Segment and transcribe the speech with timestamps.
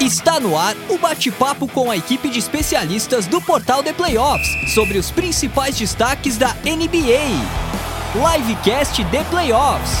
[0.00, 4.98] Está no ar o bate-papo com a equipe de especialistas do Portal The Playoffs sobre
[4.98, 7.30] os principais destaques da NBA.
[8.14, 9.92] Livecast The Playoffs.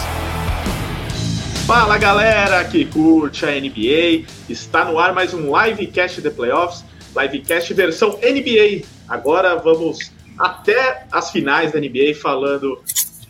[1.64, 6.84] Fala galera que curte a NBA, está no ar mais um Livecast The Playoffs,
[7.16, 8.84] Livecast versão NBA.
[9.08, 12.82] Agora vamos até as finais da NBA falando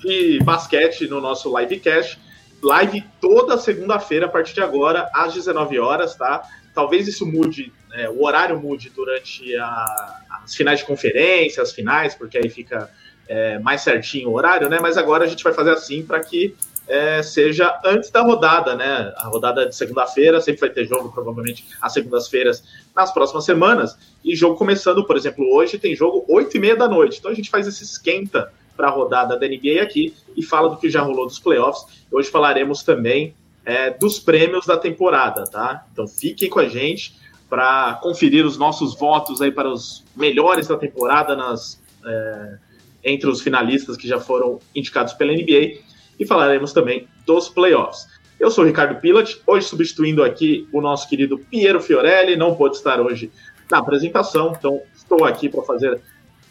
[0.03, 2.19] de basquete no nosso Livecast
[2.65, 6.43] live toda segunda-feira a partir de agora, às 19 horas, tá?
[6.75, 12.15] Talvez isso mude, é, o horário mude durante a, as finais de conferência, as finais,
[12.15, 12.91] porque aí fica
[13.29, 14.79] é, mais certinho o horário, né?
[14.81, 16.57] Mas agora a gente vai fazer assim para que
[16.87, 19.13] é, seja antes da rodada, né?
[19.17, 23.97] A rodada de segunda-feira, sempre vai ter jogo, provavelmente, às segundas-feiras, nas próximas semanas.
[24.25, 27.19] E jogo começando, por exemplo, hoje tem jogo 8 e meia da noite.
[27.19, 30.77] Então a gente faz esse esquenta para a rodada da NBA aqui e fala do
[30.77, 32.05] que já rolou dos playoffs.
[32.11, 35.87] Hoje falaremos também é, dos prêmios da temporada, tá?
[35.93, 37.17] Então fiquem com a gente
[37.49, 42.59] para conferir os nossos votos aí para os melhores da temporada nas, é,
[43.05, 45.79] entre os finalistas que já foram indicados pela NBA
[46.19, 48.07] e falaremos também dos playoffs.
[48.39, 52.77] Eu sou o Ricardo Pilat, hoje substituindo aqui o nosso querido Piero Fiorelli, não pôde
[52.77, 53.31] estar hoje
[53.71, 56.01] na apresentação, então estou aqui para fazer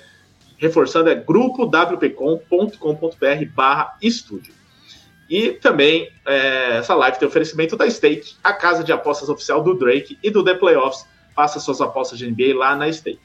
[0.63, 4.53] reforçando, é grupowpcom.com.br barra estúdio.
[5.29, 9.73] E também é, essa live tem oferecimento da Stake, a casa de apostas oficial do
[9.73, 11.05] Drake e do The Playoffs.
[11.35, 13.19] Faça suas apostas de NBA lá na Stake.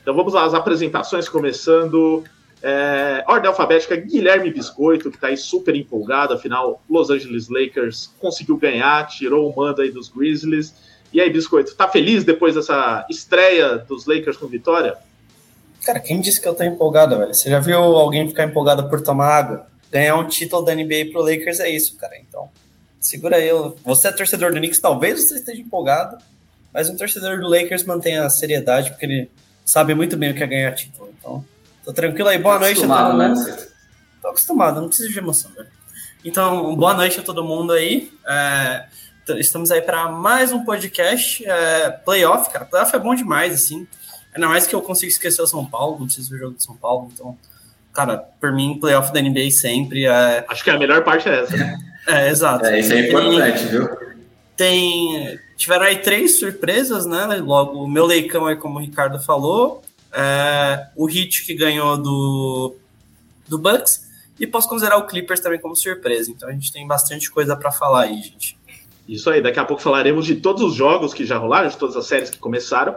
[0.00, 2.24] Então vamos lá, as apresentações começando.
[2.62, 8.56] É, ordem alfabética, Guilherme Biscoito, que está aí super empolgado, afinal, Los Angeles Lakers conseguiu
[8.56, 10.74] ganhar, tirou o mando aí dos Grizzlies.
[11.12, 14.96] E aí, Biscoito, tá feliz depois dessa estreia dos Lakers com vitória?
[15.84, 17.32] Cara, quem disse que eu tô empolgado, velho?
[17.32, 19.66] Você já viu alguém ficar empolgado por tomar água?
[19.90, 22.16] Ganhar um título da NBA pro Lakers é isso, cara.
[22.18, 22.48] Então,
[23.00, 23.48] segura aí.
[23.84, 26.18] Você é torcedor do Knicks, talvez você esteja empolgado,
[26.72, 29.30] mas um torcedor do Lakers mantém a seriedade, porque ele
[29.64, 31.12] sabe muito bem o que é ganhar título.
[31.18, 31.44] Então,
[31.84, 32.38] tô tranquilo aí.
[32.38, 33.18] Boa tá noite a todo mundo.
[33.18, 33.66] Né?
[34.20, 35.68] Tô acostumado, não preciso de emoção, velho.
[36.24, 38.12] Então, boa noite a todo mundo aí.
[38.26, 38.86] É,
[39.36, 41.44] estamos aí para mais um podcast.
[41.46, 42.64] É, playoff, cara.
[42.64, 43.86] Playoff é bom demais, assim.
[44.38, 46.62] Ainda mais que eu consigo esquecer o São Paulo, não preciso ver o jogo de
[46.62, 47.10] São Paulo.
[47.12, 47.36] Então,
[47.92, 50.44] cara, por mim, playoff da NBA sempre é.
[50.48, 51.76] Acho que a melhor parte é essa, né?
[52.06, 52.64] é, exato.
[52.66, 53.88] É, isso é importante, viu?
[54.56, 55.40] Tem.
[55.56, 57.26] Tiveram aí três surpresas, né?
[57.42, 59.82] Logo, o meu leicão aí, como o Ricardo falou.
[60.12, 62.76] É, o Hit que ganhou do,
[63.48, 64.06] do Bucks.
[64.38, 66.30] E posso considerar o Clippers também como surpresa.
[66.30, 68.56] Então a gente tem bastante coisa para falar aí, gente.
[69.08, 71.96] Isso aí, daqui a pouco falaremos de todos os jogos que já rolaram, de todas
[71.96, 72.94] as séries que começaram.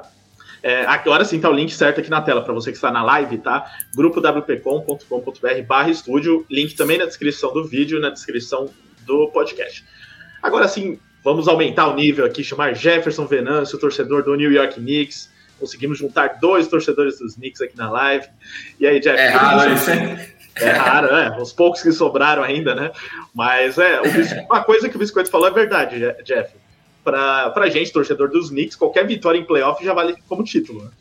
[0.64, 3.04] É, agora sim tá o link certo aqui na tela para você que está na
[3.04, 3.66] live, tá?
[3.96, 8.70] grupowpcom.com.br barra estúdio, link também na descrição do vídeo e na descrição
[9.06, 9.84] do podcast.
[10.42, 15.32] Agora sim, vamos aumentar o nível aqui, chamar Jefferson Venâncio, torcedor do New York Knicks.
[15.60, 18.28] Conseguimos juntar dois torcedores dos Knicks aqui na live.
[18.80, 19.20] E aí, Jeff?
[19.20, 20.18] É raro isso, hein?
[20.56, 21.40] É raro, é.
[21.40, 22.92] Os poucos que sobraram ainda, né?
[23.34, 24.02] Mas é,
[24.50, 26.61] uma coisa que o Biscoito falou é verdade, Jeff
[27.04, 30.84] para a gente, torcedor dos Knicks, qualquer vitória em playoff já vale como título.
[30.84, 30.92] Né?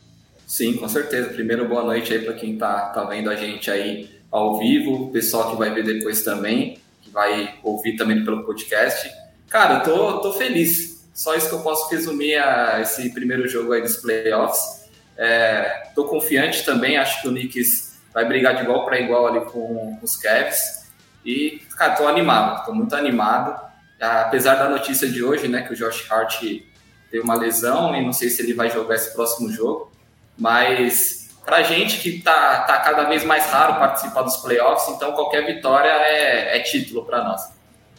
[0.45, 1.29] Sim, com certeza.
[1.29, 5.11] Primeiro, boa noite aí para quem tá, tá vendo a gente aí ao vivo, o
[5.11, 9.09] pessoal que vai ver depois também, que vai ouvir também pelo podcast.
[9.49, 11.09] Cara, eu tô, tô feliz.
[11.13, 14.89] Só isso que eu posso resumir a esse primeiro jogo aí dos playoffs.
[15.17, 19.41] É, tô confiante também, acho que o Knicks vai brigar de igual para igual ali
[19.41, 20.89] com, com os Cavs.
[21.25, 23.70] E, cara, tô animado, tô muito animado
[24.01, 28.13] apesar da notícia de hoje, né, que o Josh Hart teve uma lesão e não
[28.13, 29.91] sei se ele vai jogar esse próximo jogo.
[30.37, 35.45] Mas para gente que tá, tá cada vez mais raro participar dos playoffs, então qualquer
[35.45, 37.41] vitória é, é título para nós.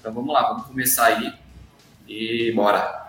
[0.01, 1.33] Então vamos lá, vamos começar aí
[2.09, 3.02] e bora.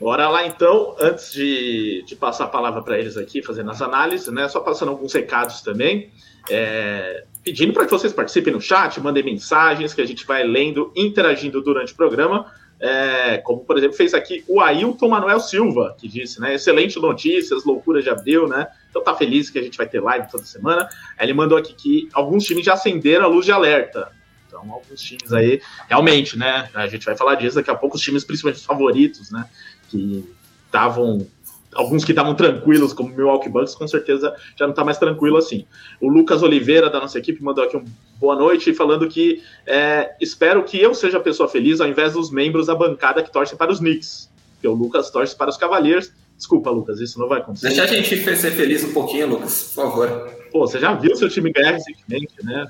[0.00, 4.28] Bora lá então, antes de, de passar a palavra para eles aqui, fazendo as análises,
[4.28, 4.48] né?
[4.48, 6.10] Só passando alguns recados também.
[6.48, 10.90] É, pedindo para que vocês participem no chat, mandem mensagens que a gente vai lendo,
[10.96, 12.50] interagindo durante o programa.
[12.80, 16.54] É, como, por exemplo, fez aqui o Ailton Manuel Silva, que disse, né?
[16.54, 18.68] Excelente notícias, loucura de abril, né?
[18.88, 20.88] Então tá feliz que a gente vai ter live toda semana.
[21.20, 24.10] Ele mandou aqui que alguns times já acenderam a luz de alerta.
[24.50, 26.68] Então, alguns times aí, realmente, né?
[26.74, 29.48] A gente vai falar disso daqui a pouco, os times principalmente favoritos, né?
[29.90, 30.24] Que
[30.66, 31.26] estavam
[31.74, 35.36] alguns que estavam tranquilos, como o Milwaukee Bucks, com certeza já não está mais tranquilo
[35.36, 35.64] assim.
[36.00, 37.84] O Lucas Oliveira, da nossa equipe, mandou aqui um
[38.18, 42.30] boa noite, falando que é, espero que eu seja a pessoa feliz ao invés dos
[42.30, 44.30] membros da bancada que torcem para os Knicks.
[44.54, 46.12] Porque o Lucas torce para os Cavaliers.
[46.36, 47.68] Desculpa, Lucas, isso não vai acontecer.
[47.68, 50.08] Deixa a gente ser feliz um pouquinho, Lucas, por favor.
[50.50, 52.66] Pô, você já viu seu time ganhar recentemente, né?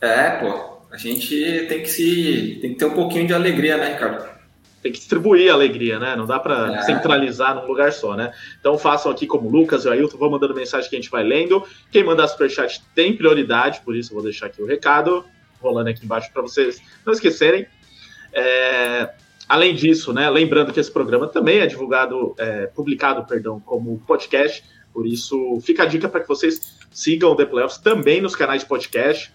[0.00, 0.74] É, pô.
[0.90, 4.33] A gente tem que se tem que ter um pouquinho de alegria, né, Ricardo?
[4.84, 6.14] Tem que distribuir a alegria, né?
[6.14, 6.82] Não dá para é.
[6.82, 8.34] centralizar num lugar só, né?
[8.60, 11.10] Então façam aqui como o Lucas e o Ailton, vão mandando mensagem que a gente
[11.10, 11.66] vai lendo.
[11.90, 15.24] Quem mandar superchat tem prioridade, por isso eu vou deixar aqui o recado,
[15.58, 17.66] rolando aqui embaixo para vocês não esquecerem.
[18.30, 19.08] É,
[19.48, 20.28] além disso, né?
[20.28, 24.62] Lembrando que esse programa também é divulgado, é, publicado, perdão, como podcast.
[24.92, 28.60] Por isso, fica a dica para que vocês sigam o The Playoffs também nos canais
[28.60, 29.32] de podcast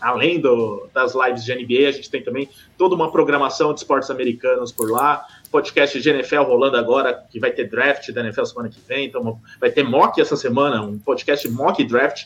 [0.00, 4.10] além do, das lives de NBA, a gente tem também toda uma programação de esportes
[4.10, 5.24] americanos por lá.
[5.50, 9.06] Podcast de NFL rolando agora, que vai ter draft da NFL semana que vem.
[9.06, 12.24] Então, vai ter mock essa semana, um podcast mock draft,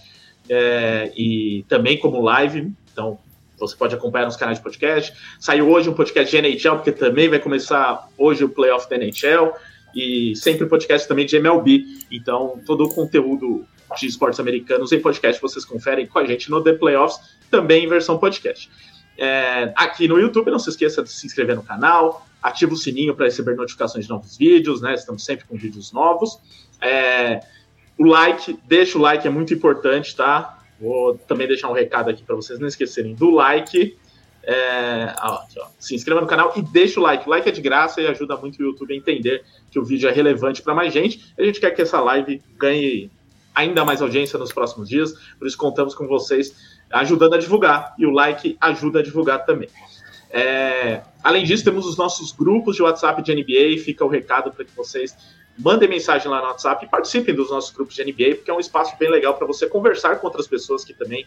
[0.48, 2.72] é, e também como live.
[2.92, 3.18] Então,
[3.58, 5.14] você pode acompanhar nos canais de podcast.
[5.38, 9.52] Saiu hoje um podcast de NHL, porque também vai começar hoje o playoff da NHL.
[9.94, 11.84] E sempre podcast também de MLB.
[12.10, 13.66] Então, todo o conteúdo
[13.96, 17.18] de esportes americanos em podcast vocês conferem com a gente no The Playoffs
[17.50, 18.70] também em versão podcast.
[19.18, 23.14] É, aqui no YouTube, não se esqueça de se inscrever no canal, ativa o sininho
[23.14, 24.94] para receber notificações de novos vídeos, né?
[24.94, 26.38] Estamos sempre com vídeos novos.
[26.80, 27.40] É,
[27.98, 30.58] o like, deixa o like, é muito importante, tá?
[30.80, 33.96] Vou também deixar um recado aqui para vocês não esquecerem do like.
[34.44, 37.26] É, aqui, se inscreva no canal e deixa o like.
[37.28, 40.08] O like é de graça e ajuda muito o YouTube a entender que o vídeo
[40.08, 41.32] é relevante para mais gente.
[41.38, 43.08] A gente quer que essa live ganhe
[43.54, 48.06] ainda mais audiência nos próximos dias, por isso contamos com vocês ajudando a divulgar, e
[48.06, 49.68] o like ajuda a divulgar também.
[50.30, 54.64] É, além disso, temos os nossos grupos de WhatsApp de NBA, fica o recado para
[54.64, 55.14] que vocês
[55.58, 58.60] mandem mensagem lá no WhatsApp e participem dos nossos grupos de NBA, porque é um
[58.60, 61.26] espaço bem legal para você conversar com outras pessoas que também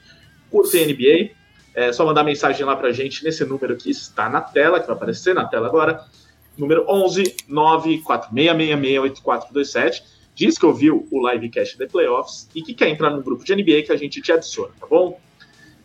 [0.50, 1.36] curtem NBA.
[1.76, 4.88] É só mandar mensagem lá para a gente nesse número que está na tela, que
[4.88, 6.04] vai aparecer na tela agora,
[6.58, 13.10] número 11 94666 8427 diz que ouviu o livecast de playoffs e que quer entrar
[13.10, 15.20] no grupo de NBA que a gente te adiciona, tá bom?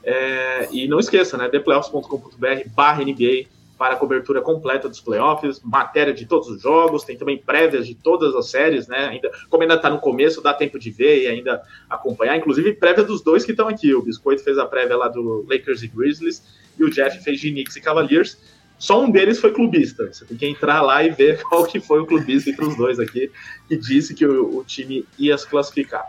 [0.02, 1.49] É, e não esqueça, né?
[1.49, 3.47] theplayoffs.com.br barra NBA
[3.81, 7.94] para a cobertura completa dos playoffs, matéria de todos os jogos, tem também prévias de
[7.94, 9.06] todas as séries, né?
[9.06, 13.05] Ainda, como ainda está no começo, dá tempo de ver e ainda acompanhar, inclusive prévia
[13.05, 13.94] dos dois que estão aqui.
[13.94, 16.43] O Biscoito fez a prévia lá do Lakers e Grizzlies
[16.79, 18.37] e o Jeff fez de Knicks e Cavaliers.
[18.80, 20.10] Só um deles foi clubista.
[20.10, 22.98] Você tem que entrar lá e ver qual que foi o clubista entre os dois
[22.98, 23.30] aqui,
[23.68, 26.02] que disse que o, o time ia se classificar.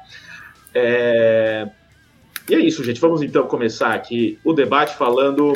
[0.74, 1.70] É...
[2.50, 3.02] E é isso, gente.
[3.02, 5.54] Vamos então começar aqui o debate falando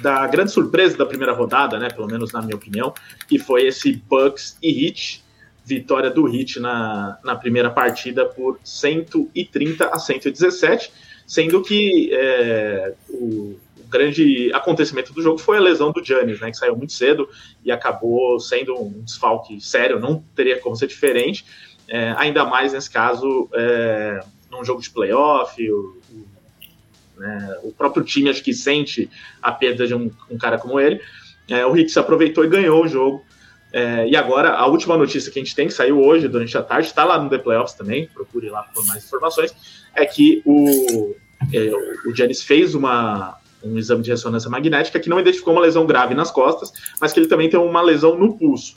[0.00, 1.88] da grande surpresa da primeira rodada, né?
[1.90, 2.94] Pelo menos na minha opinião,
[3.28, 5.24] que foi esse Bucks e Heat.
[5.64, 10.90] Vitória do Heat na, na primeira partida por 130 a 117,
[11.26, 16.56] sendo que é, o, grande acontecimento do jogo foi a lesão do Giannis, né, que
[16.56, 17.28] saiu muito cedo
[17.64, 21.44] e acabou sendo um desfalque sério, não teria como ser diferente,
[21.88, 28.04] é, ainda mais nesse caso, é, num jogo de playoff, o, o, né, o, próprio
[28.04, 29.10] time acho que sente
[29.42, 31.00] a perda de um, um cara como ele,
[31.48, 33.24] é, o Hicks aproveitou e ganhou o jogo,
[33.72, 36.62] é, e agora, a última notícia que a gente tem, que saiu hoje durante a
[36.62, 39.54] tarde, está lá no The Playoffs também, procure lá por mais informações,
[39.94, 41.14] é que o,
[41.52, 41.70] é,
[42.06, 46.14] o Giannis fez uma, um exame de ressonância magnética que não identificou uma lesão grave
[46.14, 48.76] nas costas, mas que ele também tem uma lesão no pulso,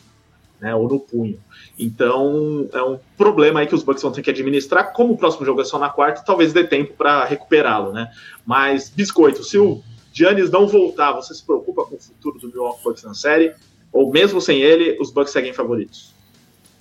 [0.60, 1.40] né, ou no punho.
[1.78, 4.94] Então, é um problema aí que os Bucks vão ter que administrar.
[4.94, 8.12] Como o próximo jogo é só na quarta, talvez dê tempo para recuperá-lo, né?
[8.46, 9.82] Mas, biscoito, se o
[10.14, 13.54] Giannis não voltar, você se preocupa com o futuro do Milwaukee Bucks na série?
[13.92, 16.14] Ou mesmo sem ele, os Bucks seguem favoritos?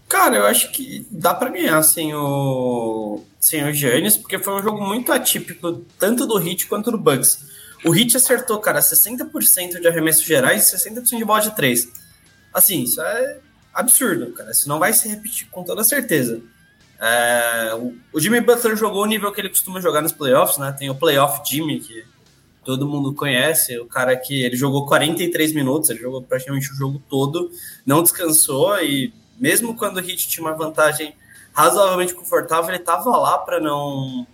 [0.09, 4.63] Cara, eu acho que dá para ganhar sem o sem o Giannis, porque foi um
[4.63, 7.49] jogo muito atípico, tanto do Heat quanto do Bucks.
[7.85, 11.89] O Hit acertou, cara, 60% de arremessos gerais e 60% de bola de 3.
[12.53, 13.39] Assim, isso é
[13.73, 14.51] absurdo, cara.
[14.51, 16.43] Isso não vai se repetir com toda certeza.
[17.01, 17.75] É,
[18.13, 20.71] o, Jimmy Butler jogou o nível que ele costuma jogar nos playoffs, né?
[20.79, 22.05] Tem o playoff Jimmy, que
[22.63, 27.03] todo mundo conhece, o cara que ele jogou 43 minutos, ele jogou praticamente o jogo
[27.09, 27.51] todo,
[27.87, 31.15] não descansou e mesmo quando o Heat tinha uma vantagem
[31.55, 34.27] razoavelmente confortável, ele estava lá para não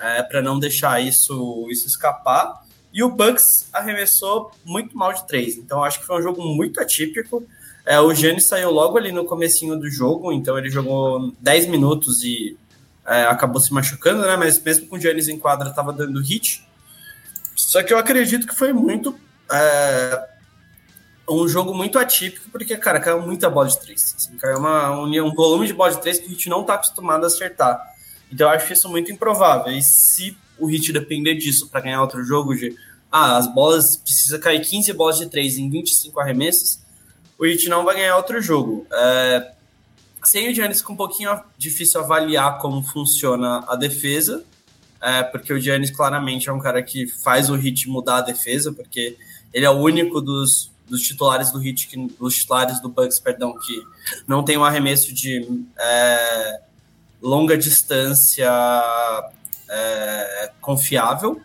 [0.00, 2.64] é, para não deixar isso isso escapar.
[2.92, 5.56] E o Bucks arremessou muito mal de três.
[5.56, 7.46] Então acho que foi um jogo muito atípico.
[7.86, 12.22] É, o Giannis saiu logo ali no comecinho do jogo, então ele jogou 10 minutos
[12.22, 12.56] e
[13.06, 14.36] é, acabou se machucando, né?
[14.36, 16.66] Mas mesmo com o Giannis em quadra, estava dando hit.
[17.56, 19.18] Só que eu acredito que foi muito.
[19.50, 20.28] É,
[21.28, 24.14] um jogo muito atípico, porque, cara, caiu muita bola de três.
[24.16, 26.74] Assim, caiu uma, um, um, volume de bola de três que a gente não está
[26.74, 27.80] acostumado a acertar.
[28.32, 29.72] Então eu acho isso muito improvável.
[29.72, 32.76] E se o Hit depender disso para ganhar outro jogo, de
[33.10, 36.80] ah, as bolas precisa cair 15 bolas de três em 25 arremessos,
[37.38, 38.86] o Heat não vai ganhar outro jogo.
[38.92, 39.52] É,
[40.22, 44.44] sem o Giannis fica um pouquinho difícil avaliar como funciona a defesa,
[45.00, 48.72] é, porque o Giannis claramente é um cara que faz o Heat mudar a defesa,
[48.72, 49.16] porque
[49.52, 53.58] ele é o único dos, dos titulares do Heat, que, dos titulares do Bucks, perdão,
[53.58, 53.82] que
[54.28, 56.60] não tem um arremesso de é,
[57.22, 58.50] longa distância
[59.70, 61.40] é, confiável.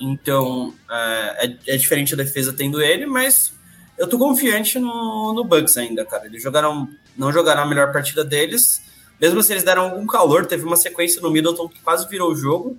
[0.00, 3.52] Então, é, é, é diferente a defesa tendo ele, mas
[3.98, 6.26] eu tô confiante no, no Bucks ainda, cara.
[6.26, 8.82] Eles jogaram, não jogaram a melhor partida deles.
[9.20, 12.34] Mesmo se eles deram algum calor, teve uma sequência no Middleton que quase virou o
[12.34, 12.78] jogo.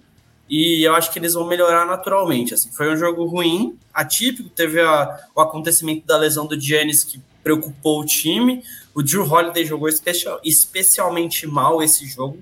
[0.50, 2.55] E eu acho que eles vão melhorar naturalmente.
[2.55, 4.50] Assim, foi um jogo ruim, atípico.
[4.50, 8.63] Teve a, o acontecimento da lesão do Giannis que preocupou o time.
[8.93, 12.39] O Drew Holiday jogou especial, especialmente mal esse jogo.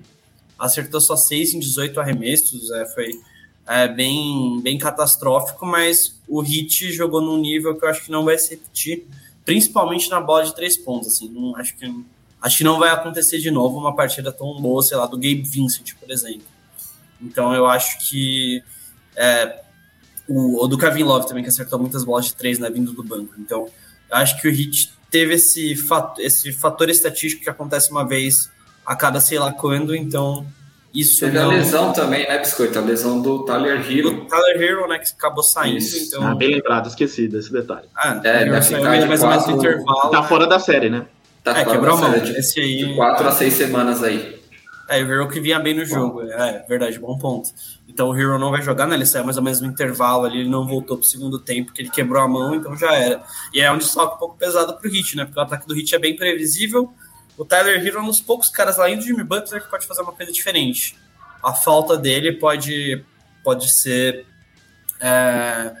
[0.60, 2.70] Acertou só 6 em 18 arremessos.
[2.70, 3.10] É, foi
[3.66, 8.24] é, bem, bem catastrófico, mas o Hit jogou num nível que eu acho que não
[8.24, 9.06] vai se repetir,
[9.44, 11.08] principalmente na bola de três pontos.
[11.08, 12.04] Assim, não, acho, que,
[12.42, 15.42] acho que não vai acontecer de novo uma partida tão boa, sei lá, do Gabe
[15.42, 16.46] Vincent, por exemplo.
[17.20, 18.62] Então eu acho que.
[19.16, 19.60] É,
[20.28, 23.02] o, o do Kevin Love também, que acertou muitas bolas de três, né, vindo do
[23.02, 23.34] banco.
[23.38, 23.68] Então,
[24.10, 28.48] acho que o Hit teve esse, fator, esse fator estatístico que acontece uma vez
[28.90, 30.44] a cada sei lá quando, então
[30.92, 31.48] isso Teve não...
[31.48, 32.76] a lesão também, né, Biscoito?
[32.76, 34.10] A lesão do Tyler Hero.
[34.10, 35.78] Do Tyler Hero, né, que acabou saindo.
[35.78, 36.08] Isso.
[36.08, 36.26] Então...
[36.26, 37.86] Ah, bem lembrado, esqueci desse detalhe.
[37.94, 39.52] Ah, é, deve ficar de mais quatro...
[39.52, 40.10] intervalo.
[40.10, 41.06] Tá fora da série, né?
[41.44, 42.18] Tá é, quebrou a mão.
[42.18, 42.84] De, Esse aí...
[42.84, 44.40] de quatro a seis semanas aí.
[44.88, 46.22] É, o Hero que vinha bem no jogo.
[46.22, 47.48] É, verdade, bom ponto.
[47.88, 48.96] Então o Hero não vai jogar, né?
[48.96, 51.82] Ele saiu mais ou menos no intervalo ali, ele não voltou pro segundo tempo, porque
[51.82, 53.22] ele quebrou a mão, então já era.
[53.54, 55.24] E é um desfalque um pouco pesado pro Hit, né?
[55.24, 56.92] Porque o ataque do Hit é bem previsível.
[57.40, 60.02] O Tyler Hero é um dos poucos caras lá, de Jimmy Butler, que pode fazer
[60.02, 60.96] uma coisa diferente
[61.42, 63.02] a falta dele pode,
[63.42, 64.26] pode ser
[65.00, 65.72] é,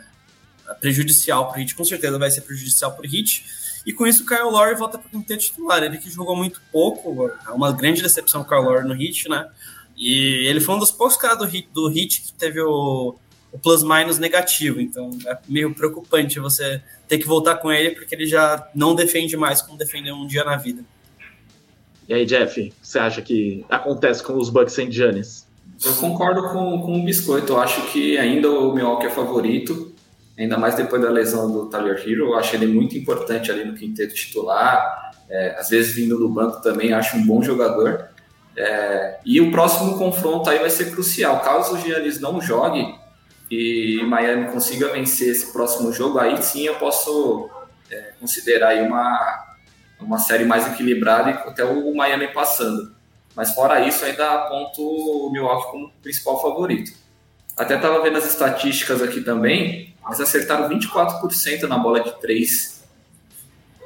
[0.80, 3.44] prejudicial para o Hit, com certeza vai ser prejudicial para o Hit.
[3.86, 5.82] E com isso o Kyle Lowry volta para o quinteto titular.
[5.82, 9.48] Ele que jogou muito pouco, é uma grande decepção o Kyle Lowry no Hit, né?
[9.96, 13.16] E ele foi um dos poucos caras do Hit, do hit que teve o,
[13.52, 14.80] o plus-minus negativo.
[14.80, 19.36] Então é meio preocupante você ter que voltar com ele, porque ele já não defende
[19.36, 20.84] mais como defendeu um dia na vida.
[22.10, 25.46] E aí, Jeff, você acha que acontece com os Bucks sem Giannis?
[25.84, 27.52] Eu concordo com, com o Biscoito.
[27.52, 29.94] Eu acho que ainda o Milwaukee é favorito,
[30.36, 32.30] ainda mais depois da lesão do Tyler Hero.
[32.30, 35.12] Eu acho ele muito importante ali no quinteto titular.
[35.30, 38.08] É, às vezes vindo do banco também, acho um bom jogador.
[38.56, 41.38] É, e o próximo confronto aí vai ser crucial.
[41.42, 42.92] Caso o Giannis não jogue
[43.48, 47.48] e Miami consiga vencer esse próximo jogo, aí sim eu posso
[47.88, 49.49] é, considerar aí uma,
[50.00, 52.94] uma série mais equilibrada e até o Miami passando.
[53.34, 56.92] Mas fora isso, ainda aponto o Milwaukee como principal favorito.
[57.56, 62.80] Até estava vendo as estatísticas aqui também, eles acertaram 24% na bola de 3.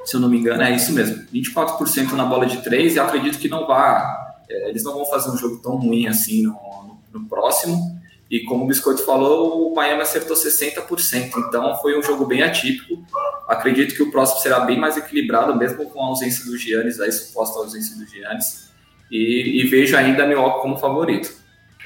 [0.05, 1.25] Se eu não me engano, é isso mesmo.
[1.33, 4.35] 24% na bola de 3 e acredito que não vá.
[4.49, 7.99] É, eles não vão fazer um jogo tão ruim assim no, no, no próximo.
[8.29, 11.31] E como o Biscoito falou, o Miami acertou 60%.
[11.37, 13.05] Então foi um jogo bem atípico.
[13.47, 17.11] Acredito que o próximo será bem mais equilibrado, mesmo com a ausência do Giannis, a
[17.11, 18.65] suposta ausência do Giannis
[19.11, 21.33] e, e vejo ainda a Milwaukee como favorito.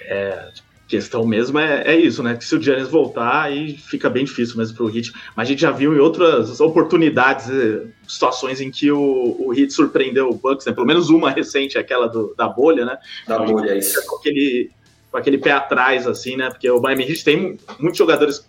[0.05, 0.49] É,
[0.87, 2.35] questão mesmo é, é isso, né?
[2.35, 5.11] Que se o Giannis voltar, aí fica bem difícil mesmo para o Heat.
[5.35, 9.71] Mas a gente já viu em outras oportunidades, eh, situações em que o, o Heat
[9.71, 10.73] surpreendeu o Bucks, né?
[10.73, 12.97] Pelo menos uma recente, aquela do, da bolha, né?
[13.27, 14.03] Da bolha, isso.
[14.07, 14.71] Com aquele,
[15.11, 16.49] com aquele pé atrás, assim, né?
[16.49, 18.47] Porque o Miami Heat tem muitos jogadores,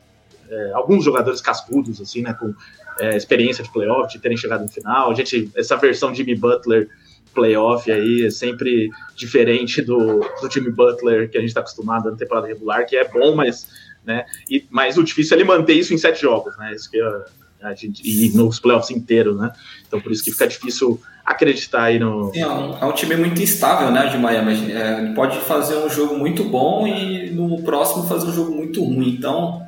[0.49, 2.35] é, alguns jogadores cascudos, assim, né?
[2.35, 2.55] Com
[2.99, 5.11] é, experiência de playoff, de terem chegado no final.
[5.11, 6.88] A gente, essa versão de Jimmy Butler
[7.35, 12.17] playoff aí é sempre diferente do, do time Butler que a gente está acostumado na
[12.17, 13.69] temporada regular, que é bom, mas,
[14.05, 17.00] né, e, mas o difícil é ele manter isso em sete jogos, né, isso que
[17.00, 17.25] é,
[17.62, 19.52] A gente, e nos playoffs inteiros, né?
[19.87, 22.33] Então por isso que fica difícil acreditar aí no.
[22.35, 24.73] É, um, é um time muito instável, né, de Miami.
[24.73, 28.83] É, ele pode fazer um jogo muito bom e no próximo fazer um jogo muito
[28.83, 29.11] ruim.
[29.11, 29.62] Então,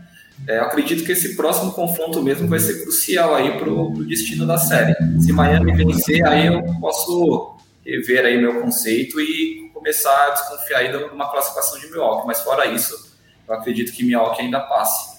[0.47, 4.59] é, acredito que esse próximo confronto mesmo vai ser crucial aí para o destino da
[4.59, 4.95] série.
[5.21, 10.91] Se Miami vencer, aí eu posso rever aí meu conceito e começar a desconfiar aí
[10.91, 12.27] de uma classificação de Milwaukee.
[12.27, 15.12] Mas fora isso, eu acredito que Milwaukee ainda passe.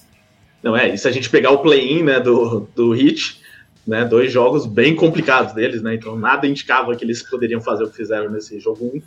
[0.63, 3.41] Não é, e se a gente pegar o play-in né, do, do Heat,
[3.85, 7.89] né, dois jogos bem complicados deles, né, então nada indicava que eles poderiam fazer o
[7.89, 9.01] que fizeram nesse jogo 1,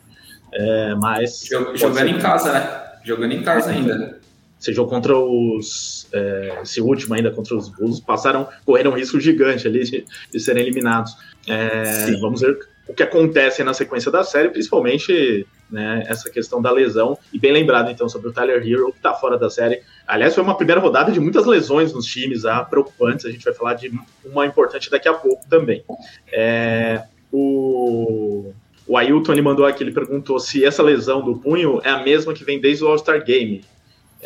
[0.53, 1.49] é, mas...
[1.75, 2.83] Jogando em casa, né?
[3.03, 4.21] Jogando em casa ainda.
[4.61, 6.09] Esse jogo contra os.
[6.13, 10.41] É, esse último ainda contra os Bulls, passaram, correram um risco gigante ali de, de
[10.41, 11.17] serem eliminados.
[11.47, 12.59] É, vamos ver
[12.89, 17.19] o que acontece na sequência da série, principalmente né, essa questão da lesão.
[17.33, 19.83] E bem lembrado, então, sobre o Tyler Hero, que está fora da série.
[20.07, 23.27] Aliás, foi uma primeira rodada de muitas lesões nos times, ah, preocupantes.
[23.27, 23.93] A gente vai falar de
[24.25, 25.85] uma importante daqui a pouco também.
[26.33, 28.53] É, o,
[28.87, 32.33] o Ailton ele mandou aqui, ele perguntou se essa lesão do punho é a mesma
[32.33, 33.65] que vem desde o All-Star Game.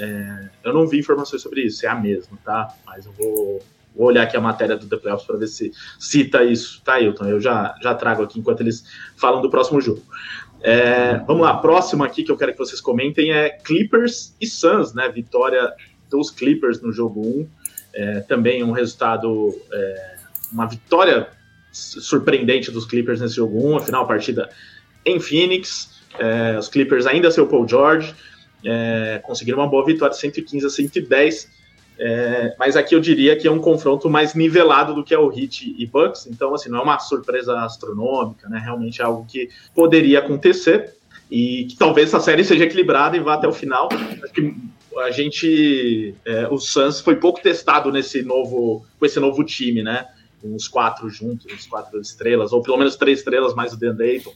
[0.01, 2.75] É, eu não vi informações sobre isso, é a mesma, tá?
[2.87, 3.63] Mas eu vou,
[3.95, 7.27] vou olhar aqui a matéria do The Playoffs para ver se cita isso, tá, Hilton?
[7.27, 8.83] Eu já, já trago aqui enquanto eles
[9.17, 10.03] falam do próximo jogo.
[10.63, 14.95] É, vamos lá, próximo aqui que eu quero que vocês comentem é Clippers e Suns,
[14.95, 15.07] né?
[15.11, 15.71] Vitória
[16.09, 17.49] dos Clippers no jogo 1.
[17.93, 20.17] É, também um resultado, é,
[20.51, 21.29] uma vitória
[21.73, 24.49] surpreendente dos Clippers nesse jogo 1, afinal, a partida
[25.05, 26.01] em Phoenix.
[26.19, 28.15] É, os Clippers ainda sem o Paul George,
[28.65, 31.61] é, conseguiram uma boa vitória, 115 a 110.
[32.03, 35.31] É, mas aqui eu diria que é um confronto mais nivelado do que é o
[35.31, 38.59] Heat e Bucks, então assim, não é uma surpresa astronômica, né?
[38.59, 40.95] Realmente é algo que poderia acontecer
[41.31, 43.91] e que talvez essa série seja equilibrada e vá até o final.
[43.93, 44.55] Acho que
[44.99, 50.09] a gente, é, o Suns foi pouco testado nesse novo, com esse novo time, né?
[50.43, 54.33] Uns quatro juntos, uns quatro estrelas, ou pelo menos três estrelas mais o Dan Dayton,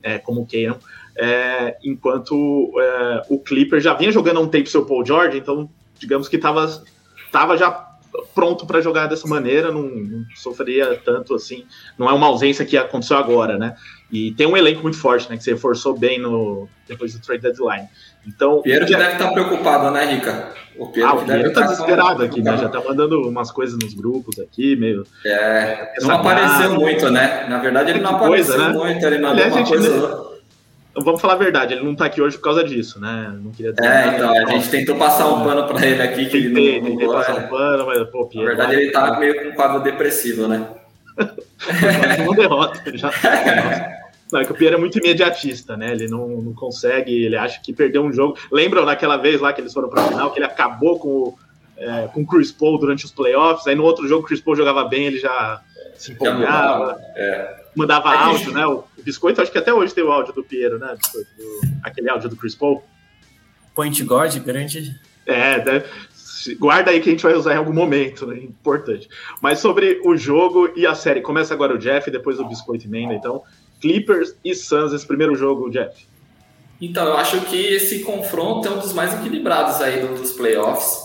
[0.00, 0.78] é, como queiram
[1.20, 5.68] é, enquanto é, o Clipper já vinha jogando há um tempo seu Paul George, então
[5.98, 6.82] digamos que estava
[7.30, 7.88] tava já
[8.34, 11.64] pronto para jogar dessa maneira, não, não, sofreria tanto assim,
[11.98, 13.76] não é uma ausência que aconteceu agora, né?
[14.10, 15.36] E tem um elenco muito forte, né?
[15.36, 17.86] Que você reforçou bem no depois do trade deadline.
[18.26, 20.52] Então, o Piero já deve estar tá preocupado, né, Rica?
[20.76, 22.56] O Piero, ah, o Piero está tá desesperado aqui, né?
[22.56, 25.04] Já tá mandando umas coisas nos grupos aqui, meio.
[25.24, 27.46] É, não apareceu muito, né?
[27.48, 28.76] Na verdade, ele não apareceu coisa, né?
[28.76, 30.19] muito, ele mandou Aliás, uma coisa.
[31.04, 33.32] Vamos falar a verdade, ele não tá aqui hoje por causa disso, né?
[33.42, 36.36] Não queria dizer É, então, a gente tentou passar um pano para ele aqui, que
[36.36, 36.88] ele tentei, não.
[36.88, 39.82] Tentei passar um pano, mas, pô, Pierre, Na verdade, ele tá meio com um quadro
[39.82, 40.66] depressivo, né?
[42.24, 43.10] uma derrota, ele já.
[44.32, 45.90] Não, é que o Pierre é muito imediatista, né?
[45.92, 48.38] Ele não, não consegue, ele acha que perdeu um jogo.
[48.50, 51.38] Lembram naquela vez lá que eles foram para a final, que ele acabou com o,
[51.76, 54.56] é, com o Chris Paul durante os playoffs, aí no outro jogo o Chris Paul
[54.56, 55.60] jogava bem, ele já
[55.96, 56.96] se empolgava.
[57.16, 58.66] É mandava áudio, né?
[58.66, 60.94] O Biscoito, acho que até hoje tem o áudio do Piero, né?
[60.96, 62.82] Biscoito, do, aquele áudio do Chris Paul.
[63.74, 64.98] Point God, grande.
[65.26, 65.84] É, né?
[66.58, 68.38] guarda aí que a gente vai usar em algum momento, né?
[68.38, 69.08] Importante.
[69.40, 73.14] Mas sobre o jogo e a série, começa agora o Jeff, depois o Biscoito emenda,
[73.14, 73.42] então.
[73.80, 76.06] Clippers e Suns, esse primeiro jogo, Jeff.
[76.80, 80.98] Então, eu acho que esse confronto é um dos mais equilibrados aí dos playoffs,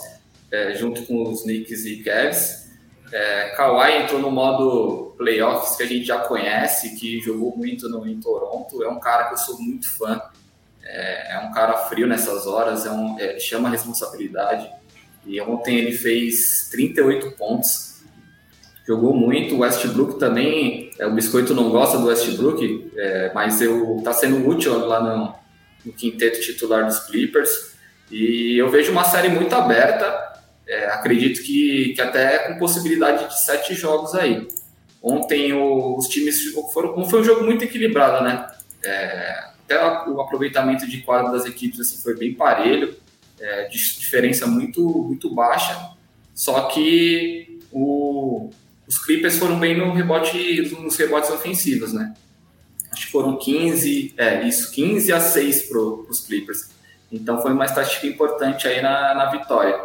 [0.52, 2.65] é, junto com os Knicks e Cavs.
[3.12, 8.08] É, Kawhi entrou no modo playoffs que a gente já conhece, que jogou muito no,
[8.08, 8.84] em Toronto.
[8.84, 10.22] É um cara que eu sou muito fã.
[10.84, 14.70] É, é um cara frio nessas horas, é um, é, chama responsabilidade.
[15.26, 18.04] E ontem ele fez 38 pontos.
[18.88, 19.56] Jogou muito.
[19.56, 20.92] O Westbrook também.
[21.00, 25.36] É, o Biscoito não gosta do Westbrook, é, mas eu, tá sendo útil lá no,
[25.86, 27.76] no quinteto titular dos Clippers.
[28.12, 30.35] E eu vejo uma série muito aberta
[30.68, 34.48] é, acredito que, que até com possibilidade de sete jogos aí.
[35.02, 37.06] Ontem o, os times foram.
[37.08, 38.48] Foi um jogo muito equilibrado, né?
[38.84, 42.96] É, até o aproveitamento de quadro das equipes assim, foi bem parelho,
[43.40, 45.92] é, diferença muito, muito baixa.
[46.34, 48.50] Só que o,
[48.88, 52.14] os Clippers foram bem no rebote, nos rebotes ofensivos, né?
[52.92, 56.70] Acho que foram 15, é, isso, 15 a 6 para os Clippers.
[57.12, 59.78] Então foi uma estatística importante aí na, na vitória.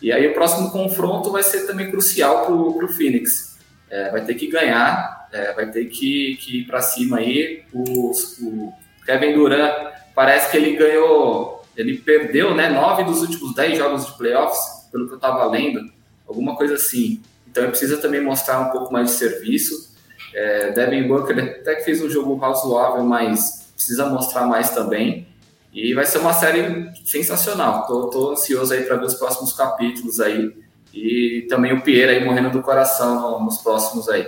[0.00, 3.58] E aí o próximo confronto vai ser também crucial para o Phoenix.
[3.90, 7.62] É, vai ter que ganhar, é, vai ter que, que ir para cima aí.
[7.72, 8.72] O, o,
[9.04, 14.12] Kevin Durant parece que ele ganhou, ele perdeu né, nove dos últimos dez jogos de
[14.18, 15.80] playoffs, pelo que eu estava lendo,
[16.26, 17.22] alguma coisa assim.
[17.46, 19.96] Então ele precisa também mostrar um pouco mais de serviço.
[20.34, 25.27] É, Devin Booker até que fez um jogo razoável, mas precisa mostrar mais também.
[25.72, 27.86] E vai ser uma série sensacional.
[27.86, 30.56] Tô, tô ansioso aí para ver os próximos capítulos aí
[30.92, 34.26] E também o Pierre aí morrendo do coração nos próximos aí.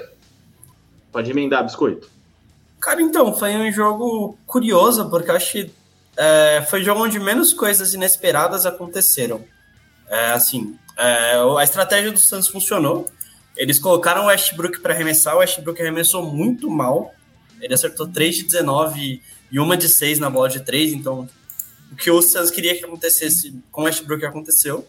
[1.11, 2.09] Pode emendar, biscoito.
[2.81, 5.71] Cara, então, foi um jogo curioso, porque acho que
[6.17, 9.45] é, foi um jogo onde menos coisas inesperadas aconteceram.
[10.09, 13.07] É, assim, é, a estratégia do Santos funcionou.
[13.57, 17.15] Eles colocaram o Westbrook para arremessar, o Westbrook arremessou muito mal.
[17.61, 21.29] Ele acertou 3 de 19 e uma de 6 na bola de 3, então
[21.91, 24.87] o que o Santos queria que acontecesse com o Westbrook aconteceu.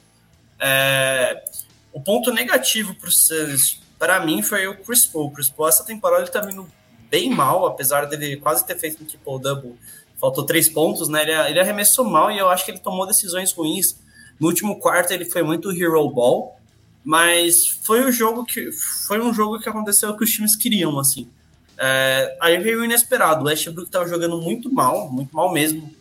[0.60, 1.44] É,
[1.92, 5.28] o ponto negativo para o Santos, para mim, foi o Chris Paul.
[5.28, 6.68] O Chris Paul, essa temporada, ele está vindo
[7.10, 9.76] bem mal, apesar dele quase ter feito um triple-double.
[10.20, 11.24] Faltou três pontos, né?
[11.24, 14.00] Ele, ele arremessou mal e eu acho que ele tomou decisões ruins.
[14.40, 16.60] No último quarto, ele foi muito hero ball,
[17.04, 21.28] mas foi o jogo que foi um jogo que aconteceu que os times queriam, assim.
[21.78, 23.44] É, aí veio o inesperado.
[23.44, 25.92] O Westbrook estava jogando muito mal, muito mal mesmo.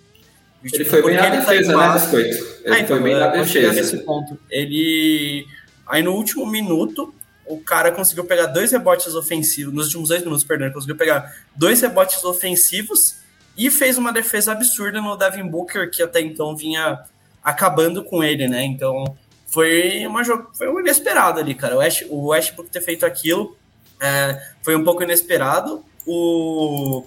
[0.62, 2.36] Ele foi bem na defesa, né, Biscoito?
[2.64, 3.72] Ele ah, então, foi bem na defesa.
[3.72, 4.38] Nesse ponto.
[4.50, 5.46] Ele.
[5.86, 7.14] Aí no último minuto,
[7.46, 11.34] o cara conseguiu pegar dois rebotes ofensivos, nos últimos dois minutos, perdão, ele conseguiu pegar
[11.56, 13.16] dois rebotes ofensivos
[13.56, 17.00] e fez uma defesa absurda no Devin Booker, que até então vinha
[17.42, 18.64] acabando com ele, né?
[18.64, 20.22] Então foi uma
[20.54, 21.74] foi um inesperado ali, cara.
[21.74, 23.56] O, West, o Westbrook ter feito aquilo
[24.00, 25.84] é, foi um pouco inesperado.
[26.06, 27.04] O,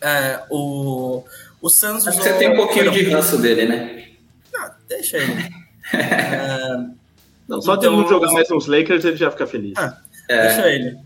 [0.00, 1.24] é, o,
[1.60, 4.08] o Suns Acho que você tem um pouquinho de ranço dele, né?
[4.52, 5.48] Não, deixa ele.
[5.94, 6.76] é,
[7.48, 9.74] não, só então, de não jogar mais nos Lakers ele já fica feliz.
[9.76, 10.48] Ah, é.
[10.48, 10.98] Deixa ele.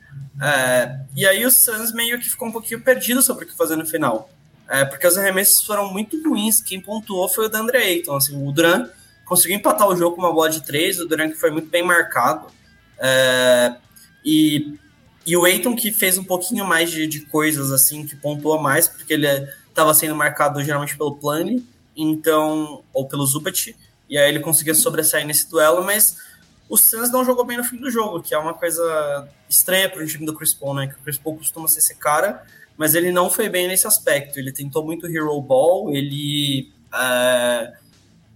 [0.42, 3.76] É, e aí o Suns meio que ficou um pouquinho perdido sobre o que fazer
[3.76, 4.30] no final.
[4.68, 6.60] É, porque os arremessos foram muito ruins.
[6.60, 8.16] Quem pontuou foi o Dandre Ayton.
[8.16, 8.88] Assim, o Duran
[9.24, 10.98] conseguiu empatar o jogo com uma bola de três.
[10.98, 12.46] O Duran que foi muito bem marcado.
[12.98, 13.74] É,
[14.24, 14.76] e,
[15.26, 18.86] e o Ayton que fez um pouquinho mais de, de coisas, assim, que pontuou mais,
[18.86, 19.26] porque ele
[19.68, 23.74] estava sendo marcado geralmente pelo Plane, então, ou pelo Zubat,
[24.08, 26.16] e aí ele conseguia sobressair nesse duelo, mas
[26.68, 30.02] o Suns não jogou bem no fim do jogo, que é uma coisa estranha para
[30.02, 30.86] o time do Chris Paul, né?
[30.86, 32.44] Que o Chris Paul costuma ser esse cara,
[32.76, 34.38] mas ele não foi bem nesse aspecto.
[34.38, 37.72] Ele tentou muito hero ball, ele é,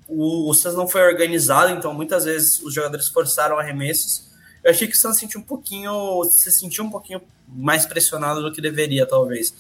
[0.08, 4.29] o, o Suns não foi organizado, então muitas vezes os jogadores forçaram arremessos.
[4.62, 8.52] Eu achei que o Suns sentiu um pouquinho, se sentiu um pouquinho mais pressionado do
[8.52, 9.54] que deveria, talvez.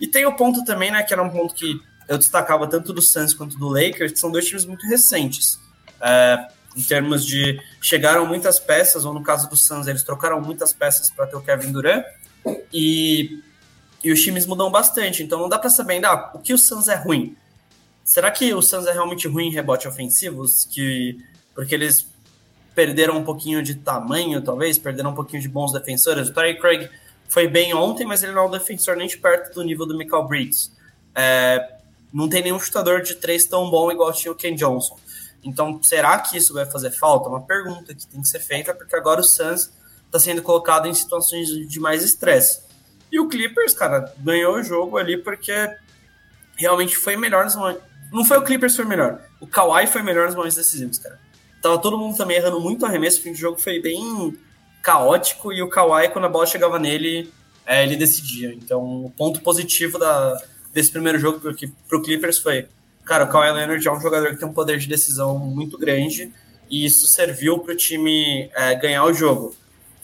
[0.00, 3.02] E tem o ponto também, né, que era um ponto que eu destacava tanto do
[3.02, 5.58] Suns quanto do Lakers, que são dois times muito recentes.
[6.00, 10.72] É, em termos de chegaram muitas peças, ou no caso do Suns, eles trocaram muitas
[10.72, 12.04] peças para ter o Kevin Durant,
[12.72, 13.42] e,
[14.04, 16.58] e os times mudam bastante, então não dá para saber ainda ah, o que o
[16.58, 17.36] Suns é ruim.
[18.04, 20.64] Será que o Suns é realmente ruim em rebote ofensivos?
[20.64, 21.18] Que,
[21.54, 22.06] porque eles
[22.76, 26.28] perderam um pouquinho de tamanho, talvez, perderam um pouquinho de bons defensores.
[26.28, 26.90] O Terry Craig
[27.26, 29.96] foi bem ontem, mas ele não é um defensor nem de perto do nível do
[29.96, 30.70] Michael Bridges.
[31.14, 31.78] É,
[32.12, 34.98] não tem nenhum chutador de três tão bom igual tinha o Ken Johnson.
[35.42, 37.30] Então, será que isso vai fazer falta?
[37.30, 39.72] Uma pergunta que tem que ser feita, porque agora o Suns
[40.04, 42.60] está sendo colocado em situações de mais estresse.
[43.10, 45.52] E o Clippers, cara, ganhou o jogo ali porque
[46.56, 47.82] realmente foi melhor nos momentos.
[48.12, 49.22] Não foi o Clippers que foi melhor.
[49.40, 51.18] O Kawhi foi melhor nos momentos decisivos, cara.
[51.66, 54.38] Tava todo mundo também errando muito arremesso, o fim de jogo foi bem
[54.84, 57.28] caótico e o Kawhi, quando a bola chegava nele,
[57.66, 58.54] é, ele decidia.
[58.54, 60.40] Então, o ponto positivo da,
[60.72, 62.68] desse primeiro jogo para o Clippers foi
[63.04, 66.32] Cara, o Kawhi Leonard é um jogador que tem um poder de decisão muito grande
[66.70, 69.52] e isso serviu para o time é, ganhar o jogo.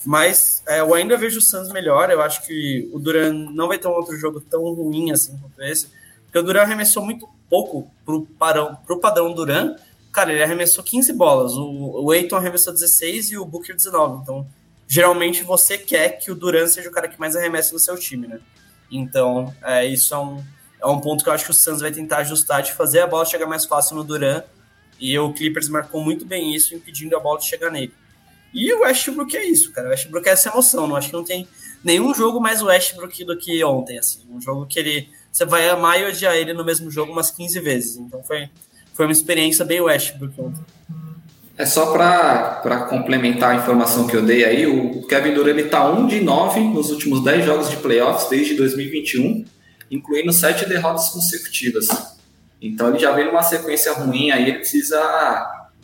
[0.05, 2.11] Mas é, eu ainda vejo o Suns melhor.
[2.11, 5.62] Eu acho que o Duran não vai ter um outro jogo tão ruim assim quanto
[5.62, 5.87] esse.
[6.25, 9.77] Porque o Duran arremessou muito pouco pro, parão, pro padrão Duran.
[10.12, 11.53] Cara, ele arremessou 15 bolas.
[11.55, 14.22] O, o arremessou 16 e o Booker 19.
[14.22, 14.46] Então,
[14.87, 18.27] geralmente você quer que o Duran seja o cara que mais arremessa no seu time,
[18.27, 18.40] né?
[18.90, 20.44] Então, é, isso é um,
[20.81, 23.07] é um ponto que eu acho que o Suns vai tentar ajustar de fazer a
[23.07, 24.42] bola chegar mais fácil no Duran.
[25.01, 27.92] E o Clippers marcou muito bem isso, impedindo a bola de chegar nele.
[28.53, 29.88] E o Westbrook é isso, cara.
[29.88, 30.87] O Westbrook é essa emoção.
[30.87, 31.48] Não acho que não tem
[31.83, 34.20] nenhum jogo mais Westbrook do que ontem, assim.
[34.31, 37.59] Um jogo que ele você vai amar e odiar ele no mesmo jogo umas 15
[37.61, 37.96] vezes.
[37.96, 38.51] Então foi,
[38.94, 40.62] foi uma experiência bem Westbrook ontem.
[41.57, 45.88] É só para complementar a informação que eu dei aí, o Kevin Durant ele tá
[45.90, 49.44] 1 de 9 nos últimos 10 jogos de playoffs desde 2021
[49.92, 51.87] incluindo sete derrotas consecutivas.
[52.61, 54.98] Então ele já vem numa sequência ruim, aí ele precisa,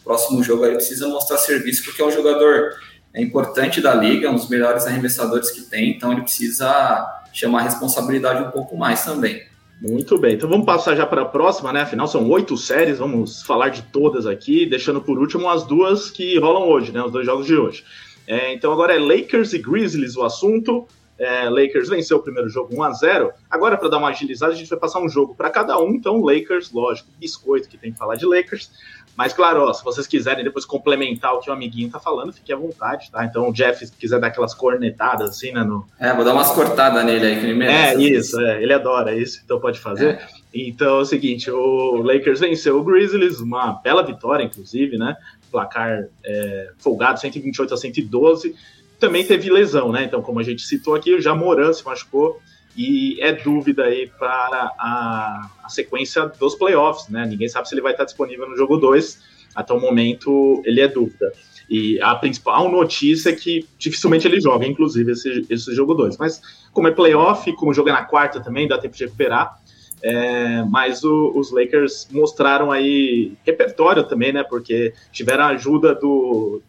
[0.03, 2.73] próximo jogo ele precisa mostrar serviço, porque é um jogador
[3.13, 7.63] é importante da liga, um dos melhores arremessadores que tem, então ele precisa chamar a
[7.65, 9.43] responsabilidade um pouco mais também.
[9.81, 11.83] Muito bem, então vamos passar já para a próxima, né?
[11.83, 16.37] Afinal, são oito séries, vamos falar de todas aqui, deixando por último as duas que
[16.37, 17.01] rolam hoje, né?
[17.01, 17.85] Os dois jogos de hoje.
[18.27, 20.87] É, então agora é Lakers e Grizzlies o assunto.
[21.17, 24.57] É, Lakers venceu o primeiro jogo 1 a 0 Agora, para dar uma agilizada, a
[24.57, 25.91] gente vai passar um jogo para cada um.
[25.91, 28.71] Então, Lakers, lógico, biscoito que tem que falar de Lakers.
[29.17, 32.53] Mas, claro, ó, se vocês quiserem depois complementar o que o amiguinho tá falando, fique
[32.53, 33.25] à vontade, tá?
[33.25, 35.65] Então, o Jeff, se quiser dar aquelas cornetadas assim, né?
[35.65, 35.87] No...
[35.99, 37.97] É, vou dar umas cortadas nele aí, que ele merece.
[37.97, 40.11] É, isso, é, ele adora isso, então pode fazer.
[40.11, 40.27] É.
[40.55, 45.17] Então é o seguinte, o Lakers venceu o Grizzlies, uma bela vitória, inclusive, né?
[45.51, 48.55] Placar é, folgado, 128 a 112.
[48.99, 50.05] Também teve lesão, né?
[50.05, 52.41] Então, como a gente citou aqui, o Jamoran se machucou
[52.79, 57.27] e é dúvida aí para a, a, sequência dos playoffs, né?
[57.27, 59.19] Ninguém sabe se ele vai estar disponível no jogo 2.
[59.53, 61.33] Até o momento, ele é dúvida.
[61.69, 66.19] E a principal notícia é que dificilmente ele joga, inclusive, esse, esse jogo 2.
[66.19, 66.41] Mas
[66.73, 69.61] como é playoff, como joga na quarta também, dá tempo de recuperar.
[70.01, 74.45] É, mas o, os Lakers mostraram aí repertório também, né?
[74.45, 76.63] Porque tiveram a ajuda do,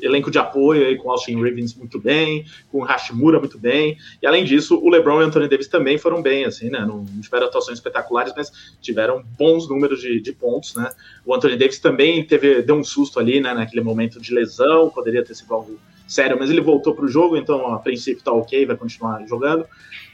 [0.00, 4.44] elenco de apoio aí com Austin Rivens muito bem, com Hashimura muito bem, e além
[4.44, 7.78] disso, o LeBron e o Anthony Davis também foram bem, assim, né, não tiveram atuações
[7.78, 10.90] espetaculares, mas tiveram bons números de, de pontos, né,
[11.24, 15.24] o Anthony Davis também teve, deu um susto ali, né, naquele momento de lesão, poderia
[15.24, 18.66] ter sido algo sério, mas ele voltou para o jogo, então a princípio tá ok,
[18.66, 19.66] vai continuar jogando,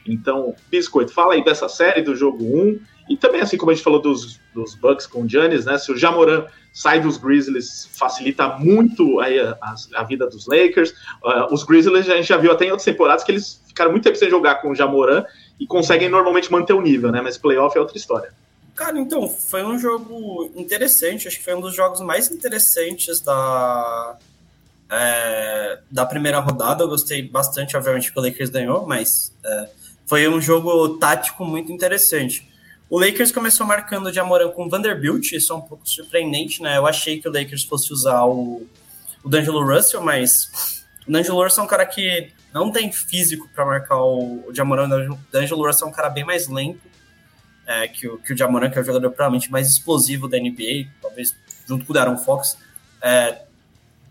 [0.07, 2.79] então, Biscoito, fala aí dessa série do jogo 1,
[3.11, 5.77] e também, assim como a gente falou dos, dos Bucks com o Giannis, né?
[5.77, 9.25] Se o Jamoran sai dos Grizzlies, facilita muito a,
[9.61, 10.91] a, a vida dos Lakers.
[11.21, 14.05] Uh, os Grizzlies a gente já viu até em outras temporadas que eles ficaram muito
[14.05, 15.25] tempo sem jogar com o Jamoran
[15.59, 17.19] e conseguem normalmente manter o nível, né?
[17.21, 18.33] Mas playoff é outra história.
[18.75, 21.27] Cara, então, foi um jogo interessante.
[21.27, 24.17] Acho que foi um dos jogos mais interessantes da,
[24.89, 26.85] é, da primeira rodada.
[26.85, 29.69] Eu gostei bastante, obviamente, que o Lakers ganhou, mas é,
[30.05, 32.49] foi um jogo tático muito interessante.
[32.91, 36.75] O Lakers começou marcando de Amoran com Vanderbilt, isso é um pouco surpreendente, né?
[36.75, 38.67] Eu achei que o Lakers fosse usar o,
[39.23, 43.65] o D'Angelo Russell, mas o D'Angelo Russell é um cara que não tem físico para
[43.65, 44.89] marcar o, o Jamoran.
[45.09, 46.81] O D'Angelo Russell é um cara bem mais lento
[47.65, 50.89] é, que, o, que o Jamoran, que é o jogador provavelmente mais explosivo da NBA,
[51.01, 51.33] talvez
[51.65, 52.57] junto com o Darren Fox.
[53.01, 53.43] É,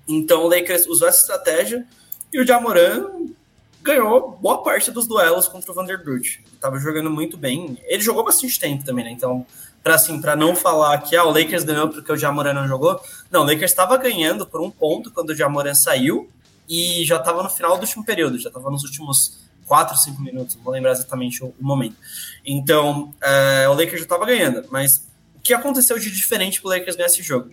[0.08, 1.86] então o Lakers usou essa estratégia
[2.32, 3.28] e o Jamoran
[3.82, 6.38] ganhou boa parte dos duelos contra o Vanderbilt.
[6.60, 7.78] Tava jogando muito bem.
[7.84, 9.10] Ele jogou bastante tempo também, né?
[9.10, 9.46] Então,
[9.82, 13.00] para assim, para não falar que ah, o Lakers ganhou porque o Jamoran não jogou.
[13.30, 16.30] Não, o Lakers estava ganhando por um ponto quando o Jamoran saiu
[16.68, 20.56] e já estava no final do último período, já estava nos últimos 4, 5 minutos,
[20.56, 21.96] não vou lembrar exatamente o, momento.
[22.44, 24.98] Então, é, o Lakers já estava ganhando, mas
[25.36, 27.50] o que aconteceu de diferente para o Lakers ganhar esse jogo?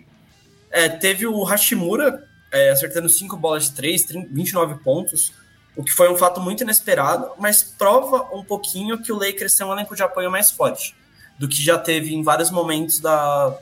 [0.70, 5.32] É, teve o Hashimura é, acertando 5 bolas de 3, 29 pontos,
[5.78, 9.64] o que foi um fato muito inesperado, mas prova um pouquinho que o Lakers tem
[9.64, 10.92] um elenco de apoio mais forte
[11.38, 13.56] do que já teve em vários momentos da.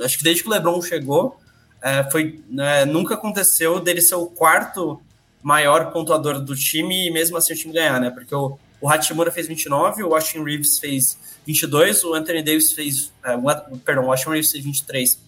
[0.00, 1.40] Acho que desde que o LeBron chegou,
[1.82, 5.02] é, foi, é, nunca aconteceu dele ser o quarto
[5.42, 8.10] maior pontuador do time e mesmo assim o time ganhar, né?
[8.10, 13.12] Porque o, o Hachimura fez 29, o Washington Reeves fez 22, o Anthony Davis fez.
[13.24, 13.36] É,
[13.84, 15.18] perdão, o Washington Reeves fez 23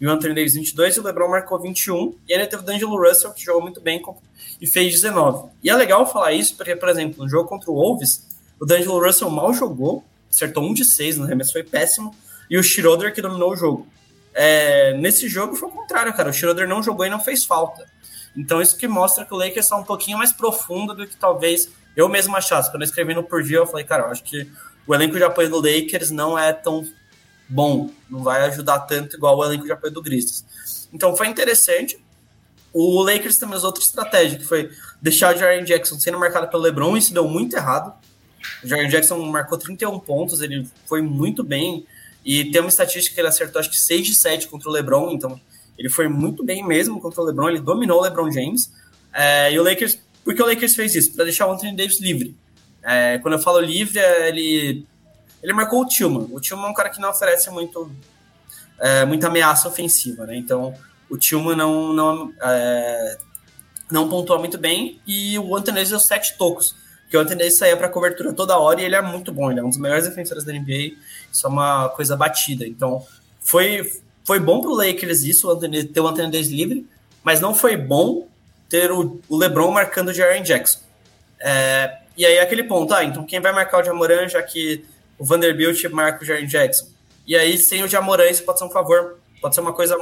[0.00, 2.16] e o Anthony Davis 22 e o LeBron marcou 21.
[2.26, 4.02] E ele teve o D'Angelo Russell, que jogou muito bem
[4.60, 5.50] e fez 19.
[5.62, 8.26] E é legal falar isso porque, por exemplo, no jogo contra o Wolves,
[8.58, 12.14] o D'Angelo Russell mal jogou, acertou um de seis no arremesso, foi péssimo,
[12.48, 13.86] e o Schroeder que dominou o jogo.
[14.32, 16.30] É, nesse jogo foi o contrário, cara.
[16.30, 17.84] O Schroeder não jogou e não fez falta.
[18.36, 21.68] Então isso que mostra que o Lakers está um pouquinho mais profundo do que talvez
[21.96, 22.70] eu mesmo achasse.
[22.70, 24.50] Quando eu escrevi no Por Dia, eu falei, cara, eu acho que
[24.86, 26.86] o elenco de apoio do Lakers não é tão
[27.50, 30.88] bom, não vai ajudar tanto igual o elenco de apoio do Grizzlies.
[30.92, 31.98] Então foi interessante.
[32.72, 34.70] O Lakers também usou outra estratégia, que foi
[35.02, 37.92] deixar o Jaren Jackson sendo marcado pelo LeBron, isso deu muito errado.
[38.62, 41.84] O Jaren Jackson marcou 31 pontos, ele foi muito bem,
[42.24, 45.10] e tem uma estatística que ele acertou acho que 6 de 7 contra o LeBron,
[45.10, 45.40] então
[45.76, 48.70] ele foi muito bem mesmo contra o LeBron, ele dominou o LeBron James.
[49.12, 51.12] É, e o Lakers, por que o Lakers fez isso?
[51.12, 52.36] Para deixar o Anthony Davis livre.
[52.82, 54.86] É, quando eu falo livre, é, ele,
[55.42, 56.28] ele marcou o Tillman.
[56.30, 57.90] O Tillman é um cara que não oferece muito,
[58.78, 60.36] é, muita ameaça ofensiva, né?
[60.36, 60.74] Então
[61.08, 63.18] o Tillman não, não, é,
[63.90, 66.76] não pontua muito bem e o Anthony deu sete tocos.
[67.02, 69.64] Porque o Anthony saía para cobertura toda hora e ele é muito bom, ele é
[69.64, 70.96] um dos melhores defensores da NBA.
[71.32, 72.64] Isso é uma coisa batida.
[72.64, 73.04] Então,
[73.40, 76.86] foi, foi bom para o Lakers isso, o Anthony, ter o Anthony Davis livre,
[77.24, 78.28] mas não foi bom
[78.68, 80.78] ter o, o LeBron marcando o Jaren Jackson.
[81.40, 84.84] É, e aí, aquele ponto, ah, então quem vai marcar o Jamoran, já que
[85.20, 86.88] o Vanderbilt marca o Jaren Jackson?
[87.26, 89.96] E aí, sem o Jamoran, isso pode ser um favor, pode ser uma coisa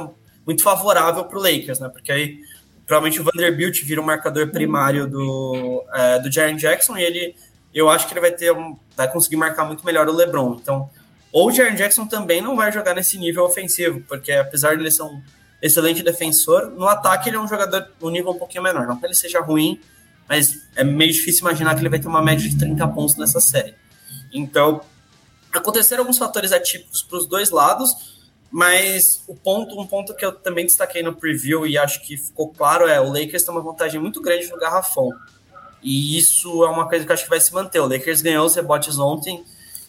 [0.45, 1.89] muito favorável para o Lakers, né?
[1.89, 2.39] Porque aí
[2.87, 7.35] provavelmente o Vanderbilt vira o marcador primário do, é, do Jaren Jackson e ele,
[7.71, 10.57] eu acho que ele vai ter um, vai conseguir marcar muito melhor o LeBron.
[10.59, 10.89] Então,
[11.31, 14.89] ou o Jaren Jackson também não vai jogar nesse nível ofensivo, porque apesar de ele
[14.89, 15.21] ser um
[15.61, 18.87] excelente defensor, no ataque ele é um jogador um nível um pouquinho menor.
[18.87, 19.79] Não que ele seja ruim,
[20.27, 23.39] mas é meio difícil imaginar que ele vai ter uma média de 30 pontos nessa
[23.39, 23.75] série.
[24.33, 24.81] Então,
[25.57, 28.19] aconteceram alguns fatores atípicos para os dois lados,
[28.51, 32.49] mas o ponto, um ponto que eu também destaquei no preview e acho que ficou
[32.49, 35.11] claro é o Lakers tem uma vantagem muito grande no garrafão.
[35.81, 37.79] E isso é uma coisa que eu acho que vai se manter.
[37.79, 39.43] O Lakers ganhou os rebotes ontem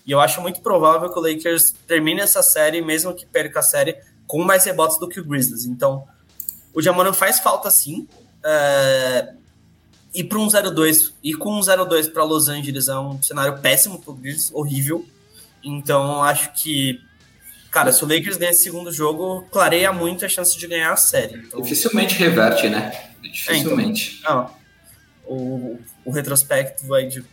[0.07, 3.63] e eu acho muito provável que o Lakers termine essa série, mesmo que perca a
[3.63, 3.97] série,
[4.27, 5.65] com mais rebotes do que o Grizzlies.
[5.65, 6.07] Então,
[6.75, 8.07] o Jamoran faz falta sim.
[8.45, 9.35] É...
[10.13, 14.01] E para um 0-2, e com um 0-2 para Los Angeles é um cenário péssimo
[14.01, 15.07] para o Grizzlies, horrível.
[15.63, 17.01] Então, acho que
[17.71, 20.97] Cara, se o Lakers ganhar esse segundo jogo, clareia muito a chance de ganhar a
[20.97, 21.37] série.
[21.37, 21.63] Então...
[21.63, 23.13] Dificilmente reverte, né?
[23.23, 24.17] Dificilmente.
[24.17, 24.51] É, então, não,
[25.25, 27.25] o, o retrospecto vai de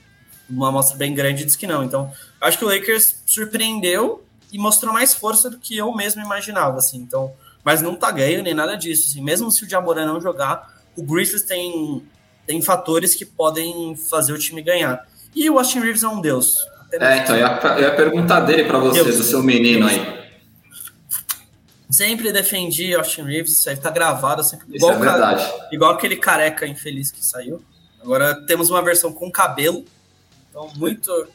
[0.47, 1.83] uma amostra bem grande diz que não.
[1.83, 6.77] Então, acho que o Lakers surpreendeu e mostrou mais força do que eu mesmo imaginava,
[6.77, 6.97] assim.
[6.97, 9.09] Então, mas não tá ganho nem nada disso.
[9.09, 9.21] Assim.
[9.23, 12.05] Mesmo se o Jamoran não jogar, o Grizzlies tem,
[12.45, 15.05] tem fatores que podem fazer o time ganhar.
[15.35, 16.59] E o Austin Reeves é um deus.
[16.93, 19.17] É, então, eu ia, eu ia perguntar dele para você, Deus.
[19.17, 20.17] do seu menino aí.
[21.89, 24.43] Sempre defendi Austin Reeves, isso aí tá gravado.
[24.43, 25.43] Sempre, isso igual, é verdade.
[25.43, 27.63] Cara, igual aquele careca infeliz que saiu.
[28.02, 29.86] Agora temos uma versão com cabelo.
[30.50, 31.28] Então, muito,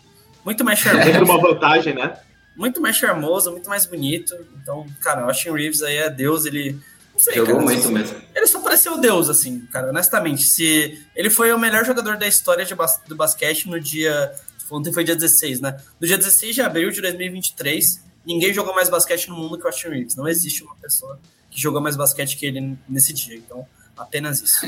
[0.45, 1.11] muito mais charmoso.
[1.11, 2.17] É uma vantagem, né?
[2.57, 4.35] Muito mais charmoso, muito mais bonito.
[4.63, 6.79] Então, cara, Austin Reeves aí é Deus, ele.
[7.13, 8.17] Não sei, Jogou cara, muito mesmo.
[8.35, 10.43] Ele só pareceu Deus, assim, cara, honestamente.
[10.43, 14.33] Se ele foi o melhor jogador da história de bas do basquete no dia.
[14.73, 15.77] Ontem foi dia 16, né?
[16.01, 19.67] No dia 16 de abril de 2023, ninguém jogou mais basquete no mundo que o
[19.67, 20.17] Austin Reeves.
[20.17, 21.19] Não existe uma pessoa
[21.51, 23.37] que jogou mais basquete que ele nesse dia.
[23.37, 24.67] Então, apenas isso.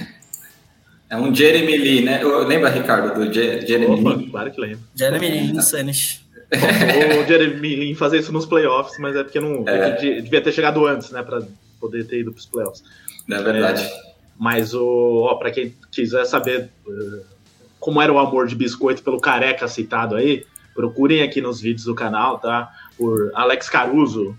[1.09, 2.23] É um Jeremy Lee, né?
[2.23, 4.31] Lembra, Ricardo, do Je Jeremy Opa, Lee?
[4.31, 4.81] Claro que lembro.
[4.95, 6.21] Jeremy Lee insanes.
[6.53, 9.93] o Jeremy Lee fazer isso nos playoffs, mas é porque não é.
[9.93, 11.43] devia ter chegado antes, né, para
[11.81, 12.83] poder ter ido para os playoffs.
[13.31, 13.83] É verdade.
[13.83, 17.34] É, mas o, para quem quiser saber uh,
[17.85, 21.95] como era o amor de biscoito pelo careca citado aí, procurem aqui nos vídeos do
[21.95, 22.73] canal, tá?
[22.97, 24.35] Por Alex Caruso.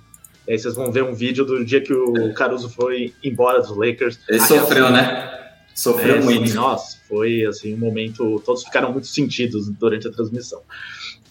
[0.47, 3.77] E aí vocês vão ver um vídeo do dia que o Caruso foi embora dos
[3.77, 4.19] Lakers.
[4.27, 5.31] Ele sofreu, né?
[5.75, 6.45] Sofreu é, muito.
[6.45, 8.41] Assim, nossa, foi assim um momento.
[8.43, 10.63] Todos ficaram muito sentidos durante a transmissão.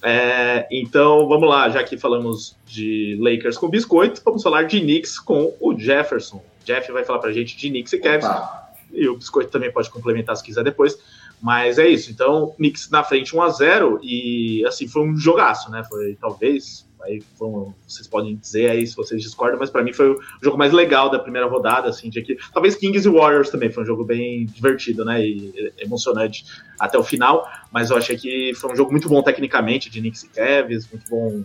[0.01, 5.19] É, então vamos lá, já que falamos de Lakers com biscoito, vamos falar de Knicks
[5.19, 6.37] com o Jefferson.
[6.37, 8.25] O Jeff vai falar pra gente de Knicks e Cavs.
[8.93, 10.97] E o biscoito também pode complementar se quiser depois.
[11.45, 12.11] Mas é isso.
[12.11, 15.85] Então, Knicks na frente 1 a 0 e assim foi um jogaço, né?
[15.85, 20.13] Foi talvez aí foram, vocês podem dizer aí se vocês discordam, mas para mim foi
[20.13, 23.71] o jogo mais legal da primeira rodada, assim, de que talvez Kings e Warriors também
[23.71, 26.47] foi um jogo bem divertido, né, e emocionante
[26.81, 30.23] até o final, mas eu achei que foi um jogo muito bom tecnicamente de Knicks
[30.23, 31.45] e Cavs, muito bom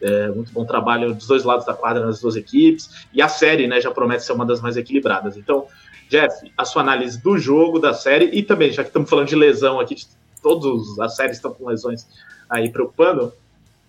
[0.00, 3.66] é, muito bom trabalho dos dois lados da quadra nas duas equipes e a série,
[3.66, 5.36] né, já promete ser uma das mais equilibradas.
[5.36, 5.66] Então,
[6.08, 9.36] Jeff, a sua análise do jogo, da série e também, já que estamos falando de
[9.36, 9.96] lesão aqui,
[10.42, 12.06] todas as séries estão com lesões
[12.48, 13.32] aí preocupando,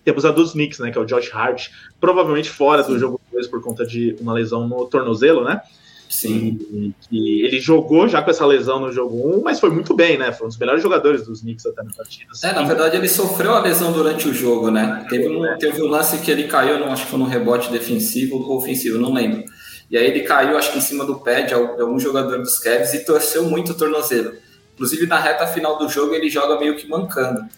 [0.04, 1.68] temos a dos Knicks, né, que é o Josh Hart,
[2.00, 2.92] provavelmente fora Sim.
[2.92, 5.60] do jogo 2 por conta de uma lesão no tornozelo, né?
[6.08, 6.58] Sim.
[6.72, 10.16] E, e, ele jogou já com essa lesão no jogo 1, mas foi muito bem,
[10.16, 10.32] né?
[10.32, 12.30] Foi um dos melhores jogadores dos Knicks até na partida.
[12.42, 15.06] É, na verdade ele sofreu a lesão durante o jogo, né?
[15.10, 18.36] Teve um, teve um lance que ele caiu, não acho que foi num rebote defensivo
[18.36, 19.44] ou ofensivo, não lembro.
[19.90, 22.92] E aí ele caiu, acho que em cima do pé de algum jogador dos Cavs
[22.92, 24.34] e torceu muito o tornozelo.
[24.74, 27.48] Inclusive na reta final do jogo ele joga meio que mancando.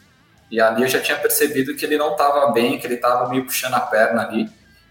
[0.51, 3.45] E ali eu já tinha percebido que ele não estava bem, que ele estava meio
[3.45, 4.49] puxando a perna ali.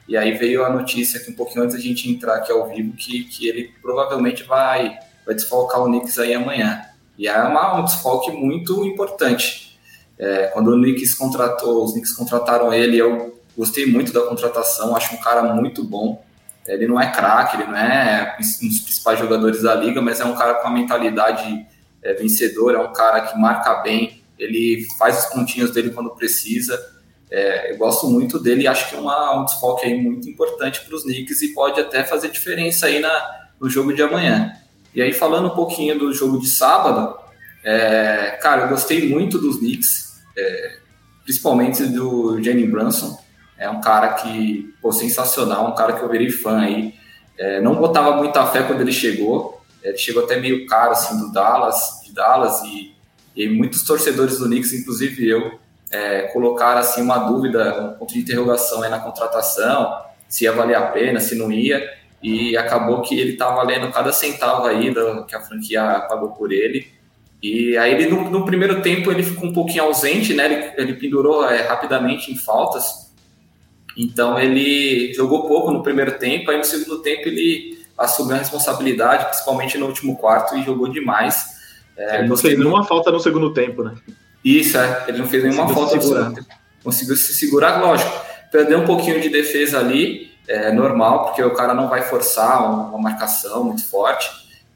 [0.07, 2.93] E aí veio a notícia que um pouquinho antes da gente entrar aqui ao vivo
[2.95, 6.81] que, que ele provavelmente vai, vai desfalcar o Knicks aí amanhã.
[7.17, 9.77] E é uma, um desfalque muito importante.
[10.17, 15.13] É, quando o Knicks contratou, os Knicks contrataram ele, eu gostei muito da contratação, acho
[15.15, 16.23] um cara muito bom.
[16.73, 20.25] Ele não é craque, ele não é um dos principais jogadores da liga, mas é
[20.25, 21.65] um cara com uma mentalidade
[22.03, 26.79] é, vencedora, é um cara que marca bem, ele faz os pontinhos dele quando precisa.
[27.29, 30.81] É, eu gosto muito dele e acho que é uma, um desfoque aí muito importante
[30.81, 34.53] para os Knicks e pode até fazer diferença aí na, no jogo de amanhã.
[34.93, 37.15] E aí, falando um pouquinho do jogo de sábado,
[37.63, 40.77] é, cara, eu gostei muito dos Knicks, é,
[41.23, 43.19] principalmente do Jenny Brunson.
[43.59, 46.95] É um cara que, pô, sensacional, um cara que eu virei fã aí.
[47.37, 51.31] É, não botava muita fé quando ele chegou, ele chegou até meio caro, assim, do
[51.31, 52.97] Dallas, de Dallas, e
[53.39, 55.59] e muitos torcedores do Knicks, inclusive eu,
[55.89, 60.75] é, colocaram assim uma dúvida, um ponto de interrogação aí na contratação, se ia valer
[60.75, 61.89] a pena, se não ia,
[62.21, 66.51] e acabou que ele estava valendo cada centavo aí do, que a franquia pagou por
[66.51, 66.87] ele.
[67.41, 70.45] E aí ele no, no, primeiro tempo ele ficou um pouquinho ausente, né?
[70.45, 73.08] Ele, ele pendurou é, rapidamente em faltas.
[73.99, 79.25] Então ele jogou pouco no primeiro tempo, aí no segundo tempo ele assumiu a responsabilidade,
[79.25, 81.45] principalmente no último quarto, e jogou demais.
[81.97, 83.93] É, ele não fez nenhuma falta no segundo tempo, né?
[84.41, 85.03] Isso, é.
[85.09, 86.47] Ele não fez nenhuma conseguiu falta no segundo tempo.
[86.81, 88.09] Conseguiu se segurar, lógico.
[88.49, 92.97] Perdeu um pouquinho de defesa ali, é normal, porque o cara não vai forçar uma
[92.97, 94.29] marcação muito forte.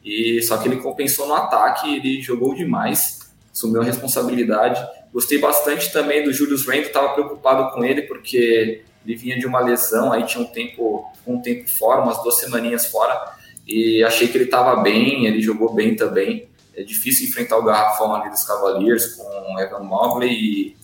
[0.03, 3.19] E só que ele compensou no ataque, ele jogou demais,
[3.53, 4.85] assumiu a responsabilidade.
[5.13, 9.59] Gostei bastante também do Julius Randle, estava preocupado com ele porque ele vinha de uma
[9.59, 13.33] lesão, aí tinha um tempo, um tempo fora, umas duas semaninhas fora,
[13.67, 16.49] e achei que ele estava bem, ele jogou bem também.
[16.75, 20.77] É difícil enfrentar o garrafão ali dos Cavaliers com o Evan Mobley e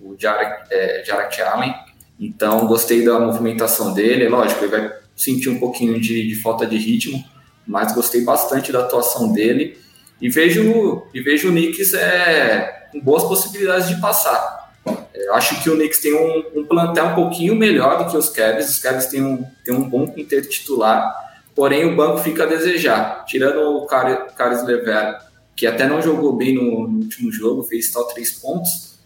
[0.00, 1.74] o Jarek, é, Allen.
[2.18, 4.28] Então, gostei da movimentação dele.
[4.28, 7.22] Lógico, ele vai sentir um pouquinho de, de falta de ritmo,
[7.66, 9.78] mas gostei bastante da atuação dele.
[10.20, 14.53] E vejo, e vejo o Knicks é, com boas possibilidades de passar.
[14.86, 18.28] É, acho que o Knicks tem um, um, plantel um pouquinho melhor do que os
[18.28, 18.68] Cavs.
[18.68, 21.14] Os Cavs têm um, têm um bom quinteto titular,
[21.54, 23.24] porém o banco fica a desejar.
[23.26, 25.18] Tirando o Carlos Lever,
[25.56, 28.98] que até não jogou bem no, no último jogo, fez tal três pontos,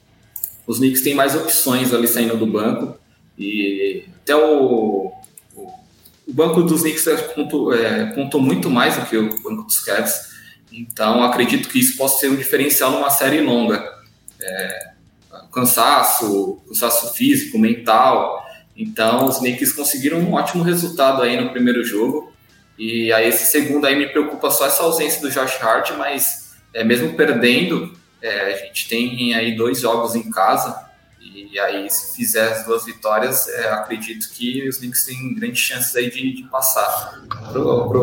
[0.67, 2.99] os Knicks têm mais opções ali saindo do banco.
[3.39, 5.13] E até o,
[5.57, 7.05] o, banco dos Knicks
[7.35, 10.29] contou, é, contou muito mais do que o banco dos Cavs.
[10.71, 13.83] Então, acredito que isso possa ser um diferencial numa série longa.
[14.41, 14.91] É,
[15.53, 18.47] cansaço, cansaço físico, mental.
[18.77, 22.33] Então, os Knicks conseguiram um ótimo resultado aí no primeiro jogo.
[22.79, 26.85] E aí, esse segundo aí me preocupa só essa ausência do Josh Hart, mas é,
[26.85, 27.93] mesmo perdendo,
[28.23, 30.87] é, a gente tem aí dois jogos em casa.
[31.21, 35.95] E aí, se fizer as duas vitórias, é, acredito que os Knicks têm grandes chances
[35.97, 37.21] aí de, de passar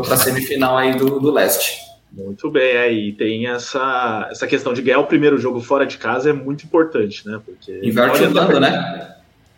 [0.03, 1.79] para a semifinal aí do, do leste.
[2.15, 5.97] Muito bem, aí é, tem essa, essa questão de ganhar o primeiro jogo fora de
[5.97, 7.41] casa é muito importante, né?
[7.43, 9.15] Porque inverte andando, né?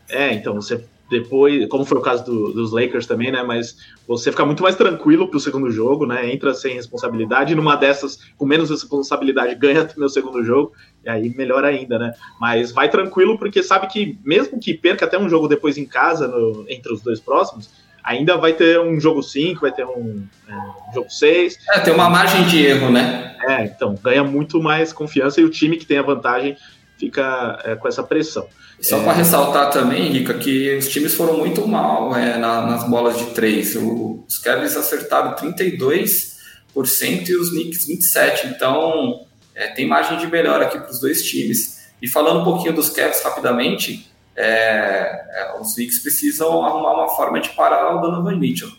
[0.10, 3.44] É, então você depois, como foi o caso do, dos Lakers também, né?
[3.44, 3.78] Mas
[4.08, 6.34] você fica muito mais tranquilo para o segundo jogo, né?
[6.34, 10.74] Entra sem responsabilidade, numa dessas com menos responsabilidade ganha também o segundo jogo
[11.06, 12.14] e aí melhor ainda, né?
[12.40, 16.28] Mas vai tranquilo porque sabe que mesmo que perca até um jogo depois em casa
[16.28, 17.70] no, entre os dois próximos
[18.08, 20.54] ainda vai ter um jogo 5, vai ter um, é,
[20.90, 21.58] um jogo 6.
[21.74, 23.36] É, tem uma margem de erro, né?
[23.46, 26.56] É, então, ganha muito mais confiança e o time que tem a vantagem
[26.98, 28.48] fica é, com essa pressão.
[28.82, 29.04] Só é...
[29.04, 33.26] para ressaltar também, Rica, que os times foram muito mal é, na, nas bolas de
[33.32, 33.76] três.
[33.76, 38.52] os Cavs acertaram 32% e os Knicks 27%.
[38.56, 41.78] Então, é, tem margem de melhora aqui para os dois times.
[42.02, 47.42] E falando um pouquinho dos Cavs rapidamente, é, é, os Knicks precisam arrumar uma forma
[47.42, 48.70] de parar o Donovan Mitchell.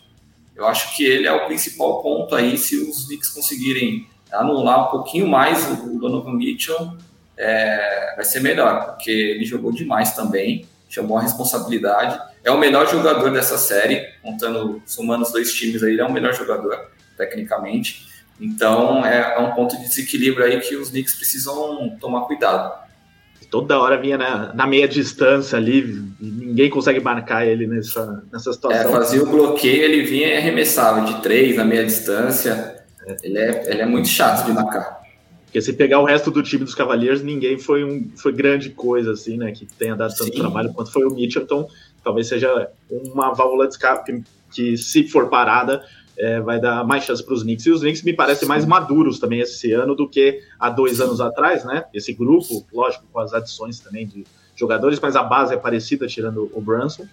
[0.55, 4.91] Eu acho que ele é o principal ponto aí, se os Knicks conseguirem anular um
[4.91, 6.93] pouquinho mais o Donovan Mitchell,
[7.37, 12.87] é, vai ser melhor, porque ele jogou demais também, chamou a responsabilidade, é o melhor
[12.87, 18.07] jogador dessa série, contando, somando os dois times aí, ele é o melhor jogador, tecnicamente.
[18.39, 22.88] Então, é, é um ponto de desequilíbrio aí que os Knicks precisam tomar cuidado
[23.49, 28.89] toda hora vinha na, na meia distância ali, ninguém consegue marcar ele nessa, nessa situação.
[28.89, 32.83] É, fazia o bloqueio, ele vinha e arremessava de três na meia distância.
[33.05, 33.15] É.
[33.23, 34.99] Ele, é, ele é muito chato de marcar.
[35.45, 39.13] Porque se pegar o resto do time dos Cavaliers, ninguém foi, um, foi grande coisa,
[39.13, 39.51] assim, né?
[39.51, 40.39] Que tenha dado tanto Sim.
[40.39, 41.41] trabalho quanto foi o Mitchell.
[41.41, 41.67] Então,
[42.03, 45.83] talvez seja uma válvula de escape que, que se for parada,
[46.19, 47.65] é, vai dar mais chance para os Knicks.
[47.65, 51.21] E os Knicks me parecem mais maduros também esse ano do que há dois anos
[51.21, 51.85] atrás, né?
[51.93, 56.51] Esse grupo, lógico, com as adições também de jogadores, mas a base é parecida, tirando
[56.53, 57.07] o Brunson.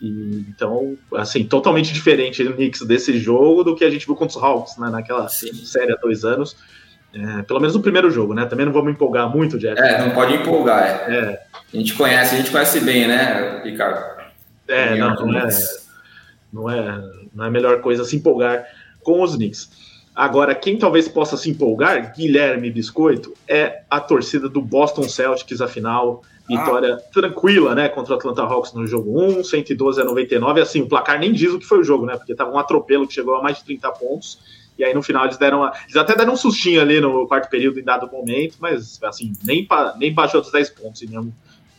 [0.00, 4.36] E, então, assim, totalmente diferente o Knicks desse jogo do que a gente viu contra
[4.36, 5.52] os Hawks, né, naquela Sim.
[5.52, 6.56] série há dois anos.
[7.12, 8.46] É, pelo menos no primeiro jogo, né?
[8.46, 9.78] Também não vamos empolgar muito, Jeff.
[9.78, 10.82] É, não pode empolgar.
[10.82, 11.14] É.
[11.14, 11.42] é.
[11.52, 14.22] A gente conhece, a gente conhece bem, né, Ricardo?
[14.66, 15.48] É, não, não é,
[16.50, 18.66] não é não é a melhor coisa se empolgar
[19.02, 19.70] com os Knicks.
[20.14, 26.22] Agora, quem talvez possa se empolgar, Guilherme Biscoito, é a torcida do Boston Celtics, afinal,
[26.46, 26.98] vitória ah.
[27.12, 31.18] tranquila, né, contra o Atlanta Hawks no jogo 1, 112 a 99, assim, o placar
[31.18, 33.42] nem diz o que foi o jogo, né, porque tava um atropelo que chegou a
[33.42, 34.38] mais de 30 pontos,
[34.78, 37.48] e aí no final eles deram, uma, eles até deram um sustinho ali no quarto
[37.48, 39.66] período em dado momento, mas, assim, nem,
[39.96, 41.32] nem baixou dos 10 pontos em nenhum,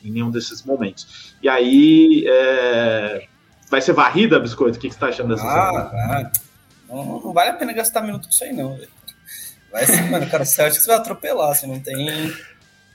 [0.03, 1.35] em nenhum desses momentos.
[1.41, 3.27] E aí, é,
[3.73, 4.77] vai ser varrida, Biscoito?
[4.77, 6.31] O que, que você tá achando dessa ah, ah,
[6.87, 8.79] não, não, vale a pena gastar minuto com isso aí, não.
[9.71, 12.31] Vai ser, mano, cara, o Celtics vai atropelar, assim, não tem.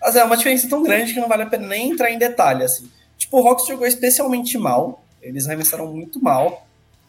[0.01, 2.62] Mas é uma diferença tão grande que não vale a pena nem entrar em detalhe,
[2.62, 2.89] assim.
[3.16, 6.64] Tipo, o Hawks jogou especialmente mal, eles arremessaram muito mal.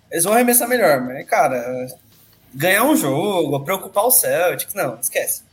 [0.10, 1.88] Eles vão arremessar melhor, mas, cara,
[2.52, 5.44] ganhar um jogo, preocupar o Celtics, não, esquece.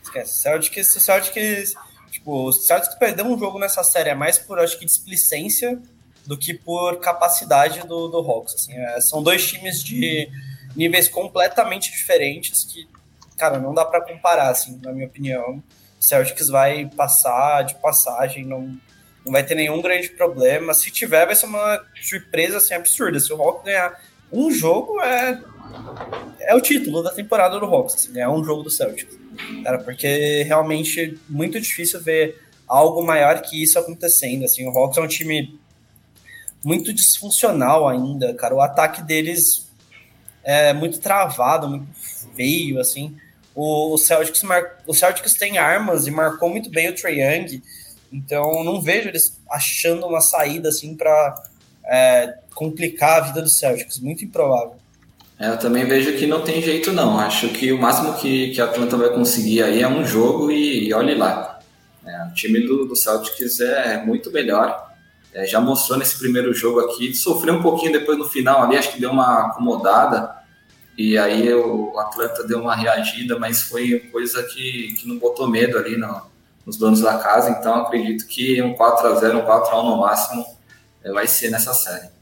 [0.00, 0.30] Esquece.
[0.30, 1.74] O Celtics, o Celtics,
[2.12, 5.82] tipo, o Celtics perdeu um jogo nessa série é mais por, acho que, displicência
[6.26, 8.54] do que por capacidade do, do Hawks.
[8.54, 10.28] Assim, é, são dois times de
[10.74, 12.88] níveis completamente diferentes que
[13.36, 15.62] cara, não dá para comparar, assim, na minha opinião.
[15.98, 18.76] O Celtics vai passar de passagem, não,
[19.24, 20.74] não vai ter nenhum grande problema.
[20.74, 23.18] Se tiver, vai ser uma surpresa assim, absurda.
[23.20, 24.00] Se o Hawks ganhar
[24.32, 25.40] um jogo, é,
[26.40, 29.18] é o título da temporada do Hawks, assim, ganhar um jogo do Celtics.
[29.62, 34.44] Cara, porque realmente é muito difícil ver algo maior que isso acontecendo.
[34.44, 35.58] Assim, o Hawks é um time
[36.64, 38.54] muito disfuncional ainda, cara.
[38.54, 39.68] O ataque deles
[40.42, 41.86] é muito travado, muito
[42.34, 43.16] feio, assim.
[43.54, 44.78] O, Celtics, mar...
[44.86, 47.62] o Celtics tem armas e marcou muito bem o Trae Young,
[48.12, 51.40] então não vejo eles achando uma saída assim para
[51.84, 54.76] é, complicar a vida do Celtics, muito improvável.
[55.38, 57.18] É, eu também vejo que não tem jeito não.
[57.18, 60.88] Acho que o máximo que, que a Atlanta vai conseguir aí é um jogo e,
[60.88, 61.60] e olhe lá.
[62.04, 64.93] É, o time do, do Celtics é muito melhor.
[65.34, 68.92] É, já mostrou nesse primeiro jogo aqui, sofreu um pouquinho depois no final ali, acho
[68.92, 70.32] que deu uma acomodada,
[70.96, 75.76] e aí o Atlanta deu uma reagida, mas foi coisa que, que não botou medo
[75.76, 76.22] ali no,
[76.64, 79.90] nos donos da casa, então acredito que um 4 a 0 um 4 a 1
[79.90, 80.46] no máximo
[81.02, 82.14] é, vai ser nessa série.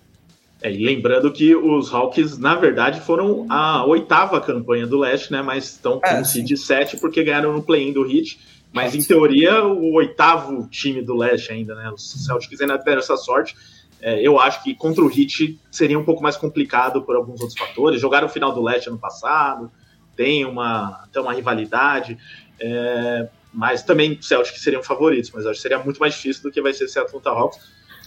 [0.62, 5.42] É, e lembrando que os Hawks, na verdade, foram a oitava campanha do leste, né?
[5.42, 8.38] Mas estão com é, seed 7 porque ganharam no play-in do Heat.
[8.72, 11.90] Mas em teoria, o oitavo time do leste ainda, né?
[11.90, 13.54] Os Celtics ainda deram essa sorte.
[14.00, 17.58] É, eu acho que contra o Heat seria um pouco mais complicado por alguns outros
[17.58, 18.00] fatores.
[18.00, 19.70] Jogaram o final do leste ano passado,
[20.16, 22.18] tem uma, tem uma rivalidade,
[22.58, 26.50] é, mas também os Celtics seriam favoritos, mas acho que seria muito mais difícil do
[26.50, 27.60] que vai ser esse Atlanta Hawks,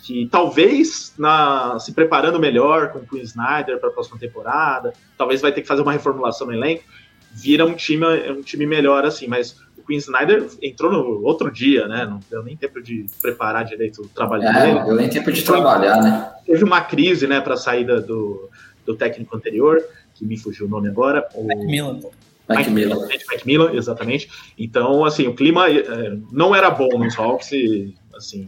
[0.04, 5.42] que talvez na, se preparando melhor com o Queen Snyder para a próxima temporada, talvez
[5.42, 6.84] vai ter que fazer uma reformulação no elenco,
[7.32, 9.56] vira um time, um time melhor assim, mas
[9.86, 12.06] Queen Snyder entrou no outro dia, né?
[12.06, 14.74] Não deu nem tempo de preparar direito o trabalho é, dele.
[14.74, 16.32] Não deu nem tempo de trabalhar, né?
[16.46, 18.50] Teve uma crise, né, para a saída do,
[18.86, 19.84] do técnico anterior,
[20.16, 21.28] que me fugiu o nome agora.
[21.34, 21.46] O...
[21.46, 22.00] Macmillan.
[22.48, 23.08] Macmillan.
[23.32, 24.30] Macmillan, exatamente.
[24.58, 28.48] Então, assim, o clima é, não era bom nos Hawks e, assim,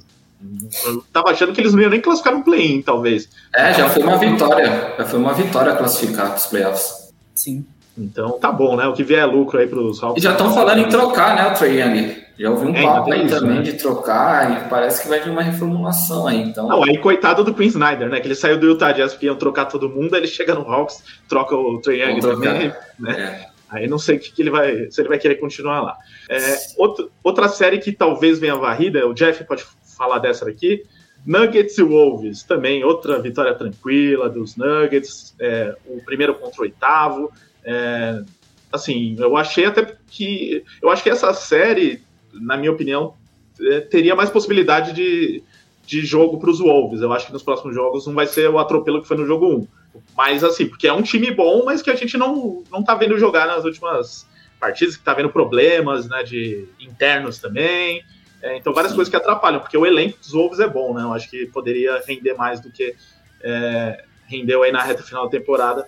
[0.86, 3.30] eu tava achando que eles não iam nem classificar no play-in, talvez.
[3.54, 4.96] É, já foi uma vitória.
[4.98, 7.14] Já foi uma vitória classificar para os playoffs.
[7.34, 7.66] Sim.
[7.98, 8.88] Então tá bom, né?
[8.88, 10.22] O que vier é lucro aí para os Hawks.
[10.22, 12.28] E já estão falando em trocar, né, o Trey Young.
[12.38, 13.62] Já ouvi um é, papo aí isso, também né?
[13.64, 16.40] de trocar e parece que vai vir uma reformulação aí.
[16.44, 16.68] Então...
[16.68, 18.20] Não, aí coitado do Queen Snyder, né?
[18.20, 20.62] Que ele saiu do Utah Jazz porque iam trocar todo mundo, aí ele chega no
[20.62, 23.42] Hawks, troca o Trey Young também, né?
[23.44, 23.58] É.
[23.70, 25.98] Aí não sei o que, que, ele vai, se ele vai querer continuar lá.
[26.30, 29.66] É, outro, outra série que talvez venha varrida, o Jeff pode
[29.98, 30.84] falar dessa daqui.
[31.26, 37.32] Nuggets e Wolves, também outra vitória tranquila dos Nuggets, é, o primeiro contra o oitavo.
[37.70, 38.24] É,
[38.72, 40.64] assim, eu achei até que.
[40.82, 42.02] Eu acho que essa série,
[42.34, 43.14] na minha opinião,
[43.60, 45.44] é, teria mais possibilidade de,
[45.86, 47.02] de jogo para os Wolves.
[47.02, 49.54] Eu acho que nos próximos jogos não vai ser o atropelo que foi no jogo
[49.54, 49.68] 1.
[50.16, 53.20] Mas, assim, porque é um time bom, mas que a gente não, não tá vendo
[53.20, 54.26] jogar nas últimas
[54.58, 58.02] partidas, que tá vendo problemas né, de internos também.
[58.42, 58.96] É, então, várias Sim.
[58.96, 61.02] coisas que atrapalham, porque o elenco dos Wolves é bom, né?
[61.02, 62.96] Eu acho que poderia render mais do que
[63.42, 65.88] é, rendeu aí na reta final da temporada.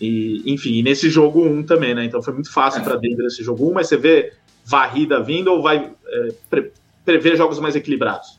[0.00, 2.04] E, enfim, nesse jogo 1 um também, né?
[2.04, 2.84] Então foi muito fácil é.
[2.84, 4.32] para Denver esse jogo 1, um, mas você vê
[4.64, 6.72] varrida vindo ou vai é, pre
[7.04, 8.36] prever jogos mais equilibrados?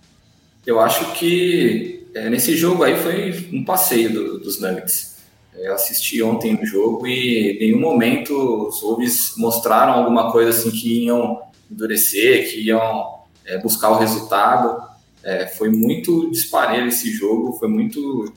[0.65, 5.15] Eu acho que é, nesse jogo aí foi um passeio do, dos Nuggets.
[5.55, 10.69] Eu assisti ontem o jogo e em nenhum momento os Wolves mostraram alguma coisa assim
[10.69, 11.41] que iam
[11.71, 14.85] endurecer, que iam é, buscar o resultado.
[15.23, 18.31] É, foi muito disparelho esse jogo, foi muito.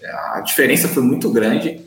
[0.00, 1.80] É, a diferença foi muito grande.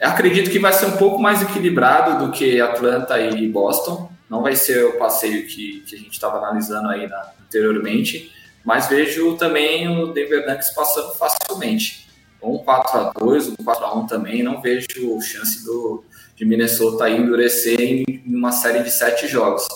[0.00, 4.10] Acredito que vai ser um pouco mais equilibrado do que Atlanta e Boston.
[4.30, 8.32] Não vai ser o passeio que, que a gente estava analisando aí na, anteriormente,
[8.64, 12.08] mas vejo também o Denver Nuggets passando facilmente.
[12.42, 14.42] Um 4 a 2 um 4 a 1 também.
[14.42, 14.86] Não vejo
[15.20, 16.02] chance do,
[16.34, 19.66] de Minnesota endurecer em uma série de sete jogos.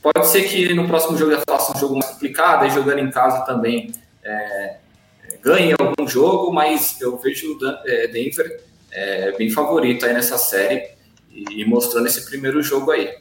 [0.00, 3.10] Pode ser que no próximo jogo já faça um jogo mais complicado, aí jogando em
[3.10, 3.92] casa também
[4.24, 4.76] é,
[5.42, 10.90] ganhe algum jogo, mas eu vejo é, Denver é, bem favorito aí nessa série
[11.30, 13.14] e mostrando esse primeiro jogo aí.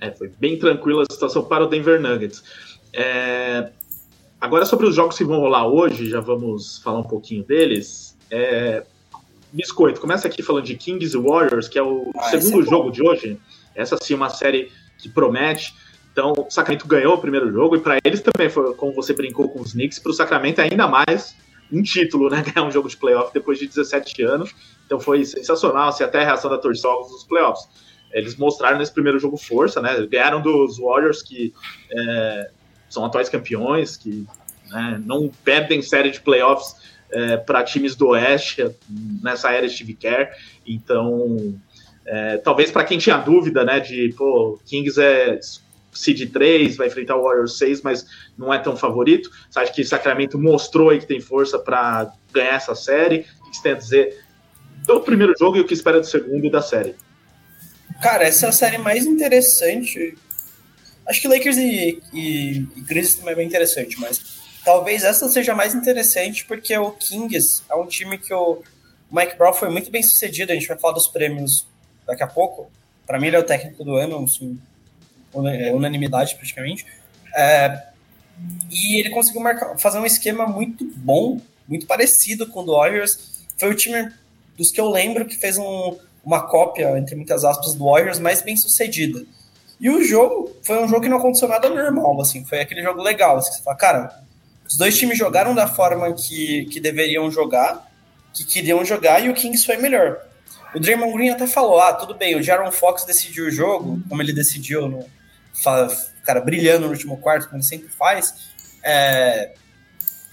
[0.00, 2.42] É, foi bem tranquila a situação para o Denver Nuggets.
[2.92, 3.70] É,
[4.40, 8.16] agora sobre os jogos que vão rolar hoje, já vamos falar um pouquinho deles.
[8.30, 8.84] É,
[9.52, 12.90] Biscoito, começa aqui falando de Kings e Warriors, que é o ah, segundo é jogo
[12.90, 13.38] de hoje.
[13.74, 15.74] Essa sim é uma série que promete.
[16.12, 19.48] Então, o Sacramento ganhou o primeiro jogo e para eles também foi, como você brincou
[19.48, 21.34] com os Knicks, para o Sacramento ainda mais
[21.72, 22.42] um título, né?
[22.54, 24.54] Ganhar um jogo de playoff depois de 17 anos.
[24.88, 27.68] Então foi sensacional, assim, até a reação da torcida nos playoffs.
[28.10, 29.94] Eles mostraram nesse primeiro jogo força, né?
[30.06, 31.52] Ganharam dos Warriors, que
[31.92, 32.50] é,
[32.88, 34.26] são atuais campeões, que
[34.70, 36.74] né, não perdem série de playoffs
[37.10, 38.64] é, para times do Oeste
[39.22, 40.30] nessa era Steve Kerr.
[40.66, 41.54] Então,
[42.10, 45.38] É, talvez para quem tinha dúvida, né, de pô, Kings é
[45.92, 48.06] seed 3, vai enfrentar o Warriors 6, mas
[48.38, 49.30] não é tão favorito.
[49.50, 53.26] Você acha que Sacramento mostrou aí que tem força para ganhar essa série?
[53.42, 54.24] O que você tem a dizer
[54.88, 56.96] do primeiro jogo e o que espera do segundo e da série?
[58.00, 60.16] Cara, essa é a série mais interessante.
[61.06, 65.54] Acho que Lakers e, e, e Grizzlies também é bem interessante, mas talvez essa seja
[65.54, 68.62] mais interessante porque o Kings é um time que o
[69.10, 70.52] Mike Brown foi muito bem sucedido.
[70.52, 71.66] A gente vai falar dos prêmios
[72.06, 72.70] daqui a pouco.
[73.06, 74.58] Para mim, ele é o técnico do ano, assim,
[75.34, 76.86] é unanimidade praticamente.
[77.34, 77.88] É,
[78.70, 83.46] e ele conseguiu marcar, fazer um esquema muito bom, muito parecido com o do Warriors.
[83.58, 84.10] Foi o time
[84.58, 88.42] dos que eu lembro que fez um, uma cópia, entre muitas aspas, do Warriors mais
[88.42, 89.24] bem sucedida.
[89.80, 93.00] E o jogo foi um jogo que não aconteceu nada normal, assim, foi aquele jogo
[93.00, 93.36] legal.
[93.36, 94.22] Assim, você fala, cara,
[94.68, 97.88] os dois times jogaram da forma que, que deveriam jogar,
[98.34, 100.18] que queriam jogar, e o Kings foi melhor.
[100.74, 104.20] O Draymond Green até falou: ah, tudo bem, o Jaron Fox decidiu o jogo, como
[104.20, 105.06] ele decidiu no,
[106.24, 108.34] cara, brilhando no último quarto, como ele sempre faz,
[108.84, 109.54] é,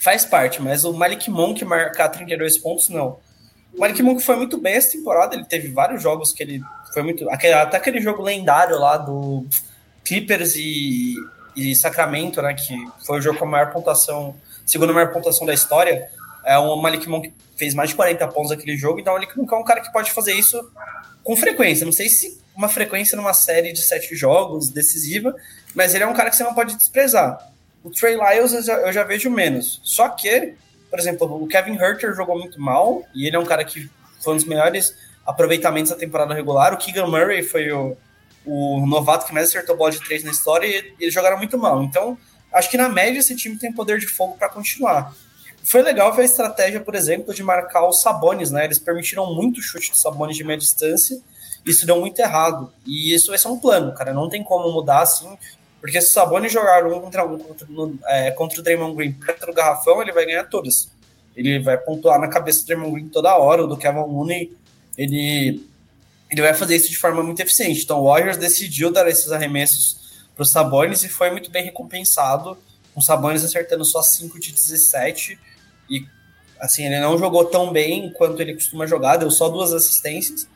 [0.01, 3.19] faz parte, mas o Malik Monk marcar 32 pontos, não.
[3.75, 6.63] O Malik Monk foi muito bem essa temporada, ele teve vários jogos que ele
[6.93, 7.29] foi muito.
[7.29, 9.45] Aquele, até aquele jogo lendário lá do
[10.03, 11.15] Clippers e,
[11.55, 12.53] e Sacramento, né?
[12.53, 12.73] Que
[13.05, 16.09] foi o jogo com a maior pontuação, segunda maior pontuação da história.
[16.45, 19.53] É, o Malik Monk fez mais de 40 pontos naquele jogo, então o Malik Monk
[19.53, 20.57] é um cara que pode fazer isso
[21.23, 21.85] com frequência.
[21.85, 25.35] Não sei se uma frequência numa série de sete jogos decisiva,
[25.73, 27.51] mas ele é um cara que você não pode desprezar.
[27.83, 29.81] O Trey Lyles eu já, eu já vejo menos.
[29.83, 30.55] Só que,
[30.89, 33.89] por exemplo, o Kevin Herter jogou muito mal, e ele é um cara que
[34.21, 36.73] foi um dos melhores aproveitamentos da temporada regular.
[36.73, 37.97] O Keegan Murray foi o,
[38.45, 41.83] o novato que mais acertou bola de três na história e eles jogaram muito mal.
[41.83, 42.17] Então,
[42.53, 45.13] acho que na média esse time tem poder de fogo para continuar.
[45.63, 48.65] Foi legal ver a estratégia, por exemplo, de marcar os Sabones, né?
[48.65, 51.19] Eles permitiram muito chute de Sabones de meia distância
[51.65, 52.71] isso deu muito errado.
[52.85, 54.13] E isso vai ser um plano, cara.
[54.13, 55.35] Não tem como mudar assim.
[55.85, 59.11] Porque se o Sabonis jogar um contra um contra, no, é, contra o Draymond Green
[59.11, 60.89] perto do garrafão, ele vai ganhar todas.
[61.35, 64.51] Ele vai pontuar na cabeça do Draymond Green toda hora, o do Kevin Looney,
[64.97, 65.63] ele,
[66.31, 67.83] ele vai fazer isso de forma muito eficiente.
[67.83, 72.57] Então o Warriors decidiu dar esses arremessos para os Sabonis e foi muito bem recompensado,
[72.91, 75.37] com o Sabonis acertando só 5 de 17
[75.87, 76.03] e
[76.59, 80.47] assim, ele não jogou tão bem quanto ele costuma jogar, deu só duas assistências,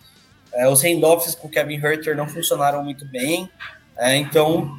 [0.51, 3.47] é, os handoffs com o Kevin Herter não funcionaram muito bem.
[3.95, 4.75] É, então,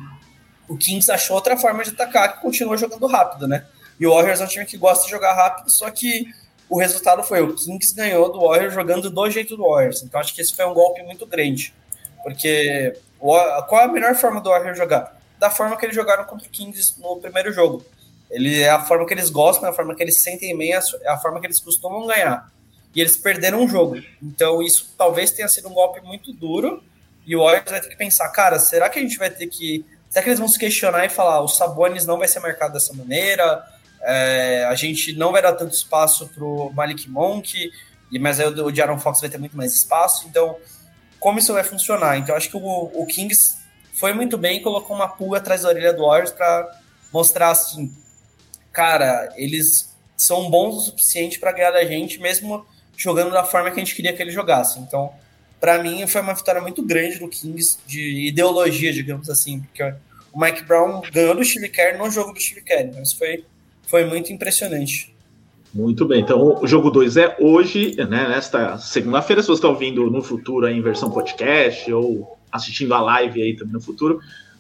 [0.71, 3.67] o Kings achou outra forma de atacar que continua jogando rápido, né?
[3.99, 6.25] E o Warriors é um time que gosta de jogar rápido, só que
[6.69, 10.03] o resultado foi o Kings ganhou do Warriors jogando do jeito do Warriors.
[10.03, 11.75] Então, acho que esse foi um golpe muito grande.
[12.23, 15.21] Porque qual é a melhor forma do Warriors jogar?
[15.39, 17.85] Da forma que eles jogaram contra o Kings no primeiro jogo.
[18.31, 21.09] Ele é a forma que eles gostam, é a forma que eles sentem bem, é
[21.09, 22.51] a forma que eles costumam ganhar
[22.95, 24.01] e eles perderam o jogo.
[24.23, 26.83] Então isso talvez tenha sido um golpe muito duro
[27.27, 29.85] e o Warriors vai ter que pensar, cara, será que a gente vai ter que...
[30.11, 32.93] Será que eles vão se questionar e falar, o Sabonis não vai ser marcado dessa
[32.93, 33.65] maneira,
[34.03, 37.71] é, a gente não vai dar tanto espaço pro Malik Monk,
[38.21, 40.57] mas aí o Jaron Fox vai ter muito mais espaço, então
[41.21, 42.19] como isso vai funcionar?
[42.19, 43.59] Então acho que o, o Kings
[43.95, 46.69] foi muito bem e colocou uma pulga atrás da orelha do Warriors para
[47.13, 47.95] mostrar assim,
[48.73, 53.77] cara, eles são bons o suficiente para ganhar da gente, mesmo jogando da forma que
[53.77, 54.79] a gente queria que ele jogasse.
[54.81, 55.13] Então,
[55.61, 59.83] para mim, foi uma vitória muito grande do Kings, de ideologia, digamos assim, porque
[60.33, 63.45] o Mike Brown ganhou do Steve Kerr no jogo do Kerr, então isso foi,
[63.87, 65.15] foi muito impressionante.
[65.73, 70.11] Muito bem, então o jogo 2 é hoje, né, nesta segunda-feira, se você está ouvindo
[70.11, 74.19] no futuro em versão podcast ou assistindo a live aí também no futuro,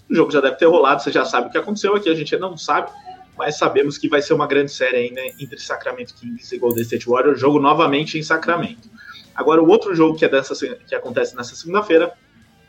[0.09, 2.37] o jogo já deve ter rolado, você já sabe o que aconteceu aqui, a gente
[2.37, 2.91] não sabe,
[3.39, 7.09] mas sabemos que vai ser uma grande série ainda entre Sacramento Kings e Golden State
[7.09, 8.89] Warriors, jogo novamente em Sacramento.
[9.35, 12.13] Agora, o outro jogo que, é dessa, que acontece nessa segunda-feira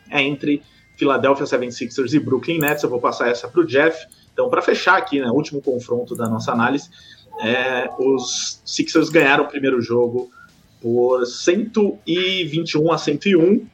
[0.10, 0.62] é entre
[0.98, 2.84] Philadelphia 76ers e Brooklyn Nets.
[2.84, 3.98] Eu vou passar essa para o Jeff.
[4.34, 6.90] Então, para fechar aqui, né, último confronto da nossa análise,
[7.42, 10.32] é, os Sixers ganharam o primeiro jogo
[10.82, 13.66] por 121 a 101.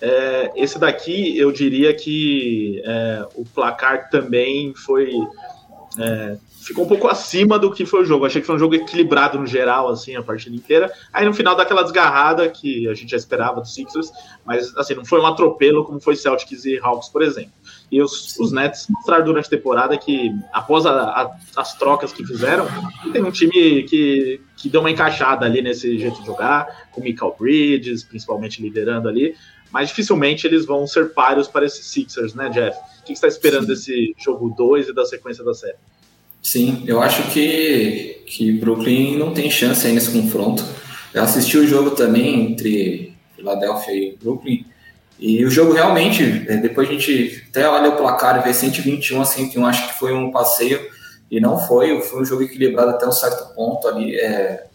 [0.00, 5.12] É, esse daqui, eu diria que é, o placar também foi
[5.98, 6.36] é,
[6.66, 8.26] ficou um pouco acima do que foi o jogo.
[8.26, 10.92] Achei que foi um jogo equilibrado no geral, assim, a partida inteira.
[11.12, 14.10] Aí no final daquela desgarrada que a gente já esperava dos Sixers,
[14.44, 17.52] mas assim, não foi um atropelo como foi Celtics e Hawks, por exemplo.
[17.90, 22.24] E os, os Nets mostraram durante a temporada que, após a, a, as trocas que
[22.24, 22.66] fizeram,
[23.12, 27.04] tem um time que, que deu uma encaixada ali nesse jeito de jogar, com o
[27.04, 29.36] Michael Bridges, principalmente liderando ali,
[29.70, 32.76] mas dificilmente eles vão ser páreos para esses Sixers, né, Jeff?
[33.00, 33.68] O que você está esperando Sim.
[33.68, 35.76] desse jogo 2 e da sequência da série?
[36.42, 40.64] Sim, eu acho que, que Brooklyn não tem chance aí nesse confronto.
[41.12, 44.64] Eu assisti o jogo também entre Philadelphia e Brooklyn
[45.18, 49.20] E o jogo realmente, é, depois a gente até olha o placar e vê 121
[49.20, 50.80] a 101, acho que foi um passeio
[51.30, 54.14] e não foi, foi um jogo equilibrado até um certo ponto ali.
[54.14, 54.66] É,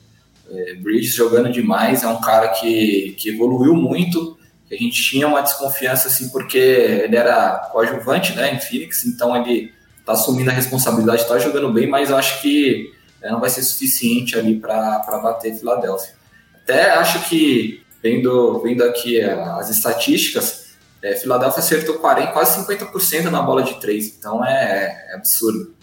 [0.51, 4.37] é, Bridges jogando demais, é um cara que, que evoluiu muito.
[4.71, 9.73] A gente tinha uma desconfiança assim porque ele era coadjuvante, né, em Phoenix, então ele
[10.05, 13.63] tá assumindo a responsabilidade, tá jogando bem, mas eu acho que né, não vai ser
[13.63, 16.13] suficiente ali para bater Filadélfia.
[16.55, 23.41] Até acho que vendo, vendo aqui as estatísticas, é, Filadélfia acertou 40, quase 50% na
[23.41, 25.73] bola de três, então é, é, absurdo.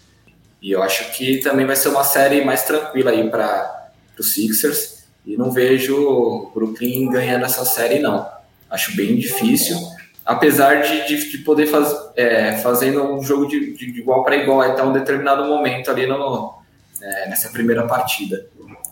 [0.61, 5.03] E eu acho que também vai ser uma série mais tranquila aí para os Sixers,
[5.25, 8.38] e não vejo o Brooklyn ganhando essa série, não.
[8.69, 9.77] Acho bem difícil,
[10.25, 12.61] apesar de, de, de poder faz, é,
[13.01, 16.59] um jogo de, de igual para igual até um determinado momento ali no,
[17.01, 18.47] é, nessa primeira partida.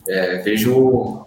[0.08, 1.26] É, vejo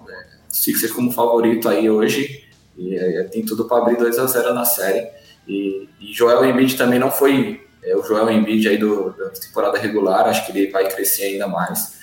[0.48, 2.44] Sixers como favorito aí hoje
[2.76, 5.06] e é, tem tudo para abrir 2 a 0 na série.
[5.46, 9.78] E, e Joel Embiid também não foi é, o Joel Embiid aí do, da temporada
[9.78, 11.98] regular, acho que ele vai crescer ainda mais.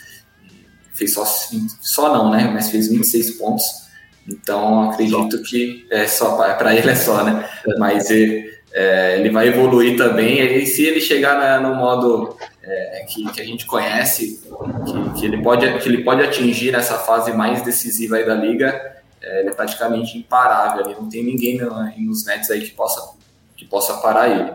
[0.93, 2.49] Fez só, só não, né?
[2.51, 3.86] Mas fez 26 pontos.
[4.28, 5.43] Então acredito só.
[5.43, 7.47] que é só para ele é só, né?
[7.78, 10.39] Mas ele, é, ele vai evoluir também.
[10.39, 14.41] E se ele chegar na, no modo é, que, que, a gente conhece,
[14.86, 18.97] que, que, ele pode, que ele pode atingir nessa fase mais decisiva aí da liga,
[19.21, 20.86] é, ele é praticamente imparável.
[20.86, 20.95] Ali.
[20.95, 23.15] Não tem ninguém no, nos Nets aí que possa,
[23.55, 24.51] que possa parar ele.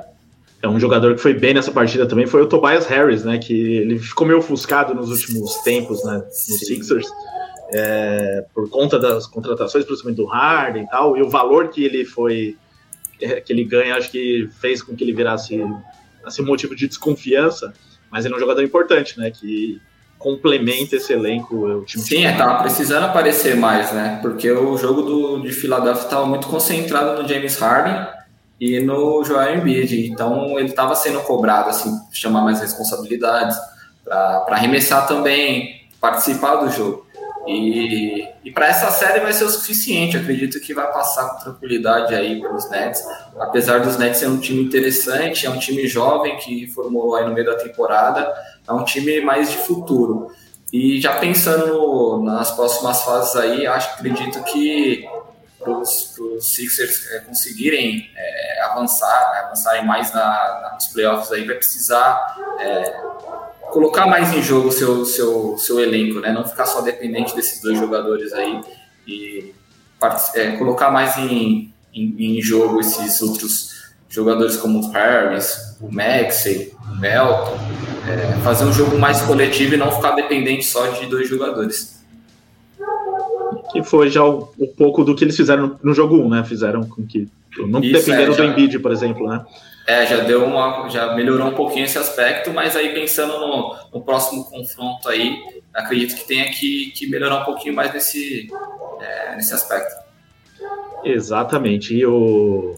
[0.63, 3.37] É um jogador que foi bem nessa partida também foi o Tobias Harris, né?
[3.39, 6.19] Que ele ficou meio ofuscado nos últimos tempos, né?
[6.19, 6.61] Nos.
[6.67, 7.09] Sixers.
[7.75, 12.05] É, por conta das contratações, principalmente do Harden e tal, e o valor que ele
[12.05, 12.57] foi
[13.19, 15.59] que ele ganha, acho que fez com que ele virasse
[16.25, 17.73] assim, motivo de desconfiança
[18.13, 19.31] mas ele é um jogador importante, né?
[19.31, 19.81] Que
[20.19, 21.57] complementa esse elenco.
[21.57, 24.19] O time Sim, é, tava precisando aparecer mais, né?
[24.21, 28.07] Porque o jogo do, de Philadelphia estava muito concentrado no James Harden
[28.61, 30.11] e no Joel Embiid.
[30.11, 33.57] Então ele estava sendo cobrado, assim, chamar mais responsabilidades,
[34.05, 37.07] para arremessar também, participar do jogo.
[37.47, 40.17] E, e para essa série vai ser o suficiente.
[40.17, 43.03] Acredito que vai passar com tranquilidade aí para os Nets.
[43.39, 47.33] Apesar dos Nets ser um time interessante, é um time jovem que formou aí no
[47.33, 48.33] meio da temporada,
[48.67, 50.31] é um time mais de futuro.
[50.73, 55.07] E já pensando nas próximas fases aí, acho acredito que
[55.59, 62.37] para os Sixers é, conseguirem é, avançar, avançarem mais na, nos playoffs aí, vai precisar
[62.59, 63.01] é,
[63.73, 66.31] colocar mais em jogo o seu, seu, seu elenco, né?
[66.31, 68.61] Não ficar só dependente desses dois jogadores aí
[69.07, 69.53] e
[70.35, 73.73] é, colocar mais em, em, em, jogo esses outros
[74.11, 77.59] jogadores como o Harris, o Maxey, o Melton,
[78.07, 82.03] é, fazer um jogo mais coletivo e não ficar dependente só de dois jogadores.
[83.73, 86.45] Que foi já um, um pouco do que eles fizeram no, no jogo 1, né?
[86.45, 87.27] Fizeram com que
[87.67, 88.45] não Isso, dependeram é, já...
[88.45, 89.43] do Embiid, por exemplo, né?
[89.87, 94.01] É, já deu uma, já melhorou um pouquinho esse aspecto, mas aí pensando no, no
[94.03, 95.43] próximo confronto aí,
[95.75, 98.49] acredito que tenha que, que melhorar um pouquinho mais nesse,
[99.01, 99.93] é, nesse aspecto.
[101.05, 101.95] Exatamente.
[101.95, 102.77] E o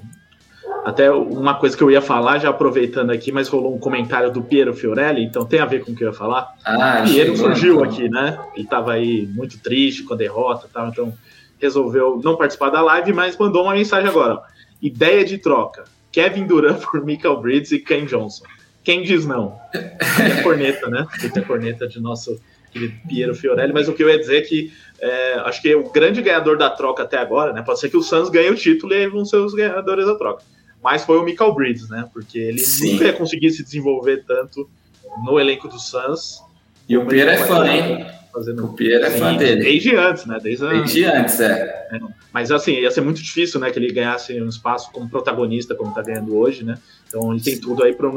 [0.85, 4.43] até uma coisa que eu ia falar, já aproveitando aqui, mas rolou um comentário do
[4.43, 6.55] Piero Fiorelli, então tem a ver com o que eu ia falar.
[6.63, 7.85] Ah, o Piero surgiu então.
[7.85, 8.39] aqui, né?
[8.55, 11.15] Ele estava aí muito triste com a derrota, tal, então
[11.59, 14.35] resolveu não participar da live, mas mandou uma mensagem agora.
[14.35, 14.43] Ó.
[14.83, 15.85] Ideia de troca
[16.15, 18.45] Kevin Durant por Michael Bridges e Ken Johnson.
[18.85, 19.59] Quem diz não?
[20.39, 21.05] A corneta, né?
[21.37, 22.41] A corneta de nosso
[22.71, 25.91] querido Piero Fiorelli, mas o que eu ia dizer é que é, acho que o
[25.91, 27.63] grande ganhador da troca até agora, né?
[27.63, 30.15] Pode ser que o Suns ganhe o título e aí vão ser os ganhadores da
[30.15, 30.45] troca.
[30.83, 32.09] Mas foi o Michael Bridges, né?
[32.13, 32.93] Porque ele Sim.
[32.93, 34.69] nunca ia conseguir se desenvolver tanto
[35.25, 36.41] no elenco do Suns.
[36.89, 38.07] E o Piero é fã, hein?
[38.33, 38.65] Fazendo...
[38.65, 39.63] O Pierre é fã dele.
[39.63, 40.39] Desde antes, né?
[40.43, 41.89] Desde, desde antes, é.
[41.93, 42.01] é.
[42.35, 43.71] Mas assim, ia ser muito difícil, né?
[43.71, 46.77] Que ele ganhasse um espaço como protagonista, como tá ganhando hoje, né?
[47.07, 48.11] Então ele tem tudo aí para.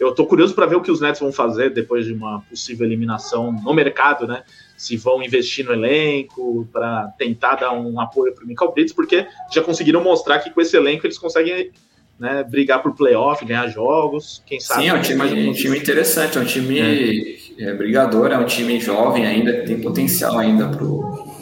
[0.00, 2.84] Eu tô curioso para ver o que os Nets vão fazer depois de uma possível
[2.84, 4.42] eliminação no mercado, né?
[4.76, 9.24] Se vão investir no elenco para tentar dar um apoio para o Michael Bridges, porque
[9.52, 11.70] já conseguiram mostrar que com esse elenco eles conseguem
[12.18, 14.82] né, brigar por playoff, ganhar jogos, quem sabe.
[14.82, 17.68] Sim, é um time, um time interessante, é um time é.
[17.70, 20.84] É, brigador, é um time jovem ainda, que tem potencial ainda para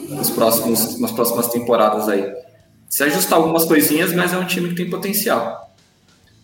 [0.09, 2.33] os próximos, nas próximas temporadas aí.
[2.89, 5.75] Se ajustar algumas coisinhas, mas é um time que tem potencial.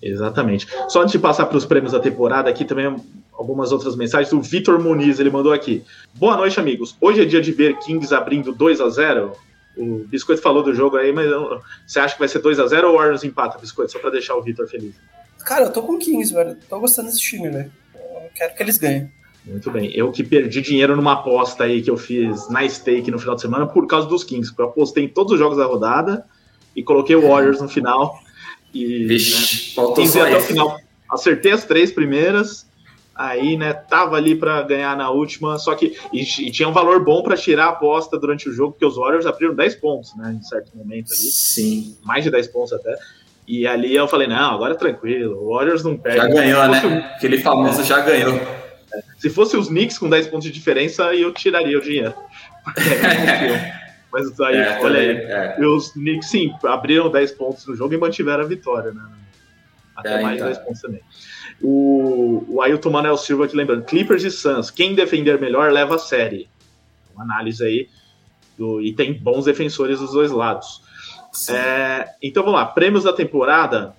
[0.03, 0.67] Exatamente.
[0.89, 2.95] Só antes de passar para os prêmios da temporada, aqui também
[3.33, 4.33] algumas outras mensagens.
[4.33, 5.83] O Vitor Muniz, ele mandou aqui.
[6.15, 6.95] Boa noite, amigos.
[7.01, 9.33] Hoje é dia de ver Kings abrindo 2 a 0
[9.77, 11.29] o Biscoito falou do jogo aí, mas
[11.87, 13.91] você acha que vai ser 2 a 0 ou o Warriors empata, Biscoito?
[13.91, 14.95] Só pra deixar o Vitor feliz.
[15.45, 16.57] Cara, eu tô com 15, velho.
[16.69, 17.73] Tô gostando desse time, velho.
[17.95, 19.11] Eu quero que eles ganhem.
[19.47, 19.91] Muito bem.
[19.95, 23.43] Eu que perdi dinheiro numa aposta aí que eu fiz na stake no final de
[23.43, 26.25] semana por causa dos Kings, porque eu apostei em todos os jogos da rodada
[26.75, 28.19] e coloquei o Warriors no final
[28.73, 30.81] E, Vixe, né, faltou 15 só até o final.
[31.11, 32.67] Acertei as três primeiras,
[33.15, 37.05] aí, né, tava ali pra ganhar na última, só que e, e tinha um valor
[37.05, 40.37] bom pra tirar a aposta durante o jogo, porque os Warriors abriram 10 pontos, né,
[40.41, 41.97] em certo momento ali, Sim.
[42.03, 42.97] mais de 10 pontos até.
[43.47, 46.19] E ali eu falei, não, agora é tranquilo, o Warriors não perde.
[46.19, 47.13] Já ganhou, né?
[47.15, 48.64] Aquele famoso já ganhou.
[49.19, 52.15] Se fosse os Knicks com 10 pontos de diferença, eu tiraria o dinheiro.
[54.13, 55.57] Mas aí, É, olha aí, é.
[55.59, 59.03] E os Knicks, sim, abriram 10 pontos no jogo e mantiveram a vitória, né?
[59.97, 60.47] Até É, mais então.
[60.47, 61.01] 10 pontos também.
[61.61, 65.99] O, o Ailton Manuel Silva aqui lembrando: Clippers e Suns, quem defender melhor leva a
[65.99, 66.49] série.
[67.15, 67.89] Uma análise aí.
[68.57, 70.81] Do, e tem bons defensores dos dois lados.
[71.51, 73.95] É, então vamos lá, prêmios da temporada.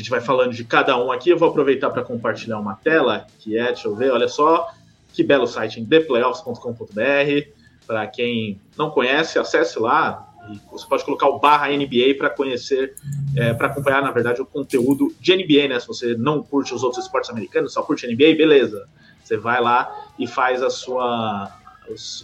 [0.00, 1.28] Gente vai falando de cada um aqui.
[1.28, 4.66] Eu vou aproveitar para compartilhar uma tela, que é, deixa eu ver, olha só,
[5.12, 7.50] que belo site theplayoffs.com.br.
[7.86, 10.26] Para quem não conhece, acesse lá.
[10.50, 12.94] E você pode colocar o barra NBA para conhecer,
[13.36, 15.78] é, para acompanhar, na verdade, o conteúdo de NBA, né?
[15.78, 18.88] Se você não curte os outros esportes americanos, só curte NBA, beleza.
[19.22, 21.58] Você vai lá e faz a sua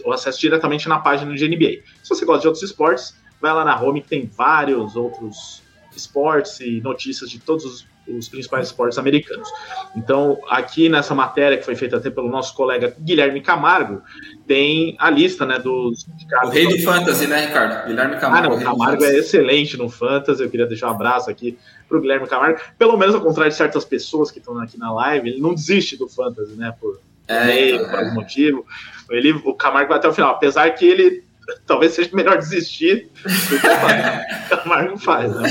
[0.03, 1.83] o acesso diretamente na página de NBA.
[2.01, 5.61] Se você gosta de outros esportes, vai lá na home que tem vários outros
[5.95, 9.49] esportes e notícias de todos os, os, principais esportes americanos.
[9.95, 14.01] Então, aqui nessa matéria que foi feita até pelo nosso colega Guilherme Camargo,
[14.45, 16.07] tem a lista, né, dos
[16.43, 17.87] O rei do fantasy, né, Ricardo?
[17.87, 18.47] Guilherme Camargo.
[18.47, 20.43] Ah, não, o Camargo é excelente no fantasy.
[20.43, 21.57] Eu queria deixar um abraço aqui
[21.87, 22.59] pro Guilherme Camargo.
[22.77, 25.97] Pelo menos ao contrário de certas pessoas que estão aqui na live, ele não desiste
[25.97, 28.03] do fantasy, né, por É, meio, então, por é.
[28.03, 28.65] algum motivo.
[29.09, 31.26] Ele, o Camargo vai até o final, apesar que ele
[31.65, 33.67] talvez seja melhor desistir do que
[34.55, 35.49] o Camargo faz, né?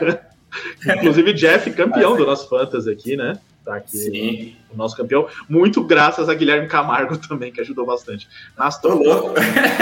[0.00, 3.38] Mas- Inclusive, Jeff, campeão do nosso fantasy aqui, né?
[3.64, 4.56] Tá aqui Sim.
[4.70, 8.28] o nosso campeão, muito graças a Guilherme Camargo também, que ajudou bastante.
[8.56, 9.34] Nas Tô louco.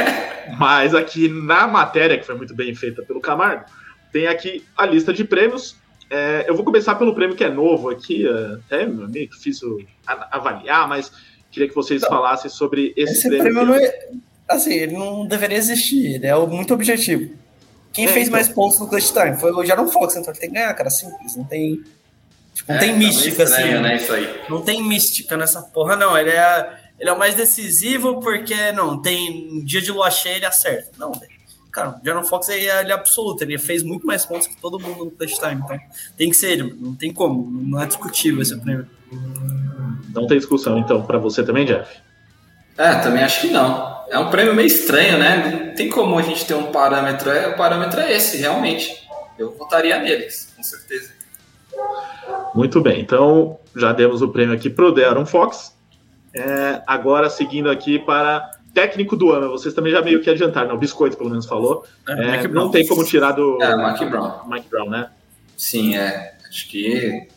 [0.59, 3.65] mas aqui na matéria, que foi muito bem feita pelo Camargo,
[4.13, 5.77] tem aqui a lista de prêmios.
[6.09, 10.87] É, eu vou começar pelo prêmio que é novo aqui, é, até meio difícil avaliar,
[10.87, 11.11] mas
[11.51, 13.45] queria que vocês falassem sobre esse, Esse prêmio.
[13.45, 14.09] prêmio não é.
[14.53, 17.31] Assim, ele não deveria existir, ele é muito objetivo.
[17.93, 18.39] Quem É, fez então.
[18.39, 20.89] mais pontos no Clutch Time foi o Jaron Fox, então ele tem que ganhar, cara,
[20.91, 21.37] simples.
[21.37, 21.83] Não tem.
[22.55, 23.83] Tipo, não É, tem tá meio mística, estranho, assim.
[23.83, 24.41] né, isso aí.
[24.49, 26.17] Não tem mística nessa porra, não.
[26.17, 30.47] Ele é, ele é o mais decisivo porque, não, tem dia de lua cheia ele
[30.47, 30.91] acerta.
[30.99, 31.33] Não, velho.
[31.71, 34.79] Cara, o Jaron Fox é, ele é absoluto, ele fez muito mais pontos que todo
[34.79, 35.79] mundo no Clutch Time, então
[36.19, 38.87] tem que ser ele, não tem como, não é discutível esse prêmio.
[40.15, 41.91] Não tem discussão, então, para você também, Jeff.
[42.77, 44.02] É, também acho que não.
[44.13, 45.65] É um prêmio meio estranho, né?
[45.69, 47.31] Não tem como a gente ter um parâmetro.
[47.31, 49.09] É, o parâmetro é esse, realmente.
[49.39, 51.13] Eu votaria neles, com certeza.
[52.55, 55.75] Muito bem, então já demos o prêmio aqui pro De'Aaron Fox.
[56.35, 60.75] É, agora, seguindo aqui para técnico do ano, vocês também já meio que adiantaram, né?
[60.75, 61.87] o Biscoito pelo menos falou.
[62.07, 64.47] É, Mike não tem como tirar do É, Mike Brown.
[64.47, 65.09] Mike Brown, né?
[65.57, 66.35] Sim, é.
[66.47, 67.29] Acho que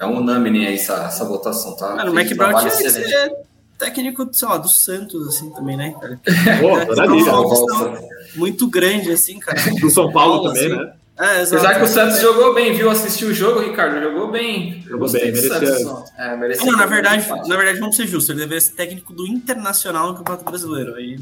[0.00, 1.94] é um unânime aí essa, essa votação, tá?
[1.94, 3.08] Mano, o um Brown tinha que excelente.
[3.08, 3.47] ser
[3.78, 6.20] técnico, sei lá, do Santos, assim, também, né, cara?
[6.60, 8.00] Pô, É, Volta.
[8.34, 9.58] Muito grande, assim, cara.
[9.80, 10.76] Do São Paulo também, assim.
[10.76, 10.92] né?
[11.20, 11.66] É, exato.
[11.66, 12.88] Apesar que o Santos jogou bem, viu?
[12.90, 14.00] Assistiu o jogo, Ricardo?
[14.00, 14.84] Jogou bem.
[14.86, 16.10] Jogou bem, Santos.
[16.16, 20.08] É, Não, na verdade, na verdade, vamos ser justos, ele deveria ser técnico do Internacional
[20.08, 20.94] no Campeonato Brasileiro.
[20.94, 21.18] Aí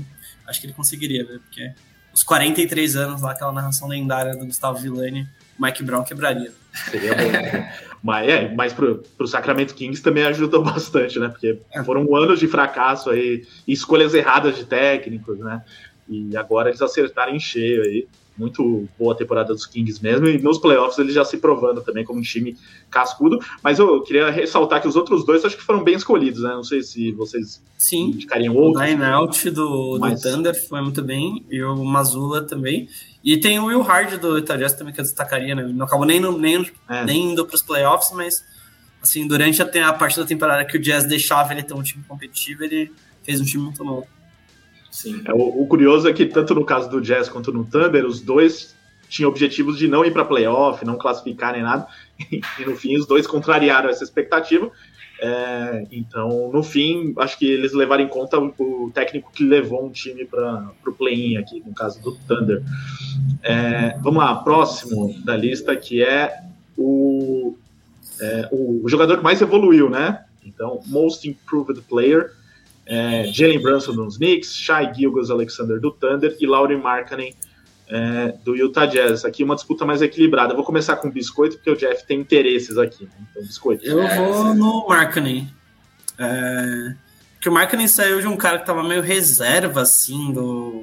[0.46, 1.38] acho que ele conseguiria, né?
[1.42, 1.72] Porque
[2.12, 5.26] os 43 anos lá, aquela narração lendária do Gustavo Villani,
[5.58, 6.52] Mike Brown quebraria.
[6.90, 7.66] Seria bom.
[8.02, 11.28] mas é, mas pro, pro Sacramento Kings também ajudou bastante, né?
[11.28, 11.82] Porque É.
[11.82, 15.62] foram anos de fracasso aí, e escolhas erradas de técnicos, né?
[16.08, 18.06] E agora eles acertaram em cheio aí.
[18.38, 22.18] Muito boa temporada dos Kings mesmo, e nos playoffs eles já se provando também como
[22.18, 22.54] um time
[22.90, 23.38] cascudo.
[23.62, 26.50] Mas eu queria ressaltar que os outros dois acho que foram bem escolhidos, né?
[26.50, 28.84] Não sei se vocês Sim, indicariam o outros.
[28.84, 32.90] Dying Out do, do Mas- Thunder foi muito bem, e o Mazula também.
[33.26, 35.62] E tem o Will Hard do Jazz também que eu destacaria, né?
[35.62, 37.04] Ele não acabou nem, no- nem, É.
[37.04, 38.44] nem indo para os playoffs, mas
[39.02, 42.04] assim, durante a, a parte da temporada que o Jazz deixava ele ter um time
[42.06, 42.92] competitivo, ele
[43.24, 44.06] fez um time muito bom.
[44.92, 45.22] Sim.
[45.24, 48.20] É, o, o curioso é que tanto no caso do Jazz quanto no Thunder, os
[48.20, 48.76] dois
[49.08, 51.86] tinham objetivos de não ir para playoff, não classificar nem nada,
[52.30, 54.70] e no fim os dois contrariaram essa expectativa.
[55.18, 59.86] É, então, no fim, acho que eles levaram em conta o, o técnico que levou
[59.86, 62.62] um time para o play-in aqui, no caso do Thunder.
[63.42, 66.40] É, vamos lá, próximo da lista que é
[66.76, 67.56] o,
[68.20, 70.24] é, o, jogador que mais evoluiu, né?
[70.44, 72.32] Então, Most Improved Player
[72.86, 77.34] é, Jalen Brunson dos Knicks, Shai Gilgas Alexander do Thunder e Laurie Markkanen
[77.88, 79.24] é, do Utah Jazz.
[79.24, 80.52] Aqui uma disputa mais equilibrada.
[80.52, 83.04] Eu vou começar com o Biscoito, porque o Jeff tem interesses aqui.
[83.04, 83.10] Né?
[83.30, 83.84] Então, Biscoito.
[83.84, 85.52] Eu É, vou no Markkanen.
[86.18, 86.94] É,
[87.34, 90.82] porque o Markkanen saiu de um cara que tava meio reserva, assim, do,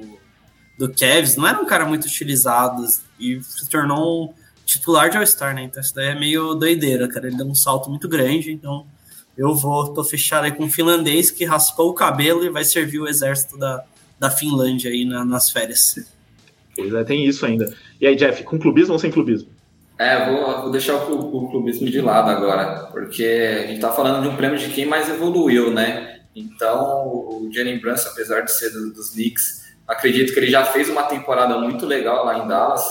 [0.78, 1.36] do Cavs.
[1.36, 2.84] Não era um cara muito utilizado
[3.18, 4.34] e se tornou um
[4.64, 5.64] titular de All-Star, né?
[5.64, 7.26] Então isso daí é meio doideira, cara.
[7.26, 8.86] Ele deu um salto muito grande, então
[9.36, 13.00] eu vou, tô fechado aí com um finlandês que raspou o cabelo e vai servir
[13.00, 13.84] o exército da,
[14.18, 15.96] da Finlândia aí na, nas férias.
[16.78, 17.72] É, tem isso ainda.
[18.00, 19.48] E aí, Jeff, com clubismo ou sem clubismo?
[19.98, 23.24] É, vou, vou deixar o, o, clubismo de lado agora, porque
[23.64, 26.20] a gente tá falando de um prêmio de quem mais evoluiu, né?
[26.34, 30.88] Então, o Jalen Brunson, apesar de ser do, dos Knicks, acredito que ele já fez
[30.88, 32.84] uma temporada muito legal lá em Dallas.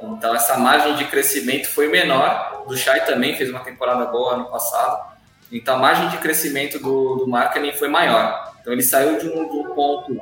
[0.00, 2.64] Então, essa margem de crescimento foi menor.
[2.68, 5.12] Do Shai também fez uma temporada boa ano passado.
[5.50, 8.52] Então, a margem de crescimento do, do marketing foi maior.
[8.60, 10.20] Então, ele saiu de um, de um ponto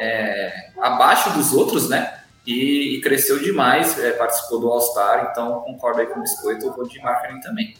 [0.00, 2.20] é, abaixo dos outros, né?
[2.46, 5.28] E, e cresceu demais, é, participou do All-Star.
[5.30, 7.74] Então, concordo aí com o Biscoito, eu vou de marketing também.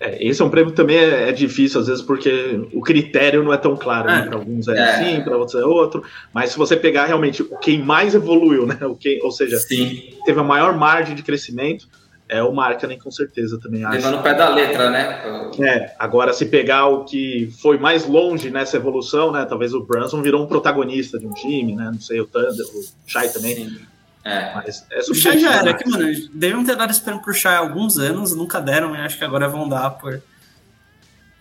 [0.00, 3.44] É, esse é um prêmio que também é, é, difícil, às vezes, porque o critério
[3.44, 4.06] não é tão claro.
[4.06, 4.20] Né?
[4.20, 4.22] É.
[4.22, 4.82] Para alguns é, é.
[4.82, 6.02] assim, para outros é outro.
[6.32, 8.78] Mas se você pegar realmente quem mais evoluiu, né?
[8.82, 10.14] O quem, ou seja, Sim.
[10.24, 11.86] teve a maior margem de crescimento,
[12.30, 13.84] é o Markkanen, com certeza também.
[13.84, 13.96] Acho.
[13.96, 15.50] Levando o pé da letra, né?
[15.60, 19.44] É, agora se pegar o que foi mais longe nessa evolução, né?
[19.44, 21.90] Talvez o Brunson virou um protagonista de um time, né?
[21.92, 23.56] Não sei, o Thunder, o Shai também.
[23.56, 23.80] Sim.
[24.24, 24.54] É.
[24.54, 27.58] Mas é o Shai já era, que, mano, devem ter dado esperando pro Shai há
[27.58, 30.22] alguns anos, nunca deram, e acho que agora vão dar por.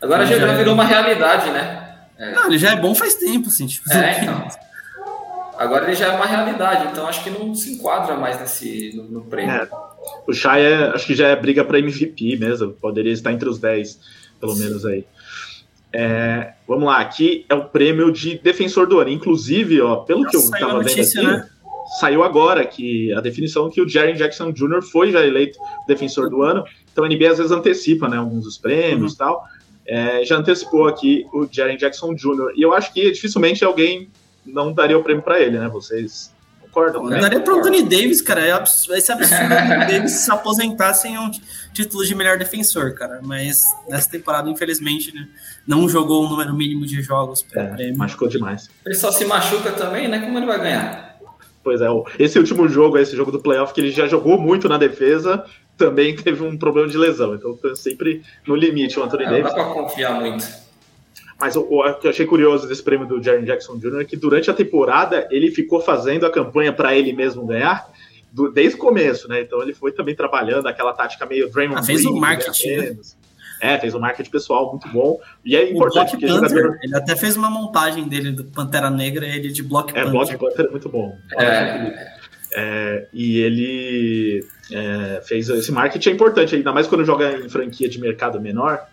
[0.02, 1.98] Agora já, já virou uma realidade, né?
[2.18, 2.34] É.
[2.34, 3.92] Não, ele já é bom faz tempo, assim, tipo.
[3.94, 4.48] É, então.
[5.56, 9.04] Agora ele já é uma realidade, então acho que não se enquadra mais nesse no,
[9.04, 9.54] no prêmio.
[9.54, 9.68] É.
[10.28, 13.60] O Shai é, acho que já é briga para MVP mesmo, poderia estar entre os
[13.60, 14.00] 10,
[14.40, 15.06] pelo menos aí.
[15.92, 19.10] É, vamos lá, aqui é o prêmio de defensor do ano.
[19.10, 21.50] Inclusive, ó, pelo que eu estava vendo aqui, né?
[22.00, 24.82] saiu agora que a definição que o Jerry Jackson Jr.
[24.84, 26.64] foi já eleito defensor do ano.
[26.92, 29.18] Então a NBA às vezes antecipa, né, alguns dos prêmios e uhum.
[29.18, 29.44] tal.
[29.88, 32.54] É, já antecipou aqui o Jerry Jackson Jr.
[32.56, 34.10] E eu acho que dificilmente alguém
[34.46, 35.68] não daria o prêmio para ele, né?
[35.68, 36.32] Vocês
[36.72, 37.06] concordam?
[37.06, 37.20] Né?
[37.20, 38.42] daria para o Anthony Davis, cara.
[38.42, 41.30] É absurdo, esse absurdo o Anthony Davis se aposentar sem um
[41.74, 43.20] título de melhor defensor, cara.
[43.22, 45.28] Mas nessa temporada, infelizmente, né,
[45.68, 47.98] não jogou o número mínimo de jogos para é, prêmio.
[47.98, 48.70] Machucou demais.
[48.86, 50.20] Ele só se machuca também, né?
[50.20, 51.10] Como ele vai ganhar?
[51.64, 54.78] Pois é, esse último jogo, esse jogo do playoff, que ele já jogou muito na
[54.78, 55.46] defesa,
[55.78, 57.36] também teve um problema de lesão.
[57.36, 59.44] Então, sempre no limite o Anthony é, Davis.
[59.44, 60.69] Não dá pra confiar muito.
[61.40, 64.02] Mas o, o, que eu achei curioso desse prêmio do Jaren Jackson Jr.
[64.02, 67.90] é que durante a temporada ele ficou fazendo a campanha para ele mesmo ganhar
[68.32, 69.42] do, desde o começo, né?
[69.42, 72.98] Então ele foi também trabalhando aquela tática meio Draymond ah, Fez o marketing, né?
[73.62, 75.20] É, fez um marketing pessoal muito bom.
[75.44, 76.78] E é importante que jogador...
[76.82, 80.08] Ele até fez uma montagem dele do Pantera Negra, ele de Block é, Panther.
[80.08, 81.18] É, Block Panther é muito bom.
[81.38, 82.10] É.
[82.54, 87.90] é e ele é, fez esse marketing é importante, ainda mais quando joga em franquia
[87.90, 88.88] de mercado menor,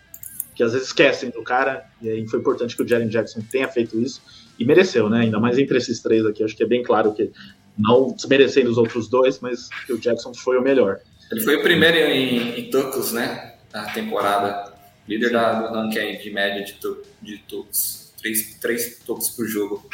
[0.57, 3.67] que às vezes esquecem do cara, e aí foi importante que o Jaren Jackson tenha
[3.67, 4.21] feito isso,
[4.59, 5.21] e mereceu, né?
[5.21, 7.31] Ainda mais entre esses três aqui, acho que é bem claro que
[7.77, 10.99] não desmerecendo os outros dois, mas que o Jackson foi o melhor.
[11.31, 13.53] Ele foi o primeiro em, em tocos, né?
[13.73, 14.73] na temporada.
[15.07, 18.11] Líder da, do ranking de média de, to, de tocos.
[18.19, 19.87] Três, três tocos por jogo.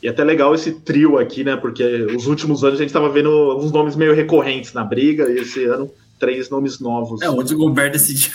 [0.00, 1.56] E é até legal esse trio aqui, né?
[1.56, 5.38] Porque os últimos anos a gente estava vendo uns nomes meio recorrentes na briga, e
[5.40, 7.20] esse ano três nomes novos.
[7.20, 8.32] É, o de Gobert decidiu.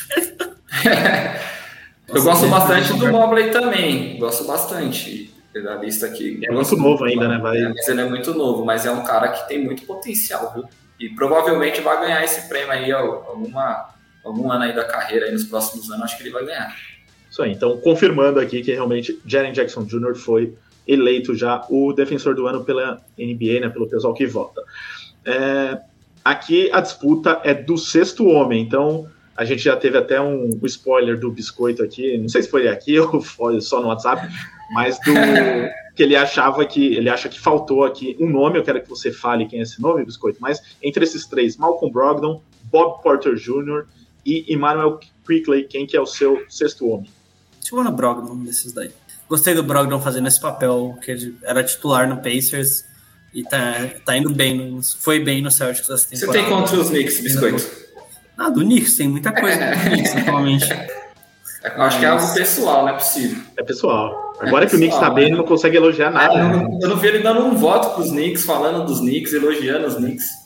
[2.07, 4.17] Eu gosto bastante do Mobley também.
[4.19, 6.39] Gosto bastante da lista aqui.
[6.43, 7.37] É muito novo ainda, né?
[7.37, 7.57] Vai...
[7.57, 10.65] É, mas ele é muito novo, mas é um cara que tem muito potencial, viu?
[10.99, 13.93] E provavelmente vai ganhar esse prêmio aí alguma
[14.23, 16.73] algum ano aí da carreira, aí nos próximos anos, acho que ele vai ganhar.
[17.29, 20.15] Isso aí, então confirmando aqui que realmente Jaren Jackson Jr.
[20.15, 20.55] foi
[20.87, 24.61] eleito já o defensor do ano pela NBA, né, pelo pessoal que vota.
[25.25, 25.77] É,
[26.23, 30.65] aqui a disputa é do sexto homem, então a gente já teve até um, um,
[30.65, 34.27] spoiler do biscoito aqui, não sei se foi aqui ou foi só no WhatsApp,
[34.73, 35.13] mas do
[35.95, 39.11] que ele achava que ele acha que faltou aqui um nome, eu quero que você
[39.11, 43.85] fale quem é esse nome, biscoito, mas entre esses três, Malcolm Brogdon, Bob Porter Jr
[44.25, 47.09] e Emmanuel Quickley, quem que é o seu sexto homem?
[47.71, 48.91] No Brogdon, desses daí.
[49.27, 52.85] Gostei do Brogdon fazendo esse papel, que ele era titular no Pacers
[53.33, 56.39] e tá, tá indo bem, no, foi bem no Celtics essa temporada.
[56.39, 57.82] Você tem contra os Knicks, Biscoito?
[58.37, 60.69] Ah, do Knicks, tem muita coisa do Knicks, atualmente.
[61.63, 63.41] Eu acho que é algo pessoal, não é possível.
[63.57, 64.33] É pessoal.
[64.39, 66.33] Agora é que o Knicks tá bem, ele não consegue elogiar nada.
[66.33, 69.87] eu, não, eu não vi ele dando um voto pros Knicks, falando dos Knicks, elogiando
[69.87, 70.43] os Knicks.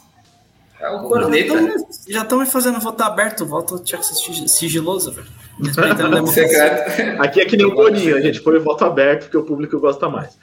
[0.79, 1.53] É o corneta.
[2.07, 3.81] Já estão me fazendo voto aberto, voto
[4.47, 5.27] sigiloso, velho.
[7.19, 9.79] Aqui é que nem o Boninho, a gente põe o voto aberto porque o público
[9.79, 10.37] gosta mais.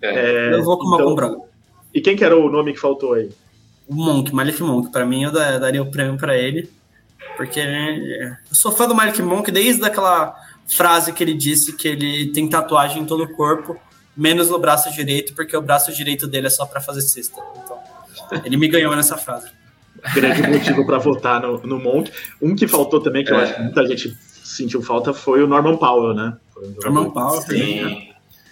[0.00, 0.50] É.
[0.50, 1.44] É, eu vou com uma então,
[1.92, 3.30] E quem que era o nome que faltou aí?
[3.88, 4.92] O Monk, Malik Monk.
[4.92, 6.70] Pra mim, eu daria o prêmio pra ele.
[7.36, 10.34] Porque né, eu sou fã do Malik Monk desde aquela
[10.66, 13.78] frase que ele disse que ele tem tatuagem em todo o corpo,
[14.16, 17.40] menos no braço direito, porque o braço direito dele é só para fazer cesta.
[17.64, 17.78] Então,
[18.44, 19.48] ele me ganhou nessa frase.
[20.14, 22.12] grande motivo para votar no, no Monk.
[22.40, 23.34] Um que faltou também, que é.
[23.34, 26.36] eu acho que muita gente sentiu falta, foi o Norman Powell, né?
[26.82, 28.09] Norman Powell, sim.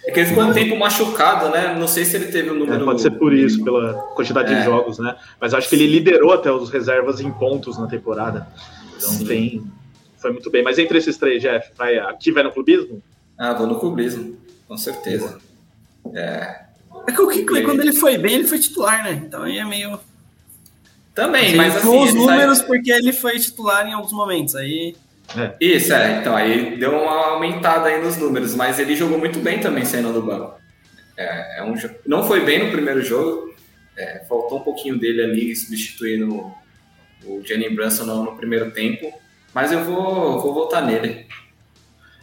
[0.09, 1.75] É que ele ficou um tempo machucado, né?
[1.75, 2.81] Não sei se ele teve o um número.
[2.81, 4.57] É, pode ser por isso, pela quantidade é.
[4.57, 5.15] de jogos, né?
[5.39, 8.47] Mas acho que ele liderou até os reservas em pontos na temporada.
[8.97, 9.25] Então Sim.
[9.25, 9.63] tem.
[10.17, 10.63] Foi muito bem.
[10.63, 13.03] Mas entre esses três, Jeff, vai, aqui vai no clubismo?
[13.37, 14.35] Ah, vou no clubismo,
[14.67, 15.37] com certeza.
[16.15, 16.61] É.
[17.07, 19.11] É que o Kickley, quando ele foi bem, ele foi titular, né?
[19.13, 19.99] Então aí é meio.
[21.13, 22.03] Também, mas assim.
[22.03, 22.67] os números sai...
[22.67, 24.55] porque ele foi titular em alguns momentos.
[24.55, 24.95] Aí.
[25.37, 25.55] É.
[25.59, 26.19] Isso, é.
[26.19, 30.13] Então, aí deu uma aumentada aí nos números, mas ele jogou muito bem também saindo
[30.13, 30.59] do banco.
[31.17, 31.75] É, é um,
[32.05, 33.53] não foi bem no primeiro jogo,
[33.97, 36.51] é, faltou um pouquinho dele ali substituindo
[37.25, 39.11] o Jenny Brunson no, no, primeiro tempo,
[39.53, 41.25] mas eu vou, vou votar nele.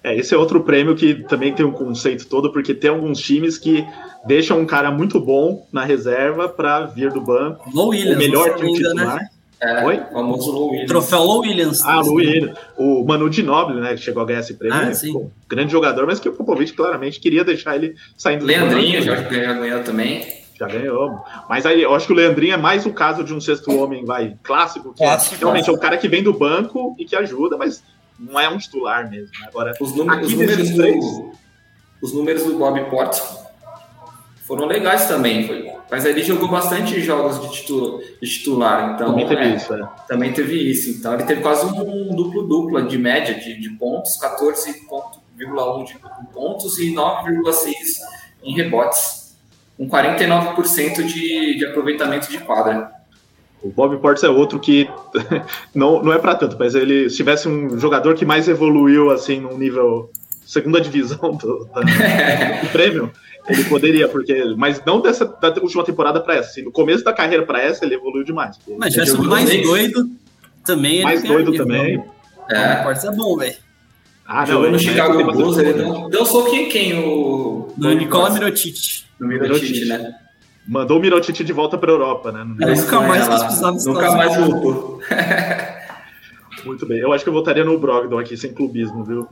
[0.03, 3.59] É, esse é outro prêmio que também tem um conceito todo, porque tem alguns times
[3.59, 3.87] que
[4.25, 7.71] deixam um cara muito bom na reserva para vir do banco.
[7.75, 9.17] Low Williams, o melhor que o titular.
[9.17, 9.29] Né?
[9.61, 10.01] É, Oi?
[10.11, 10.89] O famoso Low Williams.
[10.89, 11.83] Troféu Low Williams.
[11.83, 12.59] Ah, Low Williams.
[12.77, 14.79] O Manu Ginobili, né, que chegou a ganhar esse prêmio.
[14.79, 15.13] Ah, sim.
[15.13, 19.15] Pô, grande jogador, mas que o Popovich claramente queria deixar ele saindo do Leandrinho já
[19.21, 20.45] ganhou também.
[20.59, 21.23] Já ganhou.
[21.49, 24.05] Mas aí eu acho que o Leandrinho é mais o caso de um sexto homem,
[24.05, 25.77] vai, clássico, que clássico, é, realmente clássico.
[25.77, 27.83] é o cara que vem do banco e que ajuda, mas
[28.19, 29.29] não é um titular mesmo.
[29.41, 29.47] Né?
[29.49, 31.05] Agora, os números, os números, três...
[31.05, 31.33] do,
[32.03, 33.23] os números do Bob Portes
[34.47, 35.47] foram legais também.
[35.47, 39.75] Foi, mas ele jogou bastante jogos de, titular, de titular então também teve é, isso.
[39.75, 39.89] É.
[40.09, 40.91] Também teve isso.
[40.91, 45.99] Então ele teve quase um duplo-dupla de média de, de pontos, 14,1 de
[46.33, 47.73] pontos e 9,6
[48.43, 49.37] em rebotes,
[49.77, 52.91] com 49% de, de aproveitamento de quadra.
[53.63, 54.89] O Bob Portes é outro que
[55.75, 59.41] não, não é para tanto, mas ele se tivesse um jogador que mais evoluiu assim
[59.41, 60.11] no nível
[60.47, 61.81] segunda divisão do, da,
[62.63, 63.13] do prêmio,
[63.49, 64.55] ele poderia, porque.
[64.57, 66.51] Mas não dessa da última temporada para essa.
[66.51, 68.59] Assim, no começo da carreira para essa, ele evoluiu demais.
[68.79, 70.09] Mas já o mais doido
[70.65, 71.03] também.
[71.03, 72.03] Mais doido também.
[72.49, 72.87] É.
[72.87, 73.57] O é bom, velho.
[74.27, 76.99] Ah, não, Jogou no Chicago Bulls, ele deu, deu soco em quem?
[76.99, 77.73] O...
[77.77, 79.05] No Nicola Mirotic.
[79.21, 80.15] No Mirotic, né?
[80.67, 82.41] Mandou o Mirotic de volta para Europa, né?
[82.61, 85.01] É, nunca mais quis pisar Nunca mais voltou.
[86.65, 86.99] Muito bem.
[86.99, 89.29] Eu acho que eu votaria no Brogdon aqui, sem clubismo, viu?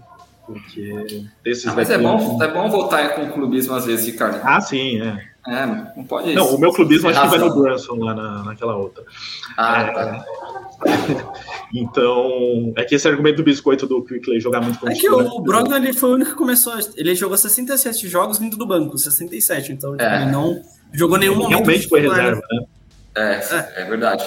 [0.47, 4.41] Porque desses ah, mas é bom, é bom voltar com o clubismo às vezes, Ricardo.
[4.43, 5.35] Ah, sim, é.
[5.47, 8.77] É, não pode Não, o meu clubismo acho que vai no Brunson lá na, naquela
[8.77, 9.05] outra.
[9.59, 10.25] Ah, é, tá.
[11.75, 15.41] então, é que esse argumento do biscoito do Quickley jogar muito com É que o
[15.41, 16.73] Brogdon ele foi o único que começou.
[16.97, 19.73] Ele jogou 67 jogos vindo do banco, 67.
[19.73, 20.23] Então, tipo, é.
[20.23, 21.51] ele não jogou nenhum momento.
[21.51, 22.65] Realmente foi reserva, né?
[23.17, 24.25] É, é, é verdade.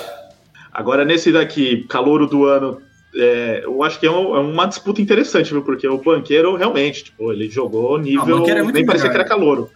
[0.71, 2.79] Agora, nesse daqui, calouro do ano,
[3.15, 5.61] é, eu acho que é, um, é, uma disputa interessante, viu?
[5.61, 8.45] Porque o Banqueiro realmente, tipo, ele jogou nível.
[8.45, 9.69] Ah, é nem parecia que era calouro.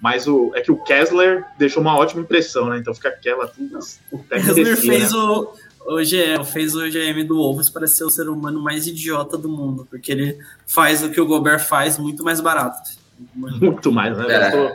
[0.00, 2.78] Mas o, é que o Kessler deixou uma ótima impressão, né?
[2.78, 3.78] Então fica aquela tudo.
[4.10, 5.18] O Kessler fez né?
[5.18, 5.52] o,
[5.86, 9.48] o GM, fez o GM do Wolves para ser o ser humano mais idiota do
[9.48, 12.90] mundo, porque ele faz o que o Gobert faz muito mais barato.
[13.34, 14.26] Muito mais, né?
[14.26, 14.38] É.
[14.38, 14.72] Gastou,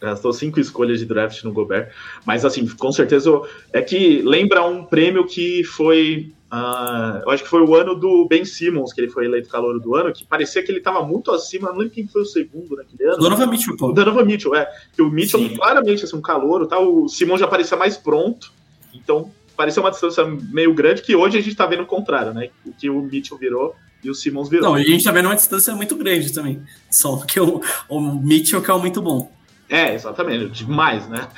[0.00, 1.92] gastou cinco escolhas de draft no Gobert.
[2.24, 3.30] Mas assim, com certeza
[3.72, 8.26] é que lembra um prêmio que foi Uh, eu acho que foi o ano do
[8.28, 11.32] Ben Simmons, que ele foi eleito calor do ano, que parecia que ele estava muito
[11.32, 13.18] acima, não lembro quem foi o segundo naquele ano.
[13.18, 13.92] Donovan Mitchell, pô.
[13.92, 14.70] Donovan Mitchell, é.
[14.94, 15.56] Que o Mitchell Sim.
[15.56, 16.78] claramente assim, um calor, tá?
[16.78, 18.52] o Simmons já parecia mais pronto,
[18.94, 22.50] então parecia uma distância meio grande, que hoje a gente está vendo o contrário, né?
[22.64, 23.74] O que o Mitchell virou
[24.04, 24.70] e o Simmons virou.
[24.70, 26.62] Não, e a gente está vendo uma distância muito grande também.
[26.90, 29.32] Só que o, o Mitchell que é muito bom.
[29.68, 31.28] É, exatamente, demais, né?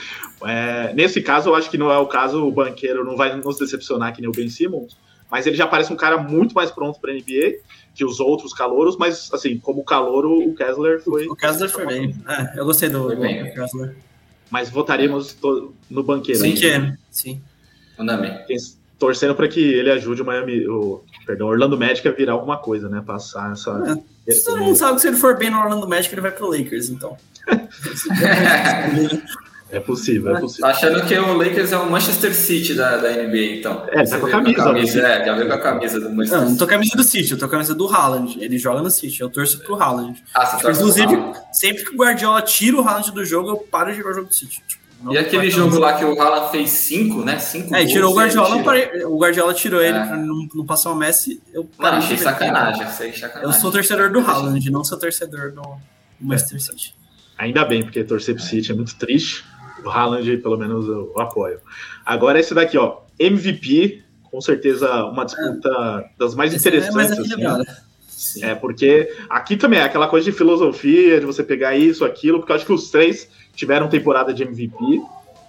[0.45, 3.59] É, nesse caso, eu acho que não é o caso, o banqueiro não vai nos
[3.59, 4.97] decepcionar que nem o Ben Simmons,
[5.31, 7.59] mas ele já parece um cara muito mais pronto para NBA
[7.95, 11.27] que os outros calouros, mas assim, como calouro, o Kessler foi.
[11.27, 12.15] O Kessler foi bem.
[12.29, 13.97] É, eu gostei do, do Kessler.
[14.51, 15.37] Mas votaríamos
[15.91, 16.41] no banqueiro.
[16.41, 16.97] Sim, que é.
[17.11, 17.43] Sim.
[18.99, 22.89] Torcendo para que ele ajude o Miami, o, perdão, Orlando Magic a virar alguma coisa,
[22.89, 23.03] né?
[23.05, 24.01] Passar essa.
[24.27, 24.35] É.
[24.45, 26.89] Todo mundo sabe que se ele for bem no Orlando Magic, ele vai pro Lakers,
[26.89, 27.17] então.
[29.71, 30.65] É possível, é possível.
[30.65, 33.85] Tá achando que o Lakers é o Manchester City da, da NBA, então.
[33.89, 34.57] É, tá com a camisa.
[34.57, 36.71] Com a camisa é, já veio com a camisa do Manchester Não, não tô com
[36.71, 38.43] a camisa do City, eu tô com a camisa do Haaland.
[38.43, 40.23] Ele joga no City, eu torço pro Haaland.
[40.35, 43.91] Ah, você tipo, Inclusive, sempre que o Guardiola tira o Haaland do jogo, eu paro
[43.91, 44.63] de jogar o jogo do City.
[44.67, 47.39] Tipo, e aquele jogo lá que o Haaland fez 5, né?
[47.39, 49.89] 5 É, tirou o Guardiola, parei, o Guardiola tirou é.
[49.89, 51.41] ele pra não, não passar o Messi.
[51.53, 53.45] Eu não, achei sacanagem, achei sacanagem.
[53.45, 55.63] Eu sou torcedor do Haaland, não sou torcedor do
[56.21, 56.95] Manchester City.
[57.37, 59.45] Ainda bem, porque torcer pro City é muito triste
[59.85, 61.61] o Haaland, pelo menos, eu, eu apoio.
[62.05, 66.11] Agora esse daqui, ó, MVP, com certeza uma disputa é.
[66.19, 67.31] das mais esse interessantes.
[67.33, 67.61] É, mais
[68.09, 68.45] assim.
[68.45, 72.53] é, porque aqui também é aquela coisa de filosofia, de você pegar isso, aquilo, porque
[72.53, 73.29] eu acho que os três
[73.59, 75.03] tiveram temporada de MVP.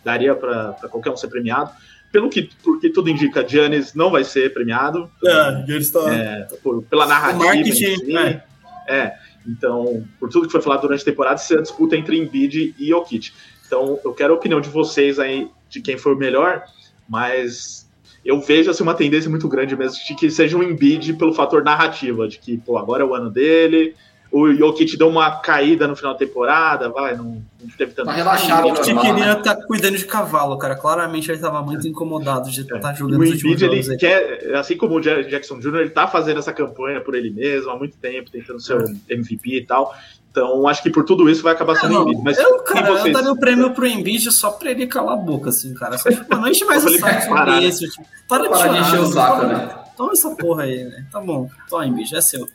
[0.04, 1.72] daria para qualquer um ser premiado.
[2.12, 5.10] Pelo que, porque tudo indica, Giannis não vai ser premiado.
[5.24, 6.12] É, Giannis tá...
[6.12, 7.46] É, por, pela narrativa.
[7.46, 8.44] marketing, é.
[8.88, 9.16] é.
[9.48, 12.90] Então, por tudo que foi falado durante a temporada, se a disputa entre Embiid e
[12.90, 13.32] Jokic.
[13.68, 16.64] Então, eu quero a opinião de vocês aí de quem foi o melhor,
[17.08, 17.88] mas
[18.26, 21.64] eu vejo assim, uma tendência muito grande mesmo de que seja um Embiid pelo fator
[21.64, 23.96] narrativa, de que, pô, agora é o ano dele,
[24.32, 28.08] o Jokic deu uma caída no final da temporada, vai, não, não teve tanto.
[28.08, 30.76] Tá relaxado, o Jokic queria estar tá cuidando de cavalo, cara.
[30.76, 32.80] Claramente ele estava muito incomodado de estar é.
[32.80, 36.54] tá jogando o Embiid, ele quer, assim como o Jackson Jr., ele tá fazendo essa
[36.54, 38.78] campanha por ele mesmo há muito tempo, tentando ser
[39.10, 39.14] é.
[39.14, 39.96] MVP e tal.
[40.32, 42.22] Então, acho que por tudo isso vai acabar sendo não, Embiid.
[42.24, 43.08] Mas eu, cara, vocês...
[43.08, 45.98] eu daria o prêmio pro Embiid só pra ele calar a boca, assim, cara.
[45.98, 47.64] Só, tipo, não enche mais o saco sobre né?
[47.66, 47.80] isso.
[47.90, 49.70] Tipo, para de, para de encher o saco, né?
[49.98, 51.06] Toma essa porra aí, né?
[51.12, 51.50] Tá bom.
[51.68, 52.48] Toma, Embiid, é seu.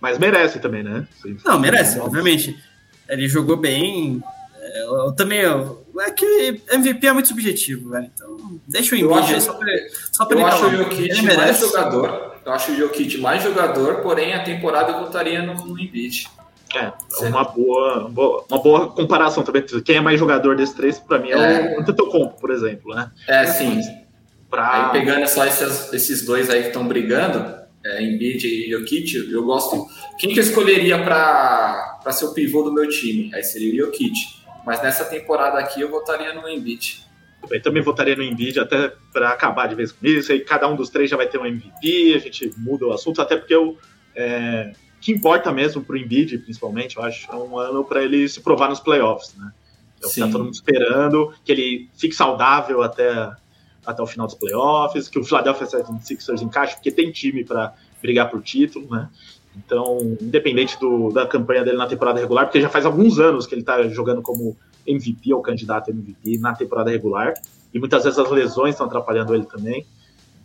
[0.00, 1.06] Mas merece também, né?
[1.20, 1.36] Sim.
[1.44, 2.58] Não, merece, obviamente.
[3.08, 4.22] Ele jogou bem.
[4.60, 5.40] É, eu, eu também.
[5.40, 8.10] Eu, é que MVP é muito subjetivo, velho.
[8.14, 9.68] Então, deixa o Embiid aí só pra,
[10.12, 12.34] só pra eu acho o Jokic mais jogador.
[12.44, 16.28] Eu acho o Jokic mais jogador, porém a temporada eu votaria no, no Embiid.
[16.74, 16.92] É,
[17.26, 19.64] uma boa, uma boa comparação também.
[19.84, 21.76] Quem é mais jogador desses três, para mim, é, é.
[21.76, 23.10] o Antetokounmpo, por exemplo, né?
[23.26, 23.80] É, sim.
[24.48, 24.86] Pra...
[24.86, 29.44] Aí pegando só esses, esses dois aí que estão brigando, é, Embiid e Jokic, eu
[29.44, 29.86] gosto.
[30.18, 33.30] Quem que eu escolheria para ser o pivô do meu time?
[33.34, 34.14] Aí seria o Jokic.
[34.64, 37.06] Mas nessa temporada aqui eu votaria no Embiid.
[37.50, 40.30] Eu também votaria no Embiid, até para acabar de vez com isso.
[40.30, 43.22] Aí cada um dos três já vai ter um MVP, a gente muda o assunto,
[43.22, 43.76] até porque o
[44.14, 48.28] é, que importa mesmo para o Embiid, principalmente, eu acho, é um ano para ele
[48.28, 49.50] se provar nos playoffs, né?
[50.02, 53.30] É o que tá todo mundo esperando, que ele fique saudável até
[53.90, 58.30] até o final dos playoffs, que o Philadelphia 76ers encaixe, porque tem time para brigar
[58.30, 59.08] por título, né?
[59.56, 63.54] Então, independente do, da campanha dele na temporada regular, porque já faz alguns anos que
[63.54, 64.56] ele está jogando como
[64.86, 67.34] MVP ou candidato MVP na temporada regular,
[67.72, 69.86] e muitas vezes as lesões estão atrapalhando ele também.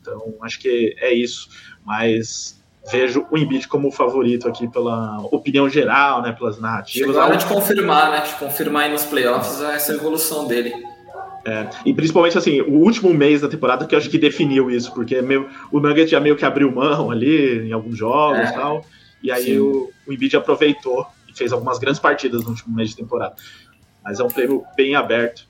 [0.01, 1.49] Então, acho que é isso.
[1.83, 7.15] Mas vejo o Embiid como favorito aqui pela opinião geral, né, pelas narrativas.
[7.15, 10.84] Hora de confirmar, né, de confirmar aí nos playoffs essa evolução dele.
[11.45, 14.91] É, e principalmente assim, o último mês da temporada que eu acho que definiu isso,
[14.91, 18.53] porque meio, o Nugget já meio que abriu mão ali em alguns jogos é, e
[18.53, 18.85] tal.
[19.21, 22.95] E aí o, o Embiid aproveitou e fez algumas grandes partidas no último mês de
[22.95, 23.35] temporada.
[24.03, 25.47] Mas é um prêmio bem aberto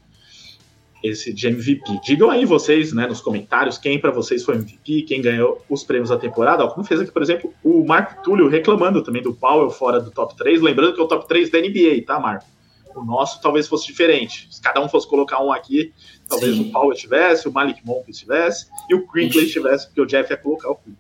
[1.02, 2.02] esse de MVP.
[2.04, 6.10] Digam aí vocês, né, nos comentários, quem para vocês foi MVP, quem ganhou os prêmios
[6.10, 6.68] da temporada.
[6.68, 10.36] Como fez aqui, por exemplo, o Marco Túlio reclamando também do Powell fora do top
[10.36, 10.62] 3.
[10.62, 12.55] Lembrando que é o top 3 da NBA, tá, Marco?
[12.96, 14.48] O nosso talvez fosse diferente.
[14.50, 15.94] Se cada um fosse colocar um aqui,
[16.28, 16.70] talvez Sim.
[16.70, 20.38] o Paul estivesse, o Malik Monk estivesse e o Quickley estivesse, porque o Jeff ia
[20.38, 20.96] colocar o Quickley.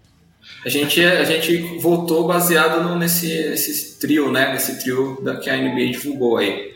[0.63, 4.51] A gente, a gente voltou baseado no, nesse, nesse trio, né?
[4.53, 6.75] Nesse trio da, que a NBA divulgou aí.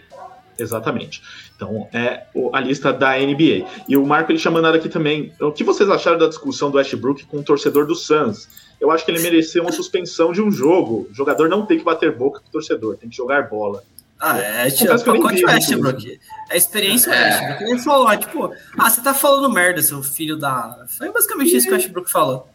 [0.57, 1.21] Exatamente.
[1.55, 2.23] Então, é
[2.53, 3.67] a lista da NBA.
[3.87, 5.33] E o Marco ele chamando aqui também.
[5.39, 8.47] O que vocês acharam da discussão do Westbrook com o torcedor do Suns?
[8.79, 11.07] Eu acho que ele mereceu uma suspensão de um jogo.
[11.11, 13.83] O jogador não tem que bater boca com o torcedor, tem que jogar bola.
[14.19, 16.19] Ah, é, tipo, o pacote Westbrook.
[16.49, 17.29] É a experiência é.
[17.29, 17.63] Westbrook.
[17.63, 20.85] Ele falou, tipo, ah, você tá falando merda, seu filho da.
[20.89, 22.47] Foi basicamente isso que o Westbrook falou.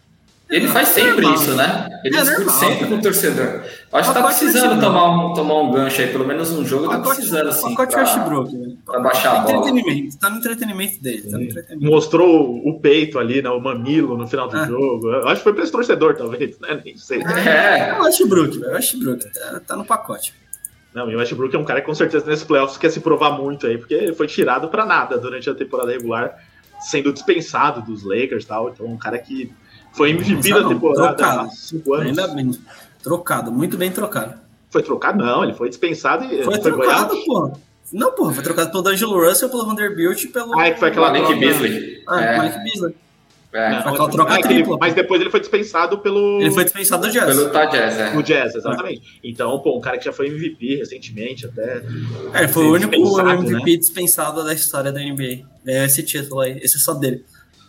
[0.50, 1.88] Ele faz sempre é isso, né?
[2.04, 3.62] Ele é discute sempre com o torcedor.
[3.90, 6.86] Eu acho que tá precisando tomar um, tomar um gancho aí, pelo menos um jogo,
[6.86, 7.74] tá precisando, assim.
[7.74, 8.74] Pacote Westbrook, né?
[8.84, 9.56] Pra baixar a bola.
[9.56, 11.22] Entretenimento, tá no entretenimento dele.
[11.22, 11.90] Tá no entretenimento.
[11.90, 13.48] Mostrou o peito ali, né?
[13.48, 14.66] O mamilo no final do é.
[14.66, 15.08] jogo.
[15.08, 16.80] Eu acho que foi pra esse torcedor, talvez, né?
[16.84, 17.22] Nem sei.
[17.22, 18.70] É, é o Westbrook, velho.
[18.70, 20.34] O Westbrook tá, tá no pacote.
[20.94, 23.32] Não, e o Westbrook é um cara que com certeza nesse playoffs quer se provar
[23.32, 26.38] muito aí, porque foi tirado para nada durante a temporada regular,
[26.78, 28.68] sendo dispensado dos Lakers e tal.
[28.68, 29.52] Então, um cara que
[29.92, 31.40] foi MVP da temporada trocado.
[31.40, 32.06] há cinco anos.
[32.06, 32.50] Ainda bem.
[33.02, 34.34] Trocado, muito bem trocado.
[34.70, 35.18] Foi trocado?
[35.18, 36.42] Não, ele foi dispensado e.
[36.44, 37.52] Foi, foi trocado, pô.
[37.92, 40.56] Não, pô, foi trocado pelo D'Angelo Russell, pelo Vanderbilt e pelo.
[40.58, 42.02] Ah, é que foi aquela Malik Beasley.
[42.08, 42.38] Ah, é.
[42.38, 42.94] Malik Beasley.
[43.54, 44.76] É, foi tripla.
[44.80, 46.40] Mas depois ele foi dispensado pelo.
[46.40, 47.36] Ele foi dispensado do Jazz.
[47.36, 48.16] Pelo tá Jazz, é.
[48.16, 49.20] O Jazz, exatamente.
[49.22, 49.28] É.
[49.28, 51.80] Então, pô, um cara que já foi MVP recentemente, até.
[52.32, 53.76] É, foi o único MVP né?
[53.76, 55.46] dispensado da história da NBA.
[55.64, 57.24] É esse título aí, esse é só dele.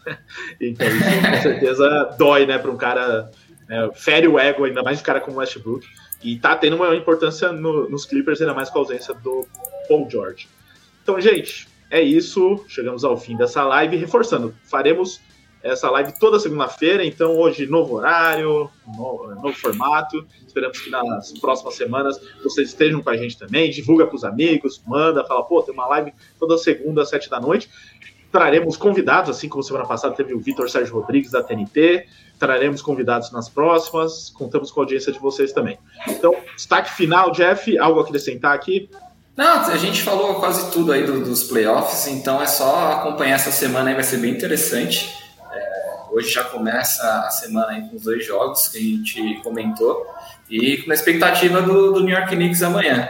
[0.59, 3.29] então, isso com certeza dói, né, para um cara.
[3.69, 5.85] É, fere o ego, ainda mais de cara como o Westbrook.
[6.23, 9.47] E tá tendo uma importância no, nos Clippers, ainda mais com a ausência do
[9.87, 10.47] Paul George.
[11.03, 12.65] Então, gente, é isso.
[12.67, 13.97] Chegamos ao fim dessa live.
[13.97, 15.21] Reforçando, faremos
[15.65, 20.25] essa live toda segunda-feira, então hoje novo horário, novo, novo, formato.
[20.45, 23.71] Esperamos que nas próximas semanas vocês estejam com a gente também.
[23.71, 27.39] Divulga para os amigos, manda, fala, pô, tem uma live toda segunda às sete da
[27.39, 27.67] noite.
[28.31, 32.05] Traremos convidados, assim como semana passada teve o Vitor Sérgio Rodrigues da TNT.
[32.37, 34.29] Traremos convidados nas próximas.
[34.29, 35.79] Contamos com a audiência de vocês também.
[36.07, 38.89] Então, destaque final, Jeff, algo a acrescentar aqui?
[39.35, 43.51] Não, a gente falou quase tudo aí do, dos playoffs, então é só acompanhar essa
[43.51, 45.24] semana aí, vai ser bem interessante.
[46.15, 50.07] Hoje já começa a semana aí com os dois jogos que a gente comentou
[50.49, 53.09] e com a expectativa do, do New York Knicks amanhã.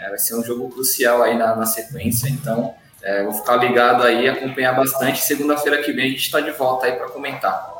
[0.00, 4.02] É, vai ser um jogo crucial aí na, na sequência, então é, vou ficar ligado
[4.02, 5.20] aí, acompanhar bastante.
[5.20, 7.70] Segunda-feira que vem a gente está de volta aí para comentar.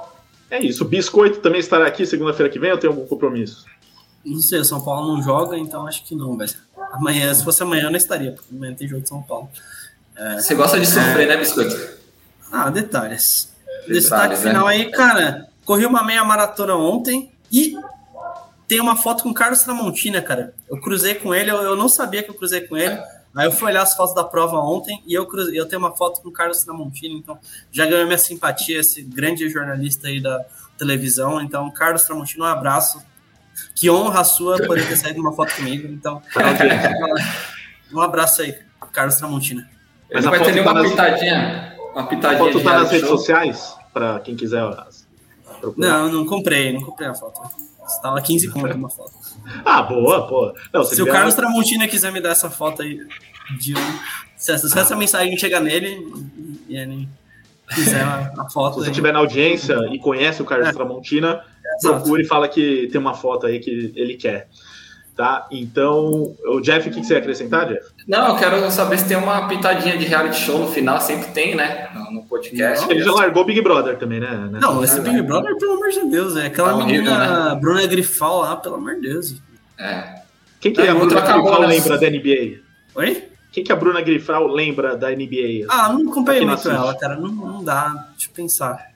[0.50, 0.84] É isso.
[0.84, 3.64] O Biscoito também estará aqui segunda-feira que vem ou tem algum compromisso?
[4.22, 6.52] Não sei, o São Paulo não joga, então acho que não, velho.
[6.92, 9.48] Amanhã, se fosse amanhã, eu não estaria, porque amanhã tem jogo de São Paulo.
[10.14, 11.26] É, Você gosta de sofrer, é...
[11.26, 11.74] né, Biscoito?
[12.52, 13.47] Ah, detalhes.
[13.88, 14.40] Destaque né?
[14.40, 15.48] final aí, cara.
[15.64, 17.74] Corri uma meia maratona ontem e
[18.66, 20.54] tem uma foto com o Carlos Tramontina, cara.
[20.68, 22.98] Eu cruzei com ele, eu, eu não sabia que eu cruzei com ele.
[23.34, 25.94] Aí eu fui olhar as fotos da prova ontem e eu, cruzei, eu tenho uma
[25.94, 27.38] foto com o Carlos Tramontina, então
[27.70, 30.44] já ganhou minha simpatia, esse grande jornalista aí da
[30.76, 31.40] televisão.
[31.40, 33.02] Então, Carlos Tramontina, um abraço.
[33.74, 35.88] Que honra a sua poder ter saído uma foto comigo.
[35.88, 36.22] Então,
[37.92, 38.56] um abraço aí,
[38.92, 39.68] Carlos Tramontina.
[40.12, 40.90] Mas vai ter uma nas...
[40.90, 41.76] pitadinha.
[41.92, 42.42] Uma pitadinha.
[42.42, 44.62] A foto tá nas redes sociais, para quem quiser
[45.60, 45.88] procurar.
[45.88, 47.40] Não, não comprei, não comprei a foto.
[47.84, 49.12] Estava 15 conto uma foto.
[49.64, 50.54] Ah, boa, pô.
[50.72, 53.00] Não, se, se o Carlos Tramontina quiser me dar essa foto aí,
[53.58, 53.98] de um,
[54.36, 56.06] se, essa, se essa mensagem chegar nele
[56.68, 57.08] e ele
[57.74, 58.74] quiser a, a foto.
[58.74, 60.72] Se você estiver na audiência e conhece o Carlos é.
[60.72, 61.44] Tramontina,
[61.82, 64.48] procure e fala que tem uma foto aí que ele quer.
[65.18, 65.48] Tá?
[65.50, 67.88] Então, o Jeff, o que você ia acrescentar, Jeff?
[68.06, 71.56] Não, eu quero saber se tem uma pitadinha de reality show no final, sempre tem,
[71.56, 71.88] né?
[71.92, 72.84] No, no podcast.
[72.84, 74.48] Não, ele já largou Big Brother também, né?
[74.60, 77.60] Não, esse Big Brother, pelo amor de Deus, é aquela tá menina horrível, né?
[77.60, 79.34] Bruna Grifal lá, pelo amor de Deus.
[79.76, 80.22] É.
[80.60, 82.60] Quem que é, a Bruna Grifal lembra da NBA?
[82.94, 83.24] Oi?
[83.50, 85.66] Quem que a Bruna Grifal lembra da NBA?
[85.68, 87.16] Ah, não acompanhei muito ela, cara.
[87.16, 88.86] Não, não dá, deixa eu pensar.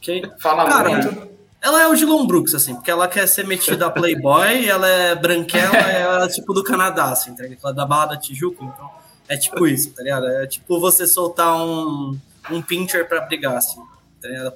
[0.00, 0.28] Que...
[0.40, 1.37] Fala cara, muito.
[1.60, 5.14] Ela é o Gilon Brooks, assim, porque ela quer ser metida a Playboy, ela é
[5.14, 7.74] branquela, ela é tipo do Canadá, assim, tá ligado?
[7.74, 8.90] Da Barra da Tijuca, então
[9.28, 10.26] é tipo isso, tá ligado?
[10.26, 12.16] É tipo você soltar um,
[12.50, 13.80] um pincher pra brigar, assim,
[14.22, 14.54] tá ligado?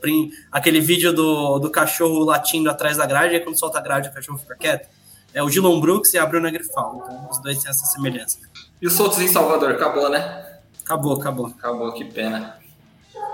[0.51, 4.13] Aquele vídeo do, do cachorro latindo atrás da grade, aí quando solta a grade o
[4.13, 4.89] cachorro fica quieto.
[5.35, 8.39] É o Gilon Brooks e a Bruna Grifal, então os dois têm essa semelhança.
[8.81, 10.61] E os soltos em Salvador, acabou, né?
[10.85, 11.47] Acabou, acabou.
[11.47, 12.62] Acabou, que pena.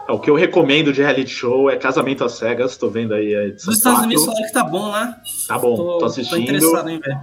[0.08, 2.78] É, o que eu recomendo de reality show é Casamento às Cegas.
[2.78, 3.70] Tô vendo aí a edição.
[3.70, 5.16] Nos Estados Unidos falaram que tá bom, né?
[5.46, 6.36] Tá bom, tô, tô assistindo.
[6.36, 7.18] Tô interessado em ver.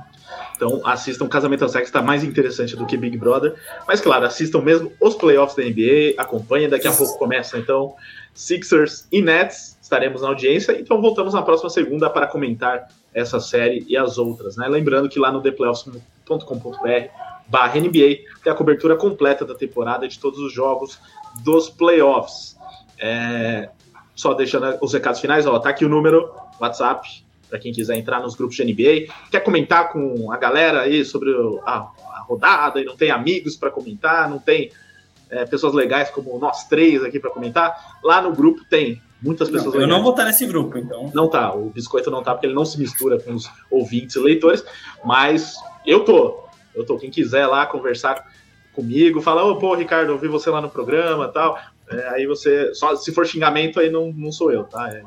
[0.55, 3.55] Então assistam Casamento às Cegas, tá mais interessante do que Big Brother.
[3.87, 7.95] Mas claro, assistam mesmo os playoffs da NBA, acompanhem, daqui a pouco começa então
[8.33, 10.79] Sixers e Nets, estaremos na audiência.
[10.79, 14.67] Então voltamos na próxima segunda para comentar essa série e as outras, né?
[14.67, 17.09] Lembrando que lá no theplayoffs.com.br
[17.47, 20.99] barra NBA tem a cobertura completa da temporada de todos os jogos
[21.43, 22.54] dos playoffs.
[22.99, 23.69] É,
[24.15, 27.07] só deixando os recados finais, ó, tá aqui o número, WhatsApp,
[27.49, 29.13] para quem quiser entrar nos grupos de NBA.
[29.29, 31.31] Quer comentar com a galera aí sobre
[31.65, 34.71] a, a rodada e não tem amigos para comentar, não tem
[35.29, 37.97] é, pessoas legais como nós três aqui para comentar?
[38.03, 39.89] Lá no grupo tem muitas pessoas não, legais.
[39.89, 41.11] Eu não vou estar nesse grupo, então.
[41.13, 44.19] Não tá, o Biscoito não tá porque ele não se mistura com os ouvintes e
[44.19, 44.63] leitores,
[45.03, 45.55] mas
[45.85, 46.39] eu tô.
[46.73, 46.97] Eu tô.
[46.97, 48.25] Quem quiser lá conversar
[48.73, 51.57] comigo, falar, ô, oh, pô, Ricardo, eu vi você lá no programa tal.
[51.89, 52.73] É, aí você.
[52.73, 54.89] Só, se for xingamento, aí não, não sou eu, tá?
[54.89, 55.03] É,